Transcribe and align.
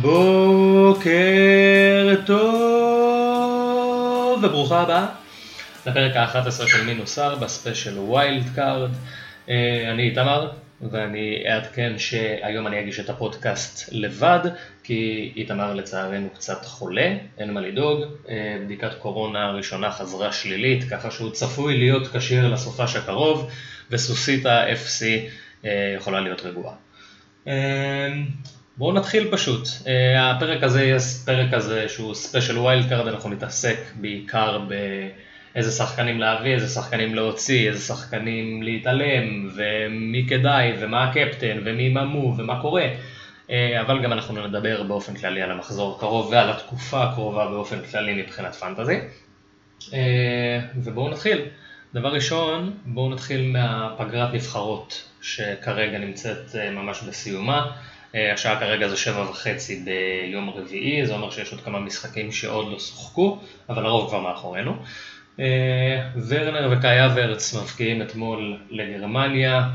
בוקר 0.00 1.10
טוב 2.26 3.12
וברוכים 4.44 4.80
הבאים 4.80 5.06
לפרק 5.86 6.16
ה-11 6.16 6.66
של 6.66 6.84
מינוס 6.84 7.18
4 7.18 7.48
special 7.48 7.98
wild 7.98 8.44
card. 8.54 8.90
אני 9.92 10.02
איתמר 10.02 10.50
ואני 10.90 11.44
אעדכן 11.48 11.98
שהיום 11.98 12.66
אני 12.66 12.80
אגיש 12.80 13.00
את 13.00 13.10
הפודקאסט 13.10 13.88
לבד 13.92 14.40
כי 14.84 15.32
איתמר 15.36 15.74
לצערנו 15.74 16.28
קצת 16.34 16.64
חולה, 16.64 17.14
אין 17.38 17.54
מה 17.54 17.60
לדאוג, 17.60 18.02
אה, 18.28 18.56
בדיקת 18.64 18.94
קורונה 18.98 19.46
הראשונה 19.46 19.90
חזרה 19.90 20.32
שלילית 20.32 20.84
ככה 20.90 21.10
שהוא 21.10 21.30
צפוי 21.30 21.78
להיות 21.78 22.16
כשיר 22.16 22.48
לסופש 22.48 22.96
הקרוב 22.96 23.50
וסוסיתה 23.90 24.64
FC 24.66 25.04
אה, 25.64 25.94
יכולה 25.96 26.20
להיות 26.20 26.40
רגועה. 26.40 26.74
אה, 28.72 28.78
בואו 28.78 28.92
נתחיל 28.92 29.28
פשוט. 29.32 29.66
אה, 29.66 29.88
הפרק 30.18 30.62
הזה 30.62 30.84
יהיה 30.84 30.98
פרק 31.24 31.54
כזה 31.54 31.88
שהוא 31.88 32.14
special 32.14 32.58
wild 32.58 32.88
card, 32.88 33.08
אנחנו 33.08 33.30
נתעסק 33.30 33.78
בעיקר 34.00 34.58
באיזה 35.54 35.70
שחקנים 35.70 36.20
להביא, 36.20 36.54
איזה 36.54 36.68
שחקנים 36.68 37.14
להוציא, 37.14 37.68
איזה 37.68 37.80
שחקנים 37.80 38.62
להתעלם, 38.62 39.50
ומי 39.56 40.26
כדאי, 40.28 40.72
ומה 40.80 41.04
הקפטן, 41.04 41.58
ומי 41.64 41.88
ממו, 41.88 42.34
ומה 42.38 42.60
קורה. 42.60 42.84
אה, 43.48 43.52
אבל 43.80 44.02
גם 44.02 44.12
אנחנו 44.12 44.46
נדבר 44.46 44.82
באופן 44.82 45.14
כללי 45.14 45.42
על 45.42 45.50
המחזור 45.50 45.96
הקרוב 45.96 46.28
ועל 46.32 46.50
התקופה 46.50 47.04
הקרובה 47.04 47.46
באופן 47.46 47.78
כללי 47.90 48.22
מבחינת 48.22 48.54
fantasy. 48.54 48.98
אה, 49.80 49.92
ובואו 50.76 51.08
נתחיל. 51.08 51.38
דבר 51.94 52.12
ראשון, 52.14 52.76
בואו 52.84 53.10
נתחיל 53.10 53.50
מהפגרת 53.50 54.34
נבחרות 54.34 55.08
שכרגע 55.22 55.98
נמצאת 55.98 56.54
ממש 56.72 57.02
בסיומה. 57.02 57.70
אה, 58.14 58.32
השעה 58.32 58.60
כרגע 58.60 58.88
זה 58.88 58.96
שבע 58.96 59.30
וחצי 59.30 59.84
ביום 59.84 60.50
רביעי, 60.50 61.06
זה 61.06 61.14
אומר 61.14 61.30
שיש 61.30 61.52
עוד 61.52 61.60
כמה 61.60 61.80
משחקים 61.80 62.32
שעוד 62.32 62.72
לא 62.72 62.78
שוחקו, 62.78 63.38
אבל 63.68 63.86
הרוב 63.86 64.08
כבר 64.08 64.20
מאחורינו. 64.20 64.76
אה, 65.40 66.08
ורנר 66.28 66.68
וקאי 66.72 67.06
אברץ 67.06 67.54
מבקיעים 67.54 68.02
אתמול 68.02 68.58
לגרמניה, 68.70 69.68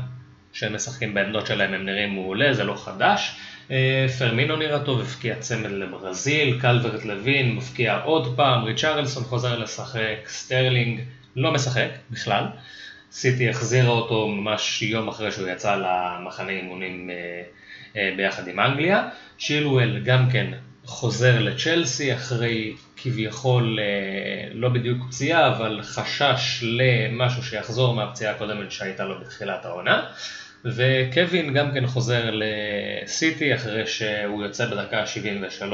כשהם 0.52 0.74
משחקים 0.74 1.14
בעמדות 1.14 1.46
שלהם 1.46 1.74
הם 1.74 1.86
נראים 1.86 2.14
מעולה, 2.14 2.54
זה 2.54 2.64
לא 2.64 2.74
חדש. 2.74 3.36
אה, 3.70 4.06
פרמינו 4.18 4.56
נראה 4.56 4.78
טוב, 4.78 5.00
הבקיע 5.00 5.34
צמד 5.34 5.70
לברזיל, 5.70 6.60
קלברט 6.60 7.04
לוין 7.04 7.56
מבקיע 7.56 8.00
עוד 8.04 8.36
פעם, 8.36 8.64
ריצ'רלסון 8.64 9.24
חוזר 9.24 9.58
לשחק, 9.58 10.16
סטרלינג 10.26 11.00
לא 11.36 11.52
משחק 11.52 11.88
בכלל. 12.10 12.44
סיטי 13.12 13.48
החזירה 13.48 13.88
אותו 13.88 14.28
ממש 14.28 14.82
יום 14.82 15.08
אחרי 15.08 15.32
שהוא 15.32 15.48
יצא 15.48 15.76
למחנה 15.76 16.50
אימונים 16.50 17.10
ביחד 18.16 18.48
עם 18.48 18.60
אנגליה. 18.60 19.08
שילואל 19.38 20.00
גם 20.04 20.30
כן 20.30 20.52
חוזר 20.88 21.38
לצ'לסי 21.40 22.14
אחרי 22.14 22.74
כביכול 22.96 23.78
אה, 23.80 24.48
לא 24.54 24.68
בדיוק 24.68 24.98
פציעה, 25.08 25.56
אבל 25.56 25.80
חשש 25.82 26.62
למשהו 26.62 27.42
שיחזור 27.42 27.94
מהפציעה 27.94 28.34
הקודמת 28.34 28.72
שהייתה 28.72 29.04
לו 29.04 29.20
בתחילת 29.20 29.64
העונה. 29.64 30.06
וקווין 30.64 31.54
גם 31.54 31.72
כן 31.74 31.86
חוזר 31.86 32.30
לסיטי 32.32 33.54
אחרי 33.54 33.86
שהוא 33.86 34.44
יוצא 34.44 34.66
בדקה 34.66 35.00
ה-73 35.00 35.64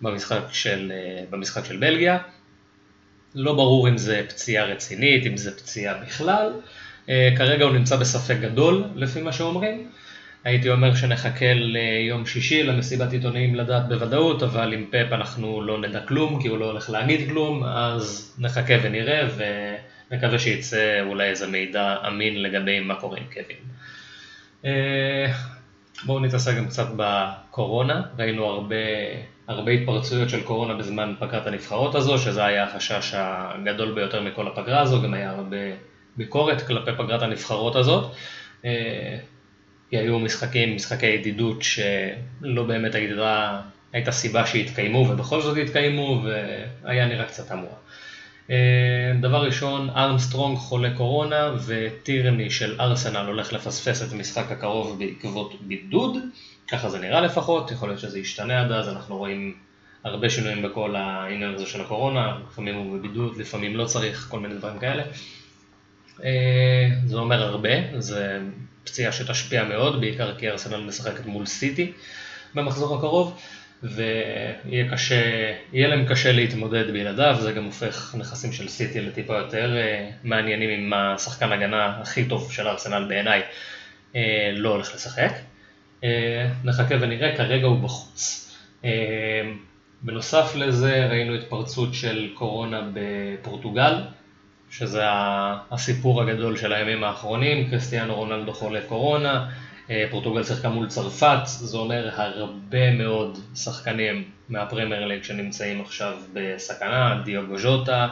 במשחק 0.00 0.42
של, 0.52 0.92
אה, 0.94 1.24
במשחק 1.30 1.64
של 1.64 1.76
בלגיה. 1.76 2.18
לא 3.34 3.52
ברור 3.52 3.88
אם 3.88 3.98
זה 3.98 4.22
פציעה 4.28 4.64
רצינית, 4.64 5.26
אם 5.26 5.36
זה 5.36 5.56
פציעה 5.56 5.94
בכלל. 5.94 6.52
כרגע 7.36 7.64
הוא 7.64 7.72
נמצא 7.72 7.96
בספק 7.96 8.36
גדול 8.40 8.84
לפי 8.94 9.22
מה 9.22 9.32
שאומרים. 9.32 9.90
הייתי 10.44 10.70
אומר 10.70 10.94
שנחכה 10.94 11.52
ליום 11.54 12.26
שישי 12.26 12.62
למסיבת 12.62 13.12
עיתונאים 13.12 13.54
לדעת 13.54 13.88
בוודאות, 13.88 14.42
אבל 14.42 14.72
עם 14.72 14.86
פאפ 14.90 15.12
אנחנו 15.12 15.62
לא 15.62 15.80
נדע 15.80 16.00
כלום, 16.00 16.42
כי 16.42 16.48
הוא 16.48 16.58
לא 16.58 16.66
הולך 16.70 16.90
להגיד 16.90 17.28
כלום, 17.28 17.64
אז 17.64 18.34
נחכה 18.38 18.74
ונראה, 18.82 19.28
ונקווה 20.10 20.38
שיצא 20.38 21.00
אולי 21.06 21.28
איזה 21.28 21.46
מידע 21.46 21.96
אמין 22.08 22.42
לגבי 22.42 22.80
מה 22.80 22.94
קורה 22.94 23.18
עם 23.18 23.24
קווין. 23.32 23.58
אה, 24.64 25.32
בואו 26.04 26.20
נתעסק 26.20 26.56
גם 26.56 26.66
קצת 26.66 26.86
בקורונה, 26.96 28.02
ראינו 28.18 28.44
הרבה, 28.44 28.76
הרבה 29.48 29.70
התפרצויות 29.70 30.30
של 30.30 30.42
קורונה 30.42 30.74
בזמן 30.74 31.14
פגרת 31.18 31.46
הנבחרות 31.46 31.94
הזו, 31.94 32.18
שזה 32.18 32.44
היה 32.44 32.64
החשש 32.64 33.12
הגדול 33.16 33.94
ביותר 33.94 34.22
מכל 34.22 34.48
הפגרה 34.48 34.80
הזו, 34.80 35.02
גם 35.02 35.14
היה 35.14 35.30
הרבה 35.30 35.56
ביקורת 36.16 36.62
כלפי 36.62 36.90
פגרת 36.98 37.22
הנבחרות 37.22 37.76
הזאת. 37.76 38.14
כי 39.94 39.98
היו 39.98 40.18
משחקים, 40.18 40.76
משחקי 40.76 41.06
ידידות 41.06 41.62
שלא 41.62 42.62
באמת 42.66 42.94
הייתה, 42.94 43.60
הייתה 43.92 44.12
סיבה 44.12 44.46
שהתקיימו 44.46 44.98
ובכל 44.98 45.40
זאת 45.40 45.56
התקיימו 45.56 46.24
והיה 46.84 47.06
נראה 47.06 47.24
קצת 47.24 47.48
תמוה. 47.48 47.74
אה, 48.50 49.12
דבר 49.20 49.44
ראשון, 49.44 49.90
ארמסטרונג 49.90 50.58
חולה 50.58 50.96
קורונה 50.96 51.54
וטירני 51.66 52.50
של 52.50 52.80
ארסנל 52.80 53.26
הולך 53.26 53.52
לפספס 53.52 54.02
את 54.02 54.12
המשחק 54.12 54.50
הקרוב 54.50 54.98
בעקבות 54.98 55.54
בידוד, 55.60 56.16
ככה 56.68 56.88
זה 56.88 56.98
נראה 56.98 57.20
לפחות, 57.20 57.70
יכול 57.70 57.88
להיות 57.88 58.00
שזה 58.00 58.18
ישתנה 58.18 58.60
עד 58.60 58.72
אז, 58.72 58.88
אנחנו 58.88 59.16
רואים 59.16 59.54
הרבה 60.04 60.30
שינויים 60.30 60.62
בכל 60.62 60.96
העניין 60.96 61.54
הזה 61.54 61.66
של 61.66 61.80
הקורונה, 61.80 62.38
לפעמים 62.50 62.74
הוא 62.74 62.98
בבידוד, 62.98 63.36
לפעמים 63.36 63.76
לא 63.76 63.84
צריך, 63.84 64.26
כל 64.30 64.40
מיני 64.40 64.54
דברים 64.54 64.78
כאלה. 64.78 65.02
אה, 66.24 66.88
זה 67.06 67.16
אומר 67.16 67.42
הרבה, 67.42 67.98
זה 67.98 68.38
פציעה 68.84 69.12
שתשפיע 69.12 69.64
מאוד, 69.64 70.00
בעיקר 70.00 70.34
כי 70.34 70.50
ארסנל 70.50 70.80
משחקת 70.80 71.26
מול 71.26 71.46
סיטי 71.46 71.92
במחזור 72.54 72.96
הקרוב, 72.96 73.40
ויהיה 73.82 74.90
קשה, 74.90 75.52
יהיה 75.72 75.88
להם 75.88 76.06
קשה 76.08 76.32
להתמודד 76.32 76.90
בלעדיו, 76.90 77.36
זה 77.40 77.52
גם 77.52 77.64
הופך 77.64 78.14
נכסים 78.18 78.52
של 78.52 78.68
סיטי 78.68 79.00
לטיפה 79.00 79.36
יותר 79.36 79.76
אה, 79.76 80.10
מעניינים 80.24 80.70
עם 80.70 80.92
השחקן 80.92 81.52
הגנה 81.52 82.00
הכי 82.00 82.24
טוב 82.24 82.52
של 82.52 82.68
ארסנל 82.68 83.04
בעיניי 83.08 83.42
אה, 84.16 84.50
לא 84.52 84.68
הולך 84.68 84.94
לשחק. 84.94 85.32
נחכה 86.64 86.94
ונראה, 87.00 87.36
כרגע 87.36 87.66
הוא 87.66 87.80
בחוץ. 87.80 88.40
בנוסף 90.02 90.52
לזה 90.56 91.06
ראינו 91.06 91.34
התפרצות 91.34 91.94
של 91.94 92.30
קורונה 92.34 92.80
בפורטוגל, 92.92 93.94
שזה 94.78 95.02
הסיפור 95.70 96.22
הגדול 96.22 96.56
של 96.56 96.72
הימים 96.72 97.04
האחרונים, 97.04 97.70
קריסטיאנו 97.70 98.14
רונלדו 98.14 98.52
חולה 98.52 98.80
קורונה, 98.88 99.50
אה, 99.90 100.04
פורטוגל 100.10 100.44
שיחקה 100.44 100.68
מול 100.68 100.88
צרפת, 100.88 101.38
זה 101.44 101.76
אומר 101.76 102.10
הרבה 102.12 102.92
מאוד 102.92 103.38
שחקנים 103.54 104.24
מהפרמייר 104.48 105.06
ליג 105.06 105.22
שנמצאים 105.22 105.80
עכשיו 105.80 106.16
בסכנה, 106.32 107.22
דיוגו 107.24 107.58
ז'וטה, 107.58 108.08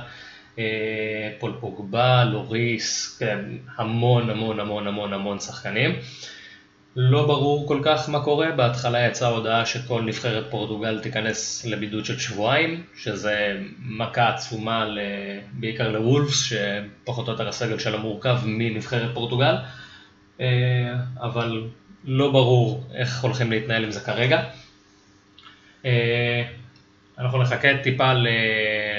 אה, 0.59 1.31
פול 1.39 1.53
פוגבה, 1.61 2.25
לוריס, 2.25 3.17
כן, 3.19 3.39
המון 3.77 4.31
המון 4.31 4.61
המון 4.61 4.87
המון 4.87 5.13
המון 5.13 5.41
שחקנים. 5.41 5.91
לא 6.97 7.27
ברור 7.27 7.69
כל 7.69 7.81
כך 7.85 8.09
מה 8.09 8.25
קורה, 8.25 8.51
בהתחלה 8.51 9.07
יצאה 9.07 9.29
הודעה 9.29 9.67
שכל 9.67 10.03
נבחרת 10.03 10.45
פורטוגל 10.51 11.01
תיכנס 11.01 11.65
לבידוד 11.67 12.05
של 12.05 12.19
שבועיים, 12.19 12.83
שזה 12.97 13.59
מכה 13.79 14.29
עצומה. 14.29 14.87
בעיקר 15.53 15.89
לוולפס, 15.89 16.45
שפחות 16.45 17.29
או 17.29 17.33
יותר 17.33 17.49
הסגל 17.49 17.79
שלה 17.79 17.99
מורכב 17.99 18.39
מנבחרת 18.45 19.15
פורטוגל, 19.15 19.55
אה, 20.41 20.95
אבל 21.21 21.65
לא 22.05 22.33
ברור 22.33 22.85
איך 22.95 23.23
הולכים 23.23 23.51
להתנהל 23.51 23.85
עם 23.85 23.91
זה 23.91 24.01
כרגע. 24.01 24.43
אה, 25.85 26.43
אנחנו 27.19 27.43
נחכה 27.43 27.69
טיפה 27.83 28.13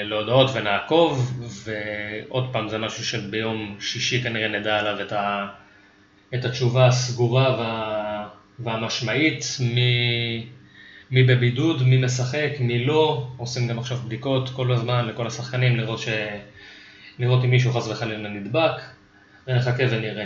להודעות 0.04 0.50
ונעקוב, 0.54 1.40
ועוד 1.64 2.52
פעם 2.52 2.68
זה 2.68 2.78
משהו 2.78 3.04
שביום 3.04 3.76
שישי 3.80 4.22
כנראה 4.22 4.48
נדע 4.48 4.78
עליו 4.78 5.00
את 5.00 5.12
ה... 5.12 5.46
את 6.34 6.44
התשובה 6.44 6.86
הסגורה 6.86 7.56
וה, 7.58 8.28
והמשמעית, 8.58 9.44
מי, 9.60 10.46
מי 11.10 11.22
בבידוד, 11.22 11.82
מי 11.82 11.96
משחק, 11.96 12.50
מי 12.60 12.84
לא, 12.84 13.26
עושים 13.36 13.68
גם 13.68 13.78
עכשיו 13.78 13.98
בדיקות 14.06 14.48
כל 14.48 14.72
הזמן 14.72 15.06
לכל 15.06 15.26
השחקנים 15.26 15.76
לראות, 15.76 15.98
ש, 15.98 16.08
לראות 17.18 17.44
אם 17.44 17.50
מישהו 17.50 17.72
חס 17.72 17.88
וחלילה 17.88 18.28
נדבק, 18.28 18.80
ונחכה 19.48 19.84
ונראה. 19.90 20.24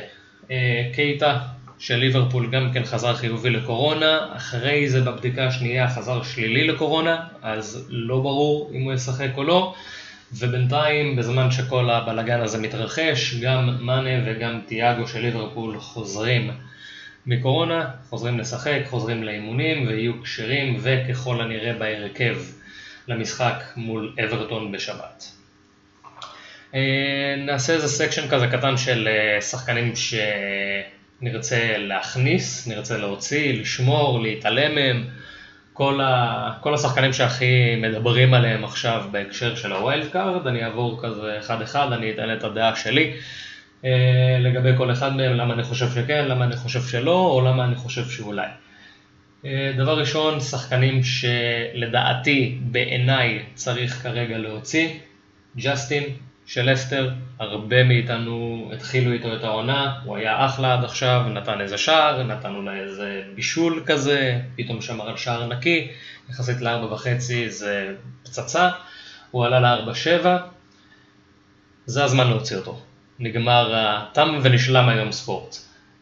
אה, 0.51 0.91
קייטה 0.95 1.39
של 1.79 1.97
ליברפול 1.97 2.51
גם 2.51 2.71
כן 2.73 2.85
חזר 2.85 3.15
חיובי 3.15 3.51
לקורונה, 3.51 4.29
אחרי 4.37 4.89
זה 4.89 5.01
בבדיקה 5.01 5.47
השנייה 5.47 5.91
חזר 5.91 6.23
שלילי 6.23 6.67
לקורונה, 6.67 7.27
אז 7.43 7.87
לא 7.89 8.21
ברור 8.21 8.71
אם 8.75 8.83
הוא 8.83 8.93
ישחק 8.93 9.31
או 9.37 9.45
לא. 9.45 9.75
ובינתיים, 10.33 11.17
בזמן 11.17 11.51
שכל 11.51 11.91
הבלגן 11.91 12.41
הזה 12.41 12.59
מתרחש, 12.59 13.35
גם 13.35 13.79
מאנה 13.81 14.11
וגם 14.27 14.61
תיאגו 14.67 15.09
של 15.09 15.21
ליברפול 15.21 15.81
חוזרים 15.81 16.51
מקורונה, 17.27 17.91
חוזרים 18.09 18.39
לשחק, 18.39 18.81
חוזרים 18.87 19.23
לאימונים 19.23 19.87
ויהיו 19.87 20.23
כשירים 20.23 20.77
וככל 20.81 21.41
הנראה 21.41 21.73
בהרכב 21.73 22.37
למשחק 23.09 23.63
מול 23.77 24.15
אברטון 24.25 24.73
בשבת. 24.73 25.25
אה, 26.75 27.35
נעשה 27.39 27.73
איזה 27.73 27.89
section 27.89 28.29
כזה 28.29 28.47
קטן 28.47 28.77
של 28.77 29.09
אה, 29.09 29.41
שחקנים 29.41 29.93
שנרצה 31.21 31.79
להכניס, 31.79 32.69
נרצה 32.69 32.99
להוציא, 32.99 33.61
לשמור, 33.61 34.23
להתעלם 34.23 34.75
מהם. 34.75 35.05
כל, 35.79 36.01
ה, 36.01 36.51
כל 36.61 36.75
השחקנים 36.75 37.13
שהכי 37.13 37.77
מדברים 37.77 38.35
עליהם 38.35 38.65
עכשיו 38.65 39.05
בהקשר 39.11 39.55
של 39.55 39.73
ה 39.73 39.80
wild 39.80 40.09
card, 40.09 40.47
אני 40.47 40.65
אעבור 40.65 41.03
כזה 41.03 41.39
אחד 41.39 41.63
אחד, 41.63 41.93
אני 41.93 42.11
אתן 42.11 42.33
את 42.33 42.45
הדעה 42.45 42.77
שלי 42.77 43.13
אה, 43.85 44.39
לגבי 44.41 44.71
כל 44.77 44.93
אחד 44.93 45.17
מהם, 45.17 45.33
למה 45.33 45.55
אני 45.55 45.63
חושב 45.63 45.87
שכן, 45.95 46.25
למה 46.29 46.45
אני 46.45 46.57
חושב 46.57 46.83
שלא, 46.83 47.27
או 47.27 47.41
למה 47.41 47.65
אני 47.65 47.75
חושב 47.75 48.09
שאולי. 48.09 48.47
אה, 49.45 49.73
דבר 49.77 49.99
ראשון, 49.99 50.41
שחקנים 50.41 51.01
שלדעתי, 51.03 52.59
בעיניי, 52.63 53.43
צריך 53.55 54.03
כרגע 54.03 54.39
להוציא, 54.39 54.89
ג'סטין 55.57 56.05
של 56.49 56.73
לסטר, 56.73 57.11
הרבה 57.39 57.85
מאיתנו 57.85 58.71
התחילו 58.75 59.13
איתו 59.13 59.37
את 59.37 59.45
העונה, 59.45 59.99
הוא 60.05 60.17
היה 60.17 60.47
אחלה 60.47 60.75
עד 60.75 60.85
עכשיו, 60.85 61.23
נתן 61.35 61.61
איזה 61.61 61.79
שער, 61.79 62.23
נתן 62.23 62.55
אולי 62.55 62.81
איזה 62.81 63.23
בישול 63.35 63.83
כזה, 63.87 64.41
פתאום 64.57 64.83
שמר 64.83 65.09
על 65.09 65.17
שער 65.17 65.47
נקי, 65.47 65.89
יחסית 66.31 66.61
לארבע 66.61 66.95
וחצי 66.95 67.51
זה 67.51 67.95
פצצה, 68.23 68.71
הוא 69.31 69.47
עלה 69.47 69.61
לארבע 69.61 69.95
שבע, 69.95 70.39
זה 71.87 72.05
הזמן 72.05 72.29
להוציא 72.29 72.57
אותו. 72.57 72.81
נגמר, 73.19 73.75
תם 74.13 74.39
ונשלם 74.43 74.89
היום 74.89 75.13
ספורט. 75.13 75.57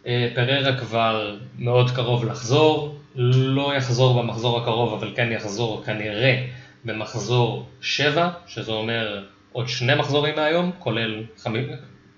אה, 0.06 0.28
פררה 0.34 0.78
כבר 0.78 1.36
מאוד 1.58 1.90
קרוב 1.90 2.24
לחזור, 2.24 2.98
לא 3.14 3.72
יחזור 3.76 4.22
במחזור 4.22 4.62
הקרוב, 4.62 4.92
אבל 4.92 5.12
כן 5.16 5.32
יחזור 5.32 5.82
כנראה 5.86 6.46
במחזור 6.84 7.68
7, 7.80 8.30
שזה 8.46 8.72
אומר 8.72 9.24
עוד 9.56 9.68
שני 9.68 9.94
מחזורים 9.94 10.34
מהיום, 10.36 10.72
כולל, 10.78 11.24
חמ... 11.38 11.54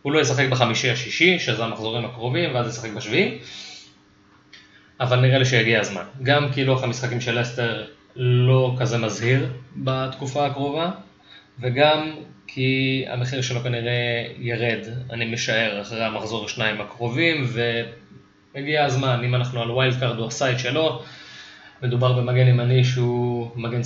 הוא 0.02 0.12
לא 0.12 0.20
ישחק 0.20 0.48
בחמישי 0.48 0.90
השישי, 0.90 1.38
שזה 1.38 1.64
המחזורים 1.64 2.04
הקרובים, 2.04 2.54
ואז 2.54 2.68
ישחק 2.68 2.90
בשביעי, 2.90 3.38
אבל 5.00 5.20
נראה 5.20 5.38
לי 5.38 5.44
שהגיע 5.44 5.80
הזמן. 5.80 6.02
גם 6.22 6.52
כי 6.52 6.64
לוח 6.64 6.82
המשחקים 6.82 7.20
של 7.20 7.42
לסטר 7.42 7.84
לא 8.16 8.74
כזה 8.78 8.98
מזהיר 8.98 9.46
בתקופה 9.76 10.46
הקרובה, 10.46 10.90
וגם 11.60 12.10
כי 12.46 13.04
המחיר 13.08 13.42
שלו 13.42 13.60
כנראה 13.60 14.26
ירד, 14.38 14.80
אני 15.10 15.24
משער, 15.24 15.80
אחרי 15.80 16.04
המחזור 16.04 16.44
השניים 16.44 16.80
הקרובים, 16.80 17.46
והגיע 18.54 18.84
הזמן, 18.84 19.20
אם 19.24 19.34
אנחנו 19.34 19.62
על 19.62 19.70
wild 19.70 20.00
card 20.00 20.18
הוא 20.18 20.26
עשה 20.26 20.52
את 20.52 20.58
שלו, 20.58 21.02
מדובר 21.82 22.12
במגן 22.12 22.48
ימני 22.48 22.84
שהוא 22.84 23.50
מגן, 23.56 23.80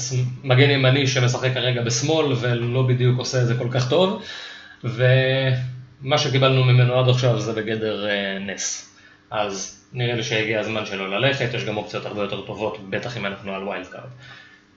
מגן 0.45 0.71
ימני 0.71 1.07
שמשחק 1.07 1.55
כרגע 1.55 1.83
בשמאל 1.83 2.33
ולא 2.41 2.83
בדיוק 2.83 3.19
עושה 3.19 3.43
את 3.43 3.47
זה 3.47 3.55
כל 3.59 3.69
כך 3.71 3.91
טוב, 3.91 4.23
ומה 4.85 6.19
שקיבלנו 6.19 6.65
ממנו 6.65 6.99
עד 7.01 7.09
עכשיו 7.09 7.41
זה 7.41 7.53
בגדר 7.53 8.09
אה, 8.09 8.39
נס. 8.39 8.97
אז 9.31 9.85
נראה 9.93 10.15
לי 10.15 10.23
שהגיע 10.23 10.61
הזמן 10.61 10.87
שלו 10.87 11.07
ללכת, 11.07 11.55
יש 11.55 11.65
גם 11.65 11.77
אופציות 11.77 12.07
הרבה 12.07 12.23
יותר 12.23 12.41
טובות, 12.41 12.91
בטח 12.91 13.17
אם 13.17 13.27
אנחנו 13.27 13.55
על 13.55 13.63
wild 13.63 13.87
card. 13.87 14.11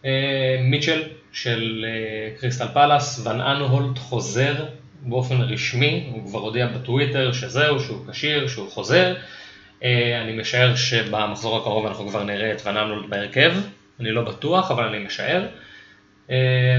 אה, 0.06 0.58
מיטשל 0.62 1.04
של 1.32 1.86
אה, 1.88 2.40
קריסטל 2.40 2.68
פלאס, 2.74 3.28
ון 3.28 3.42
אנהולט 3.42 3.98
חוזר 3.98 4.66
באופן 5.02 5.42
רשמי, 5.42 6.10
הוא 6.12 6.28
כבר 6.30 6.40
הודיע 6.40 6.68
בטוויטר 6.68 7.32
שזהו, 7.32 7.80
שהוא 7.80 8.06
כשיר, 8.12 8.48
שהוא 8.48 8.72
חוזר. 8.72 9.14
אה, 9.84 10.22
אני 10.22 10.38
משער 10.38 10.76
שבמחזור 10.76 11.58
הקרוב 11.58 11.86
אנחנו 11.86 12.08
כבר 12.08 12.24
נראה 12.24 12.52
את 12.52 12.68
אנהולט 12.68 13.10
בהרכב, 13.10 13.54
אני 14.00 14.12
לא 14.12 14.22
בטוח, 14.22 14.72
אבל 14.72 14.84
אני 14.84 15.06
משער. 15.06 15.48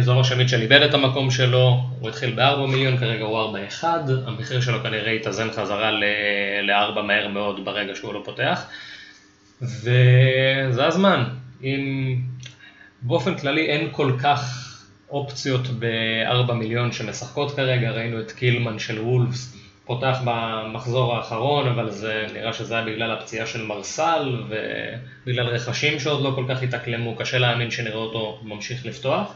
זה 0.01 0.11
אומר 0.11 0.23
שמיטשל 0.23 0.61
איבד 0.61 0.83
את 0.83 0.95
המקום 0.95 1.31
שלו, 1.31 1.81
הוא 2.01 2.09
התחיל 2.09 2.35
ב-4 2.37 2.67
מיליון, 2.69 2.97
כרגע 2.97 3.25
הוא 3.25 3.57
4-1, 3.81 3.85
המחיר 4.27 4.61
שלו 4.61 4.83
כנראה 4.83 5.13
יתאזן 5.13 5.51
חזרה 5.51 5.91
ל-4 5.91 7.01
מהר 7.01 7.29
מאוד 7.29 7.65
ברגע 7.65 7.95
שהוא 7.95 8.15
לא 8.15 8.23
פותח. 8.25 8.67
וזה 9.63 10.87
הזמן, 10.87 11.25
אם 11.63 12.17
באופן 13.03 13.35
כללי 13.35 13.67
אין 13.67 13.89
כל 13.93 14.13
כך 14.23 14.63
אופציות 15.11 15.67
ב-4 15.79 16.53
מיליון 16.53 16.93
שמשחקות 16.93 17.57
כרגע, 17.57 17.91
ראינו 17.91 18.21
את 18.21 18.33
קילמן 18.33 18.79
של 18.79 19.01
וולפס 19.01 19.56
פותח 19.87 20.19
במחזור 20.25 21.17
האחרון, 21.17 21.69
אבל 21.69 21.91
זה 21.91 22.27
נראה 22.35 22.53
שזה 22.53 22.75
היה 22.75 22.85
בגלל 22.85 23.11
הפציעה 23.11 23.47
של 23.47 23.65
מרסל 23.65 24.43
ובגלל 24.49 25.47
רכשים 25.47 26.01
שעוד 26.01 26.23
לא 26.23 26.33
כל 26.35 26.45
כך 26.49 26.63
התאקלמו, 26.63 27.17
קשה 27.17 27.39
להאמין 27.39 27.71
שנראה 27.71 27.97
אותו 27.97 28.41
ממשיך 28.43 28.87
לפתוח, 28.87 29.35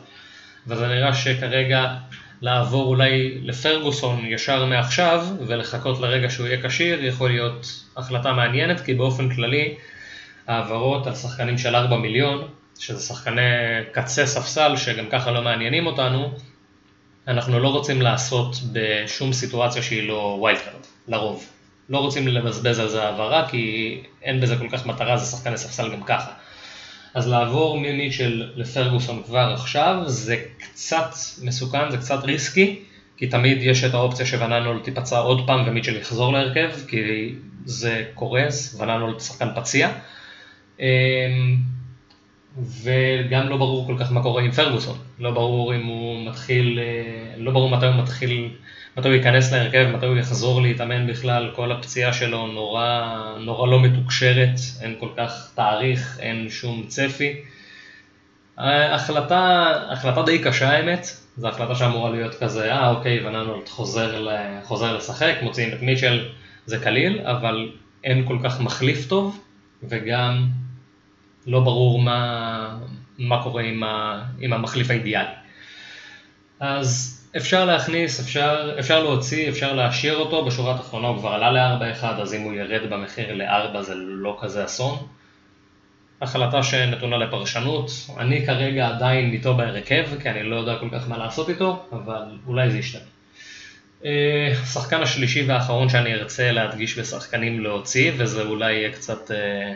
וזה 0.67 0.89
נראה 0.89 1.15
שכרגע 1.15 1.95
לעבור 2.43 2.87
אולי 2.87 3.39
לפרגוסון 3.43 4.27
ישר 4.27 4.65
מעכשיו 4.65 5.27
ולחכות 5.47 6.01
לרגע 6.01 6.31
שהוא 6.31 6.47
יהיה 6.47 6.63
כשיר 6.63 7.05
יכול 7.05 7.31
להיות 7.31 7.67
החלטה 7.97 8.33
מעניינת, 8.33 8.81
כי 8.81 8.95
באופן 8.95 9.35
כללי 9.35 9.75
העברות 10.47 11.07
על 11.07 11.15
שחקנים 11.15 11.59
של 11.59 11.77
4 11.77 11.97
מיליון 11.97 12.49
שזה 12.79 13.01
שחקני 13.01 13.41
קצה 13.93 14.27
ספסל 14.27 14.77
שגם 14.77 15.07
ככה 15.11 15.31
לא 15.31 15.43
מעניינים 15.43 15.87
אותנו, 15.87 16.33
אנחנו 17.29 17.59
לא 17.59 17.69
רוצים 17.69 18.03
לעשות 18.03 18.57
בשום 18.73 19.33
סיטואציה 19.33 19.83
שהיא 19.83 20.09
לא 20.09 20.37
wild 20.41 20.59
card, 20.59 20.85
לרוב. 21.09 21.47
לא 21.89 21.99
רוצים 21.99 22.29
לבזבז 22.29 22.79
על 22.79 22.89
זה 22.89 23.03
העברה 23.03 23.49
כי 23.49 23.97
אין 24.23 24.41
בזה 24.41 24.57
כל 24.57 24.69
כך 24.73 24.87
מטרה, 24.87 25.17
זה 25.17 25.37
שחקני 25.37 25.59
ספסל 25.59 25.93
גם 25.93 26.03
ככה. 26.03 26.31
אז 27.15 27.29
לעבור 27.29 27.81
ממיטשל 27.81 28.51
לפרגוסון 28.57 29.23
כבר 29.23 29.53
עכשיו 29.55 30.03
זה 30.07 30.45
קצת 30.59 31.11
מסוכן, 31.43 31.91
זה 31.91 31.97
קצת 31.97 32.25
ריסקי, 32.25 32.83
כי 33.17 33.27
תמיד 33.27 33.59
יש 33.63 33.85
את 33.85 33.95
האופציה 33.95 34.27
שווננול 34.27 34.81
תיפצע 34.85 35.19
עוד 35.19 35.47
פעם 35.47 35.69
ומיטשל 35.69 35.97
יחזור 35.97 36.33
להרכב, 36.33 36.71
כי 36.89 37.35
זה 37.65 38.05
קורס, 38.15 38.81
וננול 38.81 39.21
שחקן 39.21 39.49
פציע. 39.57 39.93
וגם 42.59 43.49
לא 43.49 43.57
ברור 43.57 43.87
כל 43.87 43.97
כך 43.99 44.13
מה 44.13 44.23
קורה 44.23 44.43
עם 44.43 44.51
פרגוסון, 44.51 44.99
לא 45.19 45.31
ברור 45.31 45.75
אם 45.75 45.87
הוא 45.87 46.27
מתחיל, 46.27 46.79
אה, 46.79 47.35
לא 47.37 47.53
ברור 47.53 47.71
מתי 47.71 47.87
הוא 47.87 47.95
מתחיל, 48.03 48.49
מתי 48.97 49.09
הוא 49.09 49.17
ייכנס 49.17 49.53
להרכב, 49.53 49.91
מתי 49.97 50.07
הוא 50.07 50.17
יחזור 50.17 50.63
להתאמן 50.63 51.07
בכלל, 51.07 51.51
כל 51.55 51.73
הפציעה 51.73 52.13
שלו 52.13 52.47
נורא, 52.47 53.11
נורא 53.41 53.71
לא 53.71 53.81
מתוקשרת, 53.81 54.61
אין 54.83 54.95
כל 55.01 55.09
כך 55.17 55.53
תאריך, 55.55 56.19
אין 56.21 56.47
שום 56.51 56.85
צפי. 56.87 57.35
החלטה, 58.59 59.73
החלטה 59.91 60.23
די 60.23 60.39
קשה 60.39 60.71
האמת, 60.71 61.07
זו 61.37 61.49
החלטה 61.49 61.75
שאמורה 61.75 62.11
להיות 62.11 62.35
כזה, 62.35 62.73
אה 62.73 62.91
אוקיי, 62.91 63.27
וננולד 63.27 63.69
חוזר, 63.69 64.29
חוזר 64.63 64.97
לשחק, 64.97 65.35
מוציאים 65.43 65.73
את 65.75 65.83
מיטשל, 65.83 66.29
זה 66.67 66.79
קליל, 66.79 67.21
אבל 67.21 67.73
אין 68.05 68.25
כל 68.27 68.39
כך 68.45 68.61
מחליף 68.61 69.09
טוב, 69.09 69.41
וגם 69.83 70.49
לא 71.47 71.61
ברור 71.61 72.03
מה, 72.03 72.79
מה 73.19 73.43
קורה 73.43 73.63
עם, 73.63 73.83
ה, 73.83 74.23
עם 74.39 74.53
המחליף 74.53 74.91
האידיאלי. 74.91 75.29
אז 76.61 77.21
אפשר 77.37 77.65
להכניס, 77.65 78.21
אפשר, 78.21 78.77
אפשר 78.79 79.03
להוציא, 79.03 79.49
אפשר 79.49 79.73
להשאיר 79.73 80.17
אותו, 80.17 80.45
בשורה 80.45 80.75
התחתונה 80.75 81.09
הוא 81.09 81.19
כבר 81.19 81.29
עלה 81.29 81.51
ל-4-1, 81.53 82.05
אז 82.05 82.35
אם 82.35 82.41
הוא 82.41 82.53
ירד 82.53 82.91
במחיר 82.91 83.35
ל-4 83.35 83.83
זה 83.83 83.95
לא 83.95 84.39
כזה 84.41 84.65
אסון. 84.65 85.07
החלטה 86.21 86.63
שנתונה 86.63 87.17
לפרשנות, 87.17 87.91
אני 88.19 88.47
כרגע 88.47 88.89
עדיין 88.89 89.33
איתו 89.33 89.55
בהרכב, 89.55 90.07
כי 90.23 90.31
אני 90.31 90.43
לא 90.43 90.57
יודע 90.57 90.77
כל 90.81 90.89
כך 90.93 91.09
מה 91.09 91.19
לעשות 91.19 91.49
איתו, 91.49 91.87
אבל 91.93 92.23
אולי 92.47 92.71
זה 92.71 92.79
ישתנה. 92.79 93.03
אה, 94.05 94.53
השחקן 94.63 95.03
השלישי 95.03 95.45
והאחרון 95.47 95.89
שאני 95.89 96.15
ארצה 96.15 96.53
להדגיש 96.53 96.99
בשחקנים 96.99 97.61
להוציא, 97.61 98.13
וזה 98.17 98.43
אולי 98.43 98.73
יהיה 98.73 98.93
קצת 98.93 99.31
אה, 99.31 99.75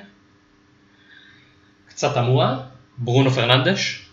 קצת 1.95 2.15
תמוה, 2.15 2.57
ברונו 2.99 3.31
פרננדש. 3.31 4.07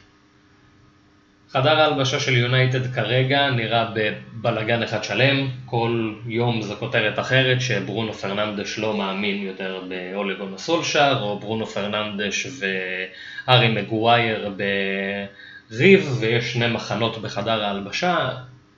חדר 1.50 1.80
ההלבשה 1.80 2.20
של 2.20 2.38
יונייטד 2.38 2.94
כרגע 2.94 3.50
נראה 3.50 3.86
בבלגן 3.94 4.84
אחד 4.84 5.04
שלם, 5.04 5.48
כל 5.66 6.14
יום 6.26 6.62
זו 6.62 6.76
כותרת 6.76 7.20
אחרת 7.20 7.62
שברונו 7.62 8.14
פרננדש 8.14 8.80
לא 8.80 8.98
מאמין 8.98 9.42
יותר 9.44 9.84
באוליגון 9.90 10.54
הסולשר, 10.54 11.18
או 11.22 11.40
ברונו 11.40 11.66
פרננדש 11.66 12.48
וארי 12.60 13.68
מגווייר 13.68 14.54
בריב, 15.70 16.18
ויש 16.20 16.54
שני 16.54 16.68
מחנות 16.68 17.22
בחדר 17.22 17.64
ההלבשה, 17.64 18.30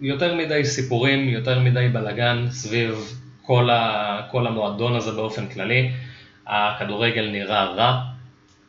יותר 0.01 0.35
מדי 0.35 0.65
סיפורים, 0.65 1.29
יותר 1.29 1.59
מדי 1.59 1.87
בלגן 1.93 2.45
סביב 2.49 3.19
כל, 3.41 3.69
ה, 3.69 4.21
כל 4.31 4.47
המועדון 4.47 4.95
הזה 4.95 5.11
באופן 5.11 5.47
כללי. 5.47 5.91
הכדורגל 6.47 7.29
נראה 7.31 7.65
רע, 7.65 8.12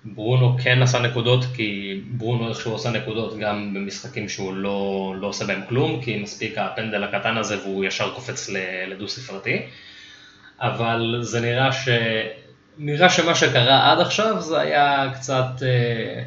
ברונו 0.04 0.56
כן 0.62 0.82
עשה 0.82 0.99
נקודות, 0.99 1.44
כי 1.54 2.00
ברונו 2.11 2.49
איכשהו 2.49 2.73
עושה 2.73 2.90
נקודות 2.90 3.38
גם 3.38 3.75
במשחקים 3.75 4.28
שהוא 4.28 4.54
לא, 4.54 5.14
לא 5.20 5.26
עושה 5.26 5.44
בהם 5.44 5.61
כלום, 5.68 6.02
כי 6.02 6.23
מספיק 6.23 6.58
הפנדל 6.58 7.04
הקטן 7.04 7.37
הזה 7.37 7.62
והוא 7.62 7.84
ישר 7.84 8.14
קופץ 8.14 8.50
לדו 8.88 9.08
ספרתי. 9.08 9.62
אבל 10.61 11.18
זה 11.20 11.40
נראה 11.40 11.73
ש... 11.73 11.88
נראה 12.78 13.08
שמה 13.08 13.34
שקרה 13.34 13.92
עד 13.92 14.00
עכשיו 14.00 14.40
זה 14.40 14.61
היה 14.61 15.11
קצת... 15.14 15.62
אה, 15.62 16.23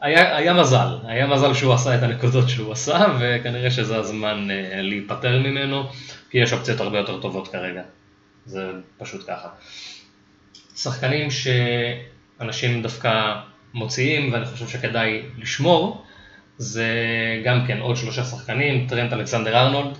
היה, 0.00 0.36
היה 0.36 0.52
מזל, 0.52 0.96
היה 1.04 1.26
מזל 1.26 1.54
שהוא 1.54 1.74
עשה 1.74 1.94
את 1.94 2.02
הנקודות 2.02 2.48
שהוא 2.48 2.72
עשה, 2.72 3.06
וכנראה 3.20 3.70
שזה 3.70 3.96
הזמן 3.96 4.48
אה, 4.50 4.82
להיפטר 4.82 5.38
ממנו, 5.38 5.88
כי 6.30 6.38
יש 6.38 6.52
אופציות 6.52 6.80
הרבה 6.80 6.98
יותר 6.98 7.20
טובות 7.20 7.48
כרגע. 7.48 7.82
זה 8.46 8.70
פשוט 8.98 9.24
ככה. 9.26 9.48
שחקנים 10.76 11.30
ש... 11.30 11.46
אנשים 12.42 12.82
דווקא 12.82 13.34
מוציאים 13.74 14.32
ואני 14.32 14.44
חושב 14.44 14.68
שכדאי 14.68 15.22
לשמור, 15.38 16.04
זה 16.58 16.86
גם 17.44 17.66
כן 17.66 17.78
עוד 17.78 17.96
שלושה 17.96 18.24
שחקנים, 18.24 18.86
טרנט 18.88 19.12
אלכסנדר 19.12 19.56
ארנולד, 19.56 19.96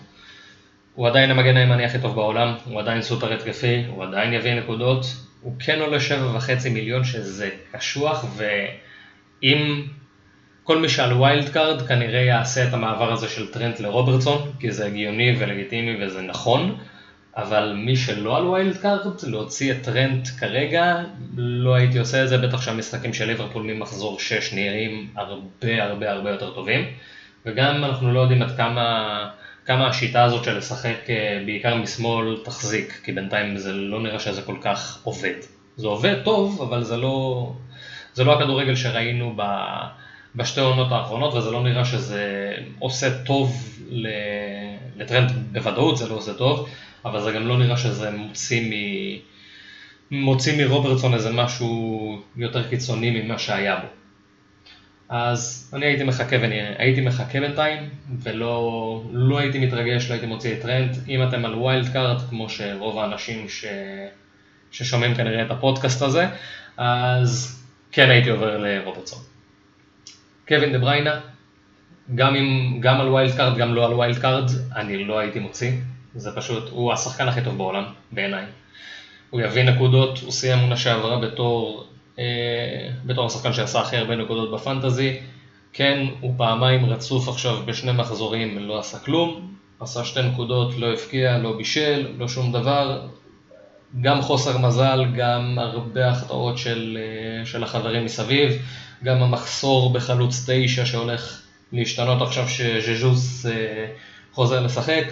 הוא 0.94 1.08
עדיין 1.08 1.30
המגן 1.30 1.56
הימני 1.56 1.84
הכי 1.84 1.98
טוב 1.98 2.14
בעולם, 2.14 2.54
הוא 2.64 2.80
עדיין 2.80 3.02
סופר 3.02 3.32
התקפי, 3.32 3.84
הוא 3.88 4.04
עדיין 4.04 4.32
יביא 4.32 4.54
נקודות, 4.54 5.06
הוא 5.40 5.54
כן 5.58 5.80
עולה 5.80 6.00
שבע 6.00 6.36
וחצי 6.36 6.70
מיליון 6.70 7.04
שזה 7.04 7.50
קשוח, 7.72 8.24
ואם 8.36 9.82
כל 10.64 10.78
מי 10.78 10.88
שעל 10.88 11.12
wild 11.12 11.48
card 11.48 11.86
כנראה 11.86 12.20
יעשה 12.20 12.68
את 12.68 12.74
המעבר 12.74 13.12
הזה 13.12 13.28
של 13.28 13.52
טרנט 13.52 13.80
לרוברטסון, 13.80 14.52
כי 14.60 14.72
זה 14.72 14.86
הגיוני 14.86 15.36
ולגיטימי 15.38 16.04
וזה 16.04 16.22
נכון, 16.22 16.78
אבל 17.36 17.72
מי 17.76 17.96
שלא 17.96 18.36
על 18.36 18.46
wild 18.46 18.76
card, 18.76 19.06
להוציא 19.26 19.72
את 19.72 19.76
טרנט 19.82 20.28
כרגע, 20.38 21.02
לא 21.36 21.74
הייתי 21.74 21.98
עושה 21.98 22.24
את 22.24 22.28
זה, 22.28 22.38
בטח 22.38 22.62
שהמשחקים 22.62 23.12
של 23.12 23.26
ליברפול 23.26 23.62
ממחזור 23.62 24.20
6 24.20 24.52
נראים 24.52 25.08
הרבה 25.16 25.84
הרבה 25.84 26.10
הרבה 26.10 26.30
יותר 26.30 26.54
טובים, 26.54 26.84
וגם 27.46 27.84
אנחנו 27.84 28.12
לא 28.12 28.20
יודעים 28.20 28.42
עד 28.42 28.56
כמה... 28.56 29.28
כמה 29.64 29.86
השיטה 29.86 30.24
הזאת 30.24 30.44
של 30.44 30.56
לשחק 30.56 31.10
אה, 31.10 31.42
בעיקר 31.46 31.74
משמאל 31.74 32.36
תחזיק, 32.44 33.00
כי 33.04 33.12
בינתיים 33.12 33.56
זה 33.56 33.72
לא 33.72 34.00
נראה 34.00 34.18
שזה 34.18 34.42
כל 34.42 34.56
כך 34.60 35.00
עובד. 35.04 35.34
זה 35.76 35.86
עובד 35.86 36.22
טוב, 36.24 36.62
אבל 36.62 36.82
זה 36.82 36.96
לא, 36.96 37.52
זה 38.14 38.24
לא 38.24 38.32
הכדורגל 38.32 38.74
שראינו 38.74 39.34
ב, 39.36 39.42
בשתי 40.34 40.60
העונות 40.60 40.92
האחרונות, 40.92 41.34
וזה 41.34 41.50
לא 41.50 41.62
נראה 41.62 41.84
שזה 41.84 42.54
עושה 42.78 43.24
טוב 43.24 43.78
לטרנט 44.96 45.30
בוודאות, 45.52 45.96
זה 45.96 46.08
לא 46.08 46.14
עושה 46.14 46.34
טוב, 46.34 46.68
אבל 47.04 47.20
זה 47.20 47.32
גם 47.32 47.46
לא 47.46 47.58
נראה 47.58 47.76
שזה 47.76 48.10
מוציא, 48.10 48.70
מ, 48.70 48.74
מוציא 50.10 50.64
מרוברטסון 50.66 51.14
איזה 51.14 51.32
משהו 51.32 52.22
יותר 52.36 52.68
קיצוני 52.68 53.22
ממה 53.22 53.38
שהיה 53.38 53.76
בו. 53.76 53.86
אז 55.08 55.70
אני 55.74 55.86
הייתי 55.86 56.04
מחכה 56.04 56.36
ונראה, 56.40 56.74
הייתי 56.78 57.00
מחכה 57.00 57.40
בינתיים, 57.40 57.88
ולא 58.22 59.04
לא 59.12 59.38
הייתי 59.38 59.58
מתרגש, 59.58 60.08
לא 60.08 60.12
הייתי 60.12 60.26
מוציא 60.26 60.52
את 60.52 60.62
טרנט. 60.62 60.96
אם 61.08 61.22
אתם 61.22 61.44
על 61.44 61.54
wild 61.54 61.92
card, 61.92 62.22
כמו 62.30 62.48
שרוב 62.48 62.98
האנשים 62.98 63.48
ש... 63.48 63.64
ששומעים 64.70 65.14
כנראה 65.14 65.46
את 65.46 65.50
הפודקאסט 65.50 66.02
הזה, 66.02 66.26
אז 66.76 67.62
כן 67.92 68.10
הייתי 68.10 68.30
עובר 68.30 68.58
לרוברטסון. 68.58 69.22
קווין 70.48 70.72
דה 70.72 70.78
בריינה, 70.78 71.20
גם, 72.14 72.34
עם, 72.34 72.80
גם 72.80 73.00
על 73.00 73.08
wild 73.08 73.36
card, 73.36 73.58
גם 73.58 73.74
לא 73.74 73.86
על 73.86 73.92
wild 73.92 74.18
card, 74.18 74.50
אני 74.76 75.04
לא 75.04 75.18
הייתי 75.18 75.38
מוציא. 75.38 75.72
זה 76.14 76.36
פשוט, 76.36 76.68
הוא 76.70 76.92
השחקן 76.92 77.28
הכי 77.28 77.40
טוב 77.42 77.58
בעולם, 77.58 77.84
בעיניי. 78.12 78.44
הוא 79.30 79.40
יביא 79.40 79.62
נקודות, 79.62 80.18
הוא 80.18 80.32
סיים 80.32 80.58
עונה 80.58 80.76
שעברה 80.76 81.18
בתור 81.18 81.86
אה, 82.18 82.88
בתור 83.04 83.26
השחקן 83.26 83.52
שעשה 83.52 83.80
הכי 83.80 83.96
הרבה 83.96 84.16
נקודות 84.16 84.52
ב 84.52 84.60
fantasy. 84.60 85.20
כן, 85.72 86.06
הוא 86.20 86.34
פעמיים 86.36 86.84
רצוף 86.86 87.28
עכשיו 87.28 87.56
בשני 87.66 87.92
מחזורים, 87.92 88.58
לא 88.58 88.78
עשה 88.78 88.98
כלום, 88.98 89.54
עשה 89.80 90.04
שתי 90.04 90.22
נקודות, 90.22 90.78
לא 90.78 90.92
הבקיע, 90.92 91.38
לא 91.38 91.56
בישל, 91.56 92.06
לא 92.18 92.28
שום 92.28 92.52
דבר. 92.52 93.06
גם 94.00 94.22
חוסר 94.22 94.58
מזל, 94.58 95.04
גם 95.16 95.58
הרבה 95.58 96.08
החטאות 96.08 96.58
של, 96.58 96.98
אה, 97.00 97.46
של 97.46 97.62
החברים 97.62 98.04
מסביב, 98.04 98.62
גם 99.04 99.22
המחסור 99.22 99.92
בחלוץ 99.92 100.50
תשע 100.50 100.86
שהולך 100.86 101.42
להשתנות 101.72 102.22
עכשיו 102.22 102.48
שז'סוס 102.48 103.46
אה, 103.46 103.86
חוזר 104.32 104.60
לשחק. 104.60 105.04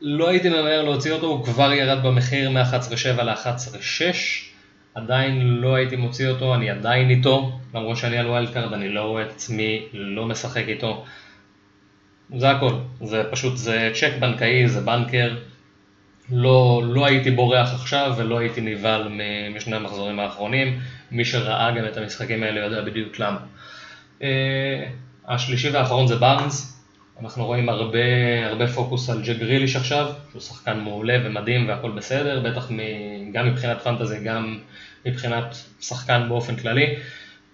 לא 0.00 0.28
הייתי 0.28 0.48
ממהר 0.48 0.82
להוציא 0.82 1.12
אותו, 1.12 1.26
הוא 1.26 1.44
כבר 1.44 1.72
ירד 1.72 2.02
במחיר 2.02 2.50
מ-11.7 2.50 3.22
ל-11.6. 3.22 4.16
עדיין 4.94 5.40
לא 5.40 5.74
הייתי 5.74 5.96
מוציא 5.96 6.28
אותו, 6.28 6.54
אני 6.54 6.70
עדיין 6.70 7.10
איתו, 7.10 7.58
למרות 7.74 7.96
שאני 7.96 8.18
על 8.18 8.26
wild 8.26 8.52
card, 8.52 8.72
אני 8.72 8.88
לא 8.88 9.00
רואה 9.00 9.22
את 9.22 9.30
עצמי 9.30 9.86
לא 9.92 10.26
משחק 10.26 10.64
איתו. 10.68 11.04
זה 12.36 12.50
הכל, 12.50 12.72
זה 13.00 13.22
פשוט, 13.30 13.56
זה 13.56 13.90
צ'ק 13.94 14.12
בנקאי, 14.20 14.68
זה 14.68 14.80
בנקר. 14.80 15.36
לא, 16.30 16.82
לא 16.86 17.06
הייתי 17.06 17.30
בורח 17.30 17.74
עכשיו 17.74 18.14
ולא 18.16 18.38
הייתי 18.38 18.60
נבהל 18.60 19.08
משני 19.54 19.76
המחזורים 19.76 20.20
האחרונים. 20.20 20.80
מי 21.10 21.24
שראה 21.24 21.70
גם 21.70 21.86
את 21.86 21.96
המשחקים 21.96 22.42
האלה 22.42 22.60
יודע 22.60 22.82
בדיוק 22.84 23.18
למה. 23.18 23.38
אה, 24.22 24.86
השלישי 25.28 25.70
והאחרון 25.70 26.06
זה 26.06 26.16
בארנס. 26.16 26.75
אנחנו 27.20 27.46
רואים 27.46 27.68
הרבה, 27.68 27.98
הרבה 28.46 28.66
פוקוס 28.66 29.10
על 29.10 29.22
ג'ק 29.22 29.36
גריליש 29.38 29.76
עכשיו, 29.76 30.12
שהוא 30.30 30.42
שחקן 30.42 30.80
מעולה 30.80 31.18
ומדהים 31.24 31.68
והכל 31.68 31.90
בסדר, 31.90 32.40
בטח 32.40 32.70
מ, 32.70 32.78
גם 33.32 33.48
מבחינת 33.48 33.82
פנטזי, 33.82 34.24
גם 34.24 34.58
מבחינת 35.06 35.56
שחקן 35.80 36.28
באופן 36.28 36.56
כללי. 36.56 36.94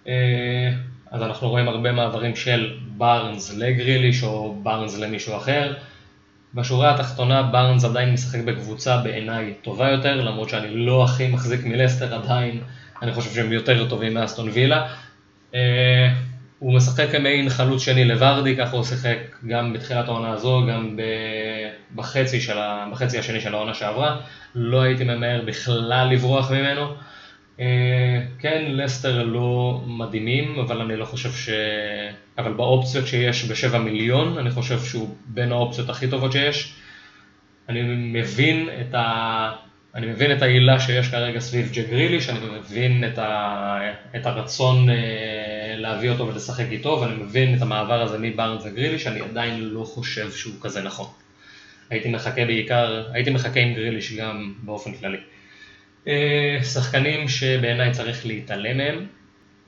אה, 0.07 0.71
אז 1.11 1.21
אנחנו 1.21 1.49
רואים 1.49 1.67
הרבה 1.67 1.91
מעברים 1.91 2.35
של 2.35 2.77
בארנס 2.97 3.57
לגריליש 3.57 4.23
או 4.23 4.55
בארנס 4.63 4.99
למישהו 4.99 5.37
אחר. 5.37 5.73
בשורה 6.53 6.95
התחתונה 6.95 7.43
בארנס 7.43 7.85
עדיין 7.85 8.13
משחק 8.13 8.39
בקבוצה 8.39 8.97
בעיניי 8.97 9.53
טובה 9.61 9.89
יותר, 9.89 10.21
למרות 10.21 10.49
שאני 10.49 10.75
לא 10.75 11.03
הכי 11.03 11.27
מחזיק 11.27 11.65
מלסטר 11.65 12.15
עדיין, 12.15 12.61
אני 13.01 13.13
חושב 13.13 13.33
שהם 13.35 13.51
יותר 13.51 13.89
טובים 13.89 14.13
מאסטון 14.13 14.49
וילה. 14.49 14.87
הוא 16.63 16.73
משחק 16.73 17.11
כמעין 17.11 17.49
חלוץ 17.49 17.81
שני 17.81 18.05
לוורדי, 18.05 18.57
ככה 18.57 18.75
הוא 18.75 18.83
שיחק 18.83 19.17
גם 19.47 19.73
בתחילת 19.73 20.07
העונה 20.07 20.31
הזו, 20.31 20.65
גם 20.69 20.99
בחצי, 21.95 22.51
ה... 22.55 22.87
בחצי 22.91 23.19
השני 23.19 23.41
של 23.41 23.53
העונה 23.53 23.73
שעברה. 23.73 24.17
לא 24.55 24.81
הייתי 24.81 25.03
ממהר 25.03 25.41
בכלל 25.45 26.07
לברוח 26.11 26.51
ממנו. 26.51 26.95
אה, 27.59 28.21
כן, 28.39 28.63
לסטר 28.67 29.23
לא 29.23 29.81
מדהימים, 29.87 30.59
אבל 30.59 30.81
אני 30.81 30.95
לא 30.95 31.05
חושב 31.05 31.31
ש... 31.31 31.49
אבל 32.37 32.53
באופציות 32.53 33.07
שיש 33.07 33.51
בשבע 33.51 33.79
מיליון, 33.79 34.37
אני 34.37 34.51
חושב 34.51 34.79
שהוא 34.79 35.15
בין 35.25 35.51
האופציות 35.51 35.89
הכי 35.89 36.07
טובות 36.07 36.31
שיש. 36.31 36.73
אני 37.69 37.81
מבין 38.19 38.69
את, 38.81 38.95
ה... 38.95 39.51
אני 39.95 40.07
מבין 40.07 40.31
את 40.31 40.41
העילה 40.41 40.79
שיש 40.79 41.09
כרגע 41.09 41.39
סביב 41.39 41.69
ג'ק 41.73 41.89
גריליש, 41.89 42.29
אני 42.29 42.39
מבין 42.59 43.03
את, 43.07 43.17
ה... 43.17 43.79
את 44.15 44.25
הרצון 44.25 44.89
אה, 44.89 45.75
להביא 45.77 46.09
אותו 46.09 46.27
ולשחק 46.27 46.65
איתו, 46.71 46.89
ואני 47.01 47.23
מבין 47.23 47.57
את 47.57 47.61
המעבר 47.61 48.01
הזה 48.01 48.17
מבארנס 48.19 48.65
לגריליש, 48.65 49.07
אני 49.07 49.21
עדיין 49.21 49.59
לא 49.59 49.83
חושב 49.83 50.31
שהוא 50.31 50.53
כזה 50.61 50.83
נכון. 50.83 51.07
הייתי 51.89 52.09
מחכה 52.09 52.45
בעיקר, 52.45 53.03
הייתי 53.11 53.29
מחכה 53.29 53.59
עם 53.59 53.73
גריליש 53.73 54.13
גם 54.13 54.53
באופן 54.63 54.93
כללי. 54.93 55.17
אה, 56.07 56.57
שחקנים 56.63 57.27
שבעיניי 57.27 57.91
צריך 57.91 58.25
להתעלם 58.25 58.77
מהם. 58.77 59.05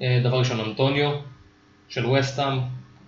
אה, 0.01 0.19
דבר 0.23 0.39
ראשון 0.39 0.59
אנטוניו 0.59 1.11
של 1.89 2.05
וסטאם, 2.05 2.59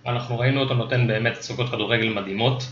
אנחנו 0.06 0.38
ראינו 0.38 0.60
אותו 0.60 0.74
נותן 0.74 1.06
באמת 1.06 1.38
צוקות 1.38 1.68
כדורגל 1.68 2.08
מדהימות. 2.08 2.62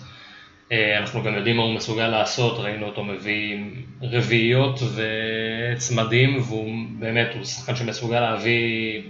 אה, 0.73 0.99
אנחנו 0.99 1.23
גם 1.23 1.35
יודעים 1.35 1.57
מה 1.57 1.63
הוא 1.63 1.75
מסוגל 1.75 2.09
לעשות, 2.09 2.59
ראינו 2.59 2.87
אותו 2.87 3.05
מביא 3.05 3.57
רביעיות 4.03 4.81
וצמדים 4.95 6.43
והוא 6.43 6.71
באמת, 6.99 7.29
הוא 7.35 7.45
שחקן 7.45 7.77
שמסוגל 7.77 8.21
להביא 8.21 9.03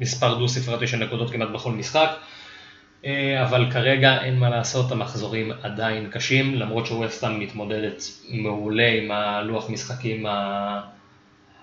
מספר 0.00 0.38
דו 0.38 0.48
ספרתי 0.48 0.86
של 0.86 0.96
נקודות 0.96 1.30
כמעט 1.30 1.48
בכל 1.48 1.72
משחק. 1.72 2.08
אבל 3.42 3.70
כרגע 3.70 4.22
אין 4.22 4.38
מה 4.38 4.50
לעשות, 4.50 4.92
המחזורים 4.92 5.52
עדיין 5.62 6.08
קשים, 6.10 6.54
למרות 6.54 6.86
שווסטהאם 6.86 7.40
מתמודדת 7.40 8.02
מעולה 8.30 8.88
עם 8.88 9.10
הלוח 9.10 9.70
משחקים 9.70 10.26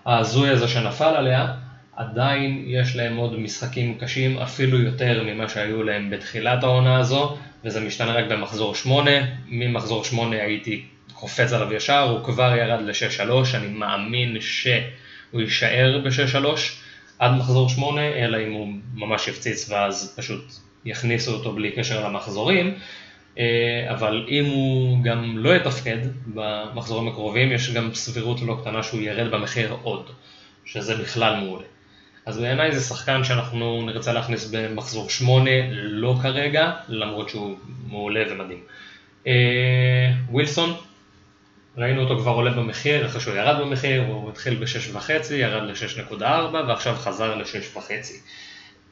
ההזוי 0.05 0.50
הזה 0.50 0.67
שנפל 0.67 1.15
עליה, 1.15 1.53
עדיין 1.95 2.63
יש 2.67 2.95
להם 2.95 3.17
עוד 3.17 3.39
משחקים 3.39 3.98
קשים 3.98 4.38
אפילו 4.39 4.81
יותר 4.81 5.24
ממה 5.25 5.50
שהיו 5.50 5.83
להם 5.83 6.10
בתחילת 6.10 6.63
העונה 6.63 7.00
הזו, 7.00 7.38
וזה 7.65 7.79
משתנה 7.79 8.13
רק 8.13 8.25
במחזור 8.31 8.75
8, 8.75 9.11
ממחזור 9.47 10.03
8 10.03 10.35
הייתי 10.35 10.85
קופץ 11.13 11.53
עליו 11.53 11.73
ישר, 11.73 11.99
הוא 11.99 12.23
כבר 12.23 12.55
ירד 12.55 12.81
ל-6-3, 12.81 13.55
אני 13.55 13.67
מאמין 13.67 14.37
שהוא 14.41 15.41
יישאר 15.41 16.01
ב-6-3 16.03 16.45
עד 17.19 17.31
מחזור 17.31 17.69
8, 17.69 18.01
אלא 18.01 18.37
אם 18.47 18.51
הוא 18.51 18.67
ממש 18.93 19.27
יפציץ 19.27 19.69
ואז 19.69 20.13
פשוט 20.17 20.51
יכניסו 20.85 21.33
אותו 21.33 21.51
בלי 21.51 21.71
קשר 21.71 22.07
למחזורים. 22.07 22.73
אה, 23.37 23.87
אבל 23.89 24.25
אם 24.29 24.45
הוא 24.45 25.03
גם 25.03 25.37
לא 25.37 25.55
יתפקד 25.55 25.97
במחזורים 26.27 27.07
הקרובים, 27.07 27.51
יש 27.51 27.71
גם 27.71 27.93
סבירות 27.93 28.41
לא 28.41 28.57
קטנה 28.61 28.83
שהוא 28.83 29.01
ירד 29.01 29.31
במחיר 29.31 29.77
עוד, 29.83 30.09
שזה 30.65 30.95
בכלל 30.95 31.35
מעולה. 31.35 31.65
אז 32.31 32.38
בעיניי 32.38 32.71
זה 32.75 32.81
שחקן 32.81 33.23
שאנחנו 33.23 33.81
נרצה 33.85 34.13
להכניס 34.13 34.50
במחזור 34.51 35.09
8, 35.09 35.51
לא 35.71 36.15
כרגע, 36.21 36.71
למרות 36.89 37.29
שהוא 37.29 37.57
מעולה 37.89 38.23
ומדהים. 38.29 38.59
אה, 39.27 40.11
ווילסון, 40.29 40.73
ראינו 41.77 42.01
אותו 42.01 42.19
כבר 42.19 42.31
עולה 42.31 42.51
במחיר, 42.51 43.05
אחרי 43.05 43.21
שהוא 43.21 43.33
ירד 43.35 43.61
במחיר, 43.61 44.01
הוא 44.01 44.29
התחיל 44.29 44.55
ב-6.5, 44.55 45.33
ירד 45.33 45.63
ל-6.4 45.63 46.23
ועכשיו 46.67 46.95
חזר 46.95 47.35
ל-6.5. 47.35 47.91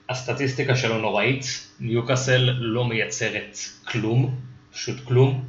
הסטטיסטיקה 0.09 0.75
שלו 0.75 0.97
נוראית, 0.97 1.45
ניוקאסל 1.79 2.49
לא 2.59 2.85
מייצרת 2.85 3.57
כלום, 3.87 4.35
פשוט 4.73 4.97
כלום. 5.05 5.45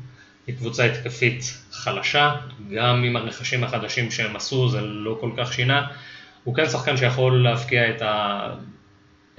היא 0.47 0.57
קבוצה 0.57 0.85
התקפית 0.85 1.59
חלשה, 1.71 2.35
גם 2.75 3.05
עם 3.05 3.17
הרכשים 3.17 3.65
החדשים 3.65 4.11
שהם 4.11 4.37
עשו 4.37 4.69
זה 4.69 4.81
לא 4.81 5.19
כל 5.21 5.31
כך 5.37 5.53
שינה. 5.53 5.87
הוא 6.45 6.55
כן 6.55 6.67
שחקן 6.67 6.97
שיכול 6.97 7.43
להבקיע 7.43 7.91
את, 7.91 8.03
ה... 8.03 8.55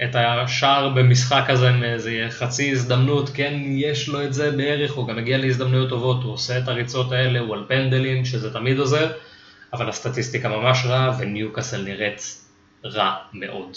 את 0.02 0.16
השער 0.18 0.88
במשחק 0.88 1.44
הזה 1.48 1.72
מאיזה 1.72 2.26
חצי 2.30 2.70
הזדמנות, 2.70 3.30
כן 3.34 3.54
יש 3.64 4.08
לו 4.08 4.24
את 4.24 4.34
זה 4.34 4.50
בערך, 4.50 4.92
הוא 4.92 5.08
גם 5.08 5.16
מגיע 5.16 5.38
להזדמנויות 5.38 5.88
טובות, 5.88 6.22
הוא 6.22 6.32
עושה 6.32 6.58
את 6.58 6.68
הריצות 6.68 7.12
האלה, 7.12 7.40
הוא 7.40 7.54
על 7.54 7.64
פנדלים, 7.68 8.24
שזה 8.24 8.52
תמיד 8.52 8.78
עוזר, 8.78 9.12
אבל 9.72 9.88
הסטטיסטיקה 9.88 10.48
ממש 10.48 10.82
רעה, 10.86 11.16
וניוקאסל 11.18 11.82
נראית 11.82 12.20
רע 12.84 13.14
מאוד. 13.32 13.76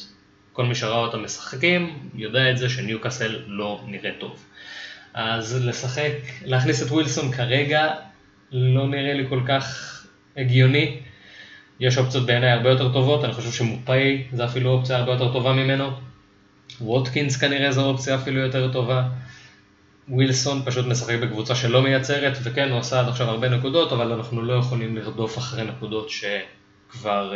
כל 0.54 0.66
מי 0.66 0.76
שראה 0.76 0.98
אותם 0.98 1.24
משחקים 1.24 2.10
יודע 2.16 2.52
את 2.52 2.58
זה 2.58 2.70
שניוקאסל 2.70 3.40
לא 3.48 3.82
נראה 3.88 4.12
טוב. 4.20 4.46
אז 5.14 5.66
לשחק, 5.66 6.14
להכניס 6.46 6.84
את 6.84 6.92
ווילסון 6.92 7.32
כרגע 7.32 7.94
לא 8.52 8.88
נראה 8.88 9.14
לי 9.14 9.26
כל 9.30 9.42
כך 9.48 9.92
הגיוני. 10.38 11.00
יש 11.80 11.98
אופציות 11.98 12.26
בעיניי 12.26 12.52
הרבה 12.52 12.70
יותר 12.70 12.94
טובות, 12.94 13.24
אני 13.24 13.34
חושב 13.34 13.52
שמופאי 13.52 14.24
זה 14.34 14.46
אפילו 14.46 14.72
אופציה 14.72 14.98
הרבה 14.98 15.12
יותר 15.12 15.34
טובה 15.34 15.54
ממנו. 15.54 15.92
ווטקינס 16.82 17.38
כנראה 17.38 17.72
זו 17.72 17.86
אופציה 17.86 18.16
אפילו 18.16 18.40
יותר 18.40 18.72
טובה. 18.72 19.04
ווילסון 20.10 20.62
פשוט 20.66 20.86
משחק 20.86 21.16
בקבוצה 21.22 21.56
שלא 21.56 21.82
מייצרת, 21.82 22.38
וכן, 22.44 22.72
הוא 22.72 22.80
עשה 22.80 23.00
עד 23.00 23.08
עכשיו 23.08 23.30
הרבה 23.30 23.50
נקודות, 23.50 23.92
אבל 23.92 24.12
אנחנו 24.12 24.42
לא 24.42 24.54
יכולים 24.54 24.96
לרדוף 24.96 25.38
אחרי 25.38 25.64
נקודות 25.64 26.10
שכבר 26.10 27.34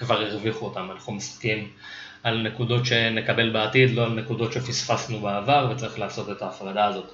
uh, 0.00 0.12
הרוויחו 0.12 0.66
אותן. 0.66 0.86
אנחנו 0.92 1.12
משחקים 1.12 1.68
על 2.22 2.42
נקודות 2.42 2.86
שנקבל 2.86 3.50
בעתיד, 3.50 3.90
לא 3.90 4.04
על 4.04 4.12
נקודות 4.12 4.52
שפספסנו 4.52 5.20
בעבר, 5.20 5.68
וצריך 5.70 5.98
לעשות 5.98 6.30
את 6.30 6.42
ההפרדה 6.42 6.86
הזאת. 6.86 7.12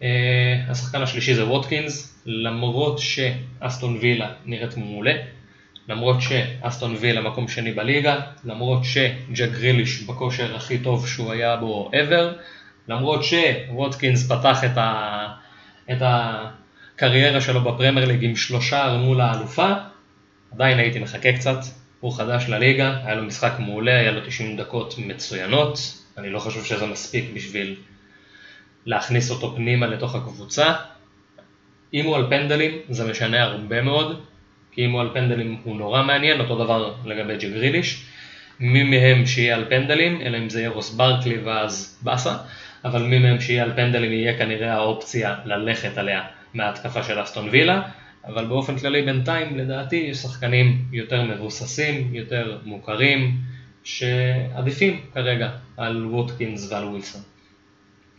Uh, 0.00 0.02
השחקן 0.68 1.02
השלישי 1.02 1.34
זה 1.34 1.46
ווטקינס, 1.46 2.22
למרות 2.26 2.98
שאסטון 2.98 3.96
וילה 4.00 4.32
נראית 4.46 4.76
מעולה, 4.76 5.12
למרות 5.90 6.16
שאסטון 6.20 6.96
וילה 7.00 7.20
מקום 7.20 7.48
שני 7.48 7.72
בליגה, 7.72 8.20
למרות 8.44 8.84
שג'ק 8.84 9.48
גריליש 9.50 10.02
בכושר 10.02 10.56
הכי 10.56 10.78
טוב 10.78 11.08
שהוא 11.08 11.32
היה 11.32 11.56
בו 11.56 11.90
ever, 11.92 12.40
למרות 12.88 13.20
שווטקינס 13.24 14.32
פתח 14.32 14.64
את, 14.64 14.78
ה... 14.78 15.28
את 15.90 16.02
הקריירה 16.02 17.40
שלו 17.40 17.60
בפרמייר 17.60 18.06
ליג 18.06 18.24
עם 18.24 18.36
שלושה 18.36 18.96
מול 18.98 19.20
האלופה, 19.20 19.72
עדיין 20.52 20.78
הייתי 20.78 20.98
מחכה 20.98 21.32
קצת, 21.32 21.58
הוא 22.00 22.16
חדש 22.16 22.44
לליגה, 22.48 22.96
היה 23.04 23.14
לו 23.14 23.22
משחק 23.22 23.52
מעולה, 23.58 24.00
היה 24.00 24.10
לו 24.10 24.20
90 24.26 24.56
דקות 24.56 24.94
מצוינות, 24.98 25.78
אני 26.18 26.30
לא 26.30 26.38
חושב 26.38 26.64
שזה 26.64 26.86
מספיק 26.86 27.24
בשביל 27.34 27.76
להכניס 28.86 29.30
אותו 29.30 29.56
פנימה 29.56 29.86
לתוך 29.86 30.14
הקבוצה. 30.14 30.74
אם 31.94 32.04
הוא 32.04 32.16
על 32.16 32.26
פנדלים 32.30 32.78
זה 32.88 33.10
משנה 33.10 33.42
הרבה 33.42 33.82
מאוד, 33.82 34.20
כי 34.72 34.84
אם 34.86 34.90
הוא 34.90 35.00
על 35.00 35.10
פנדלים 35.14 35.56
הוא 35.64 35.76
נורא 35.76 36.02
מעניין, 36.02 36.40
אותו 36.40 36.64
דבר 36.64 36.94
לגבי 37.04 37.36
ג'י 37.36 37.50
גריליש. 37.50 38.04
מי 38.60 38.82
מהם 38.82 39.26
שיהיה 39.26 39.54
על 39.54 39.64
פנדלים, 39.68 40.20
אלא 40.22 40.38
אם 40.38 40.48
זה 40.48 40.60
יהיה 40.60 40.70
רוס 40.70 40.94
ברקלי 40.94 41.38
ואז 41.38 41.98
באסה, 42.02 42.36
אבל 42.84 43.02
מי 43.02 43.18
מהם 43.18 43.40
שיהיה 43.40 43.62
על 43.62 43.72
פנדלים 43.76 44.12
יהיה 44.12 44.38
כנראה 44.38 44.72
האופציה 44.74 45.36
ללכת 45.44 45.98
עליה 45.98 46.22
מההתקפה 46.54 47.02
של 47.02 47.22
אסטון 47.22 47.48
וילה, 47.48 47.82
אבל 48.26 48.44
באופן 48.44 48.78
כללי 48.78 49.02
בינתיים 49.02 49.58
לדעתי 49.58 49.96
יש 49.96 50.16
שחקנים 50.16 50.84
יותר 50.92 51.22
מבוססים, 51.22 52.14
יותר 52.14 52.58
מוכרים, 52.64 53.36
שעדיפים 53.84 55.00
כרגע 55.14 55.50
על 55.76 56.06
ווטקינס 56.06 56.72
ועל 56.72 56.84
ווילסון. 56.84 57.22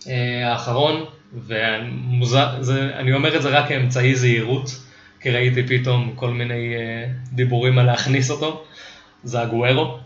אה, 0.08 0.52
האחרון, 0.52 1.06
ואני 1.34 3.14
אומר 3.14 3.38
את 3.38 3.42
זה 3.42 3.50
רק 3.50 3.68
כאמצעי 3.68 4.16
זהירות, 4.16 4.70
כי 5.22 5.30
ראיתי 5.30 5.64
פתאום 5.68 6.12
כל 6.16 6.30
מיני 6.30 6.76
אה, 6.76 7.06
דיבורים 7.32 7.80
על 7.80 7.86
להכניס 7.86 8.32
אותו, 8.32 8.64
זה 9.24 9.42
הגוארו. 9.42 9.98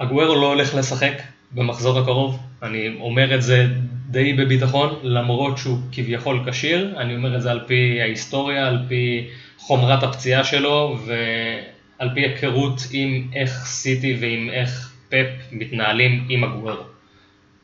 הגוארו 0.00 0.34
לא 0.34 0.46
הולך 0.46 0.74
לשחק 0.74 1.22
במחזור 1.52 1.98
הקרוב, 1.98 2.38
אני 2.62 2.96
אומר 3.00 3.34
את 3.34 3.42
זה 3.42 3.66
די 4.08 4.32
בביטחון, 4.32 4.98
למרות 5.02 5.58
שהוא 5.58 5.78
כביכול 5.92 6.50
כשיר, 6.50 6.94
אני 6.96 7.16
אומר 7.16 7.36
את 7.36 7.42
זה 7.42 7.50
על 7.50 7.60
פי 7.66 8.00
ההיסטוריה, 8.00 8.68
על 8.68 8.78
פי 8.88 9.28
חומרת 9.58 10.02
הפציעה 10.02 10.44
שלו 10.44 10.98
ועל 11.06 12.10
פי 12.14 12.20
היכרות 12.20 12.80
עם 12.92 13.28
איך 13.34 13.50
סיטי 13.50 14.16
ועם 14.20 14.50
איך 14.50 14.92
פפ 15.08 15.52
מתנהלים 15.52 16.26
עם 16.28 16.44
הגוארו. 16.44 16.84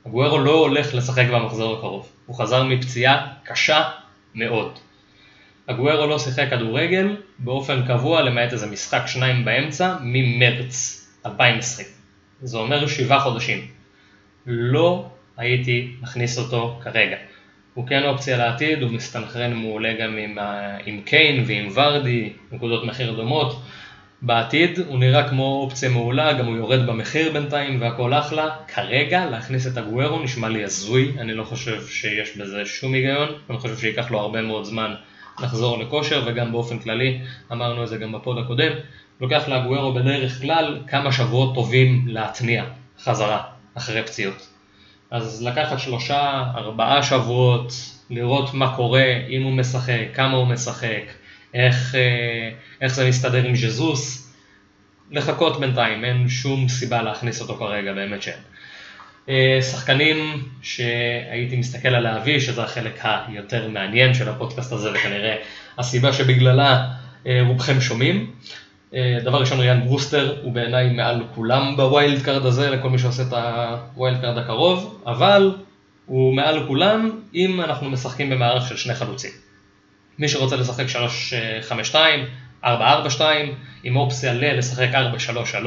הגוארו 0.06 0.38
לא 0.38 0.58
הולך 0.58 0.94
לשחק 0.94 1.26
במחזור 1.32 1.78
הקרוב, 1.78 2.12
הוא 2.26 2.36
חזר 2.36 2.64
מפציעה 2.64 3.26
קשה 3.44 3.82
מאוד. 4.34 4.78
הגוארו 5.68 6.06
לא 6.06 6.18
שיחק 6.18 6.50
כדורגל 6.50 7.16
באופן 7.38 7.86
קבוע 7.86 8.22
למעט 8.22 8.52
איזה 8.52 8.66
משחק 8.66 9.02
שניים 9.06 9.44
באמצע 9.44 9.96
ממרץ 10.02 11.06
2020. 11.26 11.88
זה 12.42 12.58
אומר 12.58 12.86
שבעה 12.86 13.20
חודשים. 13.20 13.66
לא 14.46 15.10
הייתי 15.36 15.92
מכניס 16.02 16.38
אותו 16.38 16.80
כרגע. 16.82 17.16
הוא 17.74 17.86
כן 17.86 18.04
אופציה 18.04 18.36
לעתיד, 18.36 18.82
הוא 18.82 18.90
מסתנכרן 18.90 19.52
מעולה 19.52 19.92
גם 19.94 20.16
עם, 20.16 20.38
עם 20.86 21.00
קיין 21.00 21.44
ועם 21.46 21.68
ורדי, 21.74 22.32
נקודות 22.52 22.84
מחיר 22.84 23.12
דומות. 23.12 23.62
בעתיד 24.22 24.78
הוא 24.78 24.98
נראה 24.98 25.28
כמו 25.28 25.60
אופציה 25.64 25.88
מעולה, 25.88 26.32
גם 26.32 26.46
הוא 26.46 26.56
יורד 26.56 26.86
במחיר 26.86 27.32
בינתיים 27.32 27.80
והכל 27.80 28.14
אחלה. 28.14 28.50
כרגע 28.68 29.26
להכניס 29.26 29.66
את 29.66 29.76
הגוורו 29.76 30.22
נשמע 30.22 30.48
לי 30.48 30.64
הזוי, 30.64 31.12
אני 31.18 31.34
לא 31.34 31.44
חושב 31.44 31.86
שיש 31.86 32.36
בזה 32.36 32.66
שום 32.66 32.94
היגיון, 32.94 33.28
אני 33.50 33.58
חושב 33.58 33.78
שייקח 33.78 34.10
לו 34.10 34.18
הרבה 34.18 34.42
מאוד 34.42 34.64
זמן 34.64 34.94
לחזור 35.40 35.78
לכושר, 35.78 36.22
וגם 36.26 36.52
באופן 36.52 36.78
כללי, 36.78 37.20
אמרנו 37.52 37.82
את 37.82 37.88
זה 37.88 37.96
גם 37.96 38.12
בפוד 38.12 38.38
הקודם, 38.38 38.72
לוקח 39.20 39.48
לאגוארו 39.48 39.94
בדרך 39.94 40.40
כלל 40.40 40.80
כמה 40.86 41.12
שבועות 41.12 41.54
טובים 41.54 42.04
להתניע 42.06 42.64
חזרה 42.98 43.42
אחרי 43.74 44.02
פציעות. 44.02 44.48
אז 45.10 45.42
לקחת 45.42 45.78
שלושה, 45.78 46.44
ארבעה 46.54 47.02
שבועות, 47.02 47.72
לראות 48.10 48.54
מה 48.54 48.76
קורה, 48.76 49.04
אם 49.28 49.42
הוא 49.42 49.52
משחק, 49.52 50.06
כמה 50.14 50.36
הוא 50.36 50.46
משחק, 50.46 51.02
איך, 51.54 51.94
אה, 51.94 52.50
איך 52.80 52.94
זה 52.94 53.08
מסתדר 53.08 53.44
עם 53.44 53.56
ז'זוס, 53.56 54.32
לחכות 55.10 55.60
בינתיים, 55.60 56.04
אין 56.04 56.28
שום 56.28 56.68
סיבה 56.68 57.02
להכניס 57.02 57.40
אותו 57.40 57.56
כרגע, 57.56 57.92
באמת 57.92 58.22
שאין. 58.22 58.51
אה, 59.28 59.58
שחקנים 59.62 60.44
שהייתי 60.62 61.56
מסתכל 61.56 61.88
על 61.88 62.02
להביא, 62.02 62.40
שזה 62.40 62.62
החלק 62.62 63.00
היותר 63.02 63.68
מעניין 63.68 64.14
של 64.14 64.28
הפודקאסט 64.28 64.72
הזה 64.72 64.92
וכנראה 64.92 65.36
הסיבה 65.78 66.12
שבגללה 66.12 66.88
אה, 67.26 67.42
רובכם 67.46 67.80
שומעים. 67.80 68.30
אה, 68.94 69.18
דבר 69.22 69.40
ראשון 69.40 69.60
ריאן 69.60 69.84
ברוסטר 69.84 70.36
הוא 70.42 70.52
בעיניי 70.52 70.92
מעל 70.92 71.22
כולם 71.34 71.76
ב 71.76 71.86
wild 71.86 72.22
card 72.22 72.46
הזה 72.46 72.70
לכל 72.70 72.90
מי 72.90 72.98
שעושה 72.98 73.22
את 73.22 73.32
ה 73.32 73.50
wild 73.50 74.20
card 74.20 74.38
הקרוב, 74.38 75.02
אבל 75.06 75.54
הוא 76.06 76.34
מעל 76.34 76.66
כולם 76.66 77.10
אם 77.34 77.60
אנחנו 77.60 77.90
משחקים 77.90 78.30
במערך 78.30 78.68
של 78.68 78.76
שני 78.76 78.94
חלוצים. 78.94 79.30
מי 80.18 80.28
שרוצה 80.28 80.56
לשחק 80.56 80.84
3-5-2, 81.92 81.94
4-4-2, 82.64 82.68
עם 83.84 83.96
אופציה 83.96 84.34
ל-לשחק 84.34 84.88
4-3-3 85.54 85.66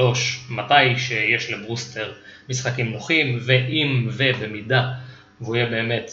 מתי 0.50 0.96
שיש 0.96 1.50
לברוסטר 1.50 2.12
משחקים 2.48 2.92
נוחים, 2.92 3.38
ואם 3.46 4.08
ובמידה 4.10 4.92
והוא 5.40 5.56
יהיה 5.56 5.70
באמת 5.70 6.10